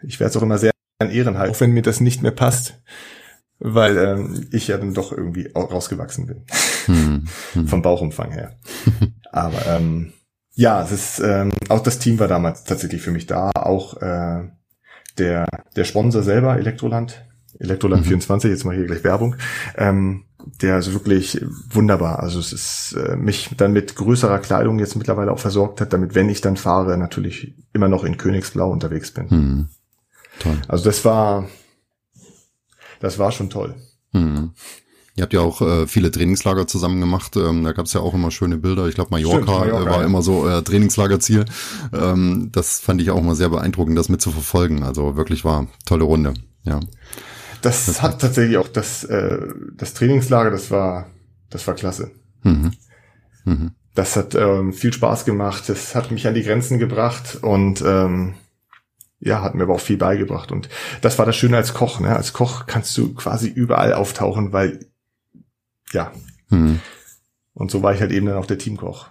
Ich 0.02 0.20
werde 0.20 0.30
es 0.30 0.36
auch 0.36 0.42
immer 0.42 0.58
sehr 0.58 0.72
an 0.98 1.10
Ehren 1.10 1.38
halten, 1.38 1.54
auch 1.54 1.60
wenn 1.60 1.72
mir 1.72 1.82
das 1.82 2.00
nicht 2.00 2.22
mehr 2.22 2.32
passt 2.32 2.80
weil 3.60 3.98
ähm, 3.98 4.48
ich 4.50 4.68
ja 4.68 4.78
dann 4.78 4.94
doch 4.94 5.12
irgendwie 5.12 5.50
rausgewachsen 5.54 6.26
bin. 6.26 6.44
Hm, 6.86 7.28
hm. 7.52 7.68
Vom 7.68 7.82
Bauchumfang 7.82 8.32
her. 8.32 8.58
Aber 9.30 9.66
ähm, 9.66 10.14
ja, 10.54 10.82
es 10.82 10.90
ist 10.90 11.20
ähm, 11.20 11.52
auch 11.68 11.80
das 11.80 11.98
Team 11.98 12.18
war 12.18 12.26
damals 12.26 12.64
tatsächlich 12.64 13.02
für 13.02 13.12
mich 13.12 13.26
da. 13.26 13.50
Auch 13.50 14.00
äh, 14.00 14.48
der 15.18 15.46
der 15.76 15.84
Sponsor 15.84 16.22
selber, 16.22 16.56
Elektroland, 16.56 17.24
Elektroland 17.58 18.04
mhm. 18.04 18.08
24, 18.08 18.50
jetzt 18.50 18.64
mal 18.64 18.74
hier 18.74 18.86
gleich 18.86 19.04
Werbung. 19.04 19.36
Ähm, 19.76 20.24
der 20.60 20.78
ist 20.78 20.92
wirklich 20.92 21.40
wunderbar. 21.70 22.20
Also 22.20 22.38
es 22.38 22.52
ist 22.52 22.96
äh, 22.96 23.16
mich 23.16 23.50
dann 23.56 23.72
mit 23.72 23.96
größerer 23.96 24.38
Kleidung 24.38 24.78
jetzt 24.78 24.96
mittlerweile 24.96 25.32
auch 25.32 25.38
versorgt 25.38 25.80
hat, 25.80 25.92
damit 25.92 26.14
wenn 26.14 26.28
ich 26.28 26.40
dann 26.40 26.56
fahre, 26.56 26.96
natürlich 26.98 27.54
immer 27.72 27.88
noch 27.88 28.04
in 28.04 28.16
Königsblau 28.16 28.70
unterwegs 28.70 29.10
bin. 29.12 29.26
Mhm. 29.30 29.68
Toll. 30.40 30.58
Also 30.68 30.84
das 30.84 31.04
war 31.04 31.48
das 33.00 33.18
war 33.18 33.32
schon 33.32 33.50
toll. 33.50 33.74
Hm. 34.12 34.52
Ihr 35.16 35.22
habt 35.22 35.32
ja 35.32 35.40
auch 35.40 35.60
äh, 35.60 35.86
viele 35.86 36.10
Trainingslager 36.10 36.66
zusammen 36.66 37.00
gemacht. 37.00 37.36
Ähm, 37.36 37.64
da 37.64 37.72
gab 37.72 37.86
es 37.86 37.92
ja 37.92 38.00
auch 38.00 38.14
immer 38.14 38.30
schöne 38.30 38.58
Bilder. 38.58 38.86
Ich 38.86 38.94
glaube, 38.94 39.10
Mallorca, 39.10 39.42
Stimmt, 39.42 39.58
Mallorca 39.58 39.82
äh, 39.82 39.90
war 39.90 40.00
ja. 40.00 40.06
immer 40.06 40.22
so 40.22 40.38
euer 40.40 40.62
Trainingslagerziel. 40.62 41.44
Ähm, 41.92 42.50
das 42.52 42.78
fand 42.78 43.02
ich 43.02 43.10
auch 43.10 43.18
immer 43.18 43.34
sehr 43.34 43.48
beeindruckend, 43.48 43.98
das 43.98 44.08
mit 44.08 44.22
zu 44.22 44.30
verfolgen. 44.30 44.82
Also 44.82 45.16
wirklich 45.16 45.44
war 45.44 45.66
tolle 45.84 46.04
Runde. 46.04 46.34
Ja. 46.62 46.80
Das, 47.62 48.02
hat 48.02 48.20
tatsächlich 48.20 48.56
auch 48.56 48.68
das, 48.68 49.04
äh, 49.04 49.38
das 49.74 49.94
Trainingslager, 49.94 50.50
das 50.50 50.70
war, 50.70 51.06
das 51.50 51.66
war 51.66 51.74
klasse. 51.74 52.10
Mhm. 52.42 52.72
Mhm. 53.44 53.72
Das 53.94 54.16
hat 54.16 54.34
ähm, 54.34 54.72
viel 54.72 54.92
Spaß 54.92 55.24
gemacht. 55.24 55.68
Das 55.68 55.94
hat 55.94 56.10
mich 56.10 56.26
an 56.26 56.34
die 56.34 56.42
Grenzen 56.42 56.78
gebracht 56.78 57.38
und 57.42 57.82
ähm, 57.84 58.34
ja, 59.18 59.42
hat 59.42 59.54
mir 59.54 59.64
aber 59.64 59.74
auch 59.74 59.80
viel 59.80 59.98
beigebracht. 59.98 60.52
Und 60.52 60.68
das 61.02 61.18
war 61.18 61.26
das 61.26 61.36
Schöne 61.36 61.56
als 61.56 61.74
Koch. 61.74 62.00
Ne? 62.00 62.14
Als 62.14 62.32
Koch 62.32 62.66
kannst 62.66 62.96
du 62.96 63.12
quasi 63.14 63.48
überall 63.48 63.92
auftauchen, 63.92 64.52
weil, 64.52 64.86
ja. 65.92 66.12
Hm. 66.48 66.80
Und 67.52 67.70
so 67.70 67.82
war 67.82 67.92
ich 67.92 68.00
halt 68.00 68.12
eben 68.12 68.26
dann 68.26 68.36
auch 68.36 68.46
der 68.46 68.58
Teamkoch. 68.58 69.08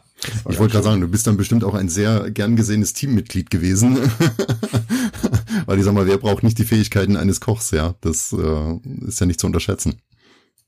Ich 0.50 0.60
wollte 0.60 0.74
gerade 0.74 0.84
sagen, 0.84 1.02
du 1.02 1.08
bist 1.08 1.28
dann 1.28 1.38
bestimmt 1.38 1.64
auch 1.64 1.76
ein 1.76 1.88
sehr 1.88 2.32
gern 2.32 2.56
gesehenes 2.56 2.94
Teammitglied 2.94 3.50
gewesen. 3.50 3.98
weil 5.70 5.78
ich 5.78 5.86
sag 5.86 5.94
mal, 5.94 6.08
wer 6.08 6.18
braucht 6.18 6.42
nicht 6.42 6.58
die 6.58 6.66
Fähigkeiten 6.66 7.16
eines 7.16 7.42
Kochs, 7.42 7.70
ja? 7.70 7.94
Das 8.02 8.34
äh, 8.34 8.80
ist 9.06 9.20
ja 9.20 9.28
nicht 9.28 9.40
zu 9.40 9.46
unterschätzen. 9.46 10.02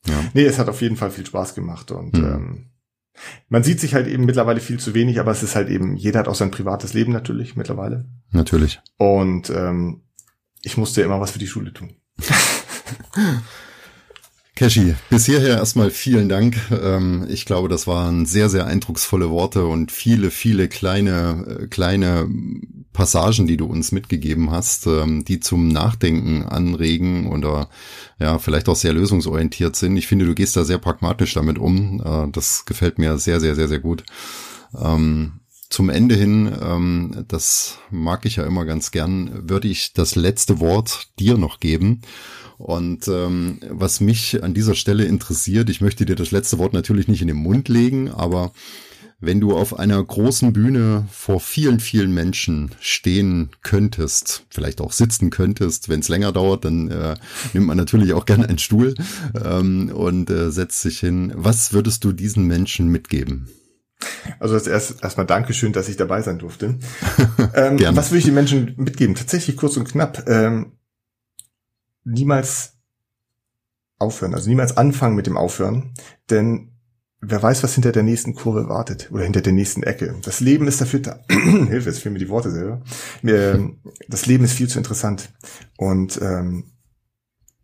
Ja. 0.06 0.24
Nee, 0.36 0.44
es 0.46 0.60
hat 0.60 0.70
auf 0.70 0.80
jeden 0.84 0.96
Fall 0.96 1.10
viel 1.10 1.26
Spaß 1.26 1.56
gemacht 1.56 1.90
und 1.90 2.16
hm. 2.16 2.24
ähm, 2.24 2.66
man 3.50 3.64
sieht 3.64 3.80
sich 3.80 3.96
halt 3.96 4.06
eben 4.08 4.26
mittlerweile 4.26 4.60
viel 4.60 4.80
zu 4.80 4.94
wenig, 4.94 5.20
aber 5.20 5.32
es 5.32 5.42
ist 5.42 5.56
halt 5.56 5.70
eben, 5.70 5.98
jeder 5.98 6.20
hat 6.20 6.28
auch 6.28 6.36
sein 6.36 6.52
privates 6.52 6.94
Leben 6.94 7.14
natürlich 7.14 7.56
mittlerweile. 7.56 8.06
Natürlich. 8.32 8.80
Und 8.98 9.50
ähm, 9.50 10.02
ich 10.62 10.78
musste 10.78 11.02
ja 11.02 11.08
immer 11.08 11.20
was 11.20 11.32
für 11.32 11.40
die 11.40 11.48
Schule 11.48 11.74
tun. 11.74 11.96
Keshi, 14.56 14.94
bis 15.10 15.26
hierher 15.26 15.58
erstmal 15.58 15.90
vielen 15.90 16.30
Dank. 16.30 16.58
Ähm, 16.72 17.26
ich 17.28 17.48
glaube, 17.48 17.70
das 17.70 17.88
waren 17.88 18.28
sehr, 18.28 18.50
sehr 18.50 18.68
eindrucksvolle 18.68 19.32
Worte 19.32 19.66
und 19.66 19.92
viele, 19.92 20.30
viele 20.30 20.68
kleine, 20.68 21.62
äh, 21.64 21.68
kleine 21.68 22.30
Passagen, 22.94 23.48
die 23.48 23.58
du 23.58 23.66
uns 23.66 23.92
mitgegeben 23.92 24.52
hast, 24.52 24.88
ähm, 24.88 25.24
die 25.26 25.40
zum 25.40 25.68
Nachdenken 25.68 26.44
anregen 26.44 27.28
oder 27.28 27.70
ja, 28.20 28.38
vielleicht 28.40 28.70
auch 28.70 28.76
sehr 28.76 28.94
lösungsorientiert 28.94 29.76
sind. 29.76 29.98
Ich 29.98 30.08
finde, 30.08 30.26
du 30.26 30.36
gehst 30.36 30.56
da 30.56 30.64
sehr 30.64 30.78
pragmatisch 30.78 31.34
damit 31.34 31.58
um. 31.58 32.02
Äh, 32.04 32.32
das 32.32 32.66
gefällt 32.66 33.00
mir 33.00 33.18
sehr, 33.18 33.40
sehr, 33.40 33.56
sehr, 33.56 33.68
sehr 33.68 33.80
gut. 33.80 34.04
Ähm, 34.80 35.34
zum 35.70 35.90
Ende 35.90 36.16
hin, 36.16 37.24
das 37.30 37.78
mag 37.90 38.26
ich 38.26 38.36
ja 38.36 38.46
immer 38.46 38.66
ganz 38.66 38.92
gern, 38.92 39.48
würde 39.50 39.70
ich 39.70 39.94
das 39.94 40.16
letzte 40.16 40.60
Wort 40.60 41.08
dir 41.18 41.38
noch 41.38 41.62
geben. 41.62 42.02
Und 42.58 43.08
ähm, 43.08 43.60
was 43.70 44.02
mich 44.02 44.44
an 44.44 44.54
dieser 44.54 44.76
Stelle 44.76 45.06
interessiert, 45.06 45.70
ich 45.70 45.80
möchte 45.80 46.06
dir 46.06 46.16
das 46.16 46.32
letzte 46.32 46.60
Wort 46.60 46.74
natürlich 46.74 47.08
nicht 47.08 47.22
in 47.22 47.30
den 47.30 47.38
Mund 47.38 47.70
legen, 47.70 48.12
aber 48.12 48.52
wenn 49.22 49.40
du 49.40 49.56
auf 49.56 49.78
einer 49.80 50.04
großen 50.04 50.52
Bühne 50.52 51.06
vor 51.12 51.40
vielen, 51.40 51.80
vielen 51.80 52.14
Menschen 52.14 52.72
stehen 52.80 53.52
könntest, 53.62 54.46
vielleicht 54.50 54.82
auch 54.82 54.92
sitzen 54.92 55.30
könntest, 55.30 55.90
wenn 55.90 56.00
es 56.00 56.10
länger 56.10 56.32
dauert, 56.32 56.66
dann 56.66 56.90
äh, 56.90 57.16
nimmt 57.54 57.68
man 57.68 57.78
natürlich 57.78 58.14
auch 58.14 58.26
gerne 58.26 58.50
einen 58.50 58.58
Stuhl 58.58 58.96
ähm, 59.44 59.92
und 59.94 60.30
äh, 60.30 60.52
setzt 60.52 60.82
sich 60.82 61.00
hin. 61.00 61.32
Was 61.36 61.72
würdest 61.72 62.04
du 62.04 62.12
diesen 62.12 62.48
Menschen 62.48 62.88
mitgeben? 62.88 63.48
Also 64.40 64.56
das 64.56 64.66
erst 64.66 65.04
erstmal 65.04 65.28
Dankeschön, 65.28 65.74
dass 65.74 65.88
ich 65.88 65.98
dabei 65.98 66.24
sein 66.24 66.40
durfte. 66.40 66.80
ähm, 67.54 67.80
was 67.96 68.10
würde 68.10 68.20
ich 68.20 68.26
den 68.26 68.34
Menschen 68.34 68.74
mitgeben? 68.78 69.16
Tatsächlich 69.16 69.56
kurz 69.56 69.78
und 69.78 69.88
knapp. 69.88 70.28
Ähm, 70.28 70.74
niemals 72.04 72.74
aufhören, 74.00 74.34
also 74.34 74.50
niemals 74.50 74.78
anfangen 74.78 75.16
mit 75.16 75.28
dem 75.28 75.38
Aufhören, 75.38 75.94
denn 76.32 76.71
wer 77.22 77.42
weiß, 77.42 77.64
was 77.64 77.76
hinter 77.76 77.92
der 77.92 78.04
nächsten 78.04 78.34
Kurve 78.34 78.68
wartet 78.68 79.10
oder 79.12 79.24
hinter 79.24 79.42
der 79.42 79.54
nächsten 79.54 79.84
Ecke. 79.84 80.16
Das 80.24 80.40
Leben 80.40 80.68
ist 80.68 80.82
dafür 80.82 81.00
da. 81.00 81.20
Hilfe, 81.30 81.90
jetzt 81.90 82.00
fehlen 82.00 82.14
mir 82.14 82.20
die 82.20 82.30
Worte 82.30 82.52
selber. 82.52 82.82
Das 84.08 84.26
Leben 84.26 84.44
ist 84.44 84.54
viel 84.54 84.68
zu 84.68 84.80
interessant 84.80 85.30
und 85.78 86.20
ähm, 86.22 86.72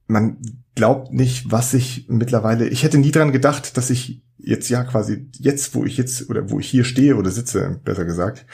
man 0.07 0.37
glaubt 0.75 1.11
nicht, 1.11 1.51
was 1.51 1.73
ich 1.73 2.05
mittlerweile. 2.07 2.67
Ich 2.69 2.83
hätte 2.83 2.97
nie 2.97 3.11
dran 3.11 3.31
gedacht, 3.31 3.75
dass 3.77 3.89
ich 3.89 4.23
jetzt 4.37 4.69
ja 4.69 4.83
quasi 4.83 5.29
jetzt, 5.37 5.75
wo 5.75 5.83
ich 5.83 5.97
jetzt 5.97 6.29
oder 6.29 6.49
wo 6.49 6.59
ich 6.59 6.69
hier 6.69 6.83
stehe 6.83 7.15
oder 7.15 7.31
sitze, 7.31 7.81
besser 7.83 8.05
gesagt, 8.05 8.45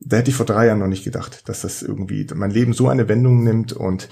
da 0.00 0.16
hätte 0.16 0.30
ich 0.30 0.36
vor 0.36 0.46
drei 0.46 0.66
Jahren 0.66 0.78
noch 0.78 0.88
nicht 0.88 1.04
gedacht, 1.04 1.48
dass 1.48 1.60
das 1.60 1.82
irgendwie 1.82 2.26
mein 2.34 2.50
Leben 2.50 2.72
so 2.72 2.88
eine 2.88 3.08
Wendung 3.08 3.44
nimmt 3.44 3.72
und 3.72 4.08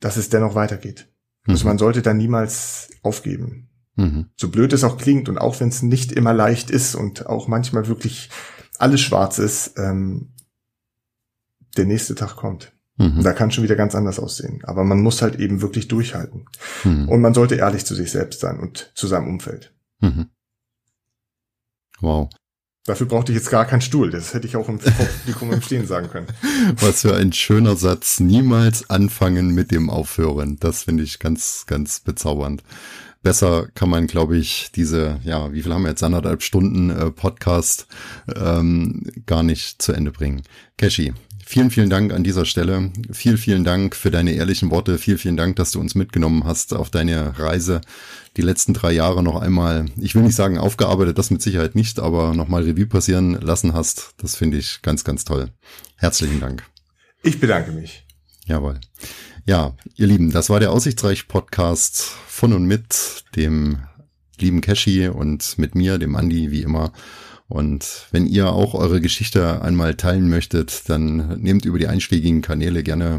dass 0.00 0.16
es 0.16 0.28
dennoch 0.28 0.54
weitergeht. 0.54 1.08
Mhm. 1.46 1.52
Also 1.52 1.66
man 1.66 1.78
sollte 1.78 2.02
da 2.02 2.14
niemals 2.14 2.90
aufgeben. 3.02 3.68
Mhm. 3.96 4.26
So 4.36 4.48
blöd 4.48 4.72
es 4.72 4.84
auch 4.84 4.96
klingt 4.98 5.28
und 5.28 5.38
auch 5.38 5.60
wenn 5.60 5.68
es 5.68 5.82
nicht 5.82 6.12
immer 6.12 6.32
leicht 6.32 6.70
ist 6.70 6.94
und 6.94 7.26
auch 7.26 7.48
manchmal 7.48 7.88
wirklich 7.88 8.30
alles 8.78 9.00
schwarz 9.00 9.38
ist, 9.38 9.78
ähm, 9.78 10.32
der 11.76 11.86
nächste 11.86 12.14
Tag 12.14 12.36
kommt. 12.36 12.72
Mhm. 12.96 13.22
Da 13.22 13.32
kann 13.32 13.50
schon 13.50 13.64
wieder 13.64 13.76
ganz 13.76 13.94
anders 13.94 14.18
aussehen. 14.18 14.62
Aber 14.64 14.84
man 14.84 15.00
muss 15.00 15.22
halt 15.22 15.38
eben 15.38 15.62
wirklich 15.62 15.88
durchhalten. 15.88 16.46
Mhm. 16.84 17.08
Und 17.08 17.20
man 17.20 17.34
sollte 17.34 17.54
ehrlich 17.54 17.84
zu 17.84 17.94
sich 17.94 18.10
selbst 18.10 18.40
sein 18.40 18.60
und 18.60 18.92
zu 18.94 19.06
seinem 19.06 19.28
Umfeld. 19.28 19.72
Mhm. 20.00 20.26
Wow. 22.00 22.30
Dafür 22.84 23.06
brauchte 23.06 23.30
ich 23.30 23.38
jetzt 23.38 23.50
gar 23.50 23.64
keinen 23.64 23.80
Stuhl. 23.80 24.10
Das 24.10 24.34
hätte 24.34 24.46
ich 24.48 24.56
auch 24.56 24.68
im 24.68 24.78
Publikum 24.78 25.52
im 25.52 25.62
Stehen 25.62 25.86
sagen 25.86 26.08
können. 26.08 26.26
Was 26.80 27.02
für 27.02 27.14
ein 27.14 27.32
schöner 27.32 27.76
Satz. 27.76 28.18
Niemals 28.18 28.90
anfangen 28.90 29.54
mit 29.54 29.70
dem 29.70 29.88
Aufhören. 29.88 30.56
Das 30.58 30.84
finde 30.84 31.04
ich 31.04 31.20
ganz, 31.20 31.64
ganz 31.66 32.00
bezaubernd. 32.00 32.64
Besser 33.22 33.68
kann 33.74 33.88
man, 33.88 34.08
glaube 34.08 34.36
ich, 34.36 34.70
diese, 34.74 35.20
ja, 35.24 35.52
wie 35.52 35.62
viel 35.62 35.72
haben 35.72 35.82
wir 35.82 35.90
jetzt, 35.90 36.02
anderthalb 36.02 36.42
Stunden 36.42 36.90
äh, 36.90 37.10
Podcast 37.10 37.86
ähm, 38.34 39.04
gar 39.26 39.42
nicht 39.42 39.80
zu 39.80 39.92
Ende 39.92 40.10
bringen. 40.10 40.42
Keshi, 40.76 41.12
vielen, 41.44 41.70
vielen 41.70 41.90
Dank 41.90 42.12
an 42.12 42.24
dieser 42.24 42.44
Stelle. 42.44 42.90
Vielen, 43.12 43.38
vielen 43.38 43.62
Dank 43.62 43.94
für 43.94 44.10
deine 44.10 44.32
ehrlichen 44.32 44.70
Worte. 44.70 44.98
Vielen, 44.98 45.18
vielen 45.18 45.36
Dank, 45.36 45.54
dass 45.56 45.70
du 45.70 45.80
uns 45.80 45.94
mitgenommen 45.94 46.44
hast 46.44 46.74
auf 46.74 46.90
deine 46.90 47.38
Reise. 47.38 47.80
Die 48.36 48.42
letzten 48.42 48.74
drei 48.74 48.92
Jahre 48.92 49.22
noch 49.22 49.40
einmal, 49.40 49.86
ich 50.00 50.14
will 50.14 50.22
nicht 50.22 50.34
sagen 50.34 50.58
aufgearbeitet, 50.58 51.18
das 51.18 51.30
mit 51.30 51.42
Sicherheit 51.42 51.76
nicht, 51.76 52.00
aber 52.00 52.34
nochmal 52.34 52.64
Revue 52.64 52.86
passieren 52.86 53.34
lassen 53.40 53.72
hast. 53.72 54.14
Das 54.16 54.34
finde 54.34 54.58
ich 54.58 54.82
ganz, 54.82 55.04
ganz 55.04 55.24
toll. 55.24 55.50
Herzlichen 55.96 56.40
Dank. 56.40 56.64
Ich 57.22 57.38
bedanke 57.38 57.70
mich. 57.70 58.04
Jawohl. 58.46 58.80
Ja, 59.44 59.74
ihr 59.96 60.06
Lieben, 60.06 60.30
das 60.30 60.50
war 60.50 60.60
der 60.60 60.70
Aussichtsreich 60.70 61.26
Podcast 61.26 62.00
von 62.28 62.52
und 62.52 62.64
mit 62.64 63.24
dem 63.34 63.78
lieben 64.38 64.60
Cashy 64.60 65.08
und 65.08 65.58
mit 65.58 65.74
mir, 65.74 65.98
dem 65.98 66.14
Andi, 66.14 66.52
wie 66.52 66.62
immer. 66.62 66.92
Und 67.48 68.06
wenn 68.12 68.26
ihr 68.26 68.52
auch 68.52 68.74
eure 68.74 69.00
Geschichte 69.00 69.60
einmal 69.60 69.96
teilen 69.96 70.28
möchtet, 70.28 70.88
dann 70.88 71.40
nehmt 71.40 71.64
über 71.64 71.80
die 71.80 71.88
einschlägigen 71.88 72.40
Kanäle 72.40 72.84
gerne 72.84 73.18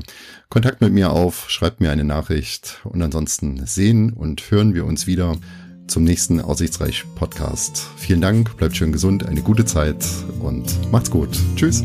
Kontakt 0.49 0.79
mit 0.79 0.93
mir 0.93 1.11
auf, 1.11 1.49
schreibt 1.49 1.81
mir 1.81 1.91
eine 1.91 2.05
Nachricht 2.05 2.79
und 2.85 3.01
ansonsten 3.01 3.65
sehen 3.65 4.13
und 4.13 4.49
hören 4.49 4.73
wir 4.73 4.85
uns 4.85 5.07
wieder 5.07 5.35
zum 5.87 6.05
nächsten 6.05 6.39
Aussichtsreich 6.39 7.03
Podcast. 7.15 7.85
Vielen 7.97 8.21
Dank, 8.21 8.55
bleibt 8.55 8.77
schön 8.77 8.93
gesund, 8.93 9.25
eine 9.25 9.41
gute 9.41 9.65
Zeit 9.65 10.05
und 10.39 10.89
macht's 10.89 11.11
gut. 11.11 11.37
Tschüss. 11.57 11.83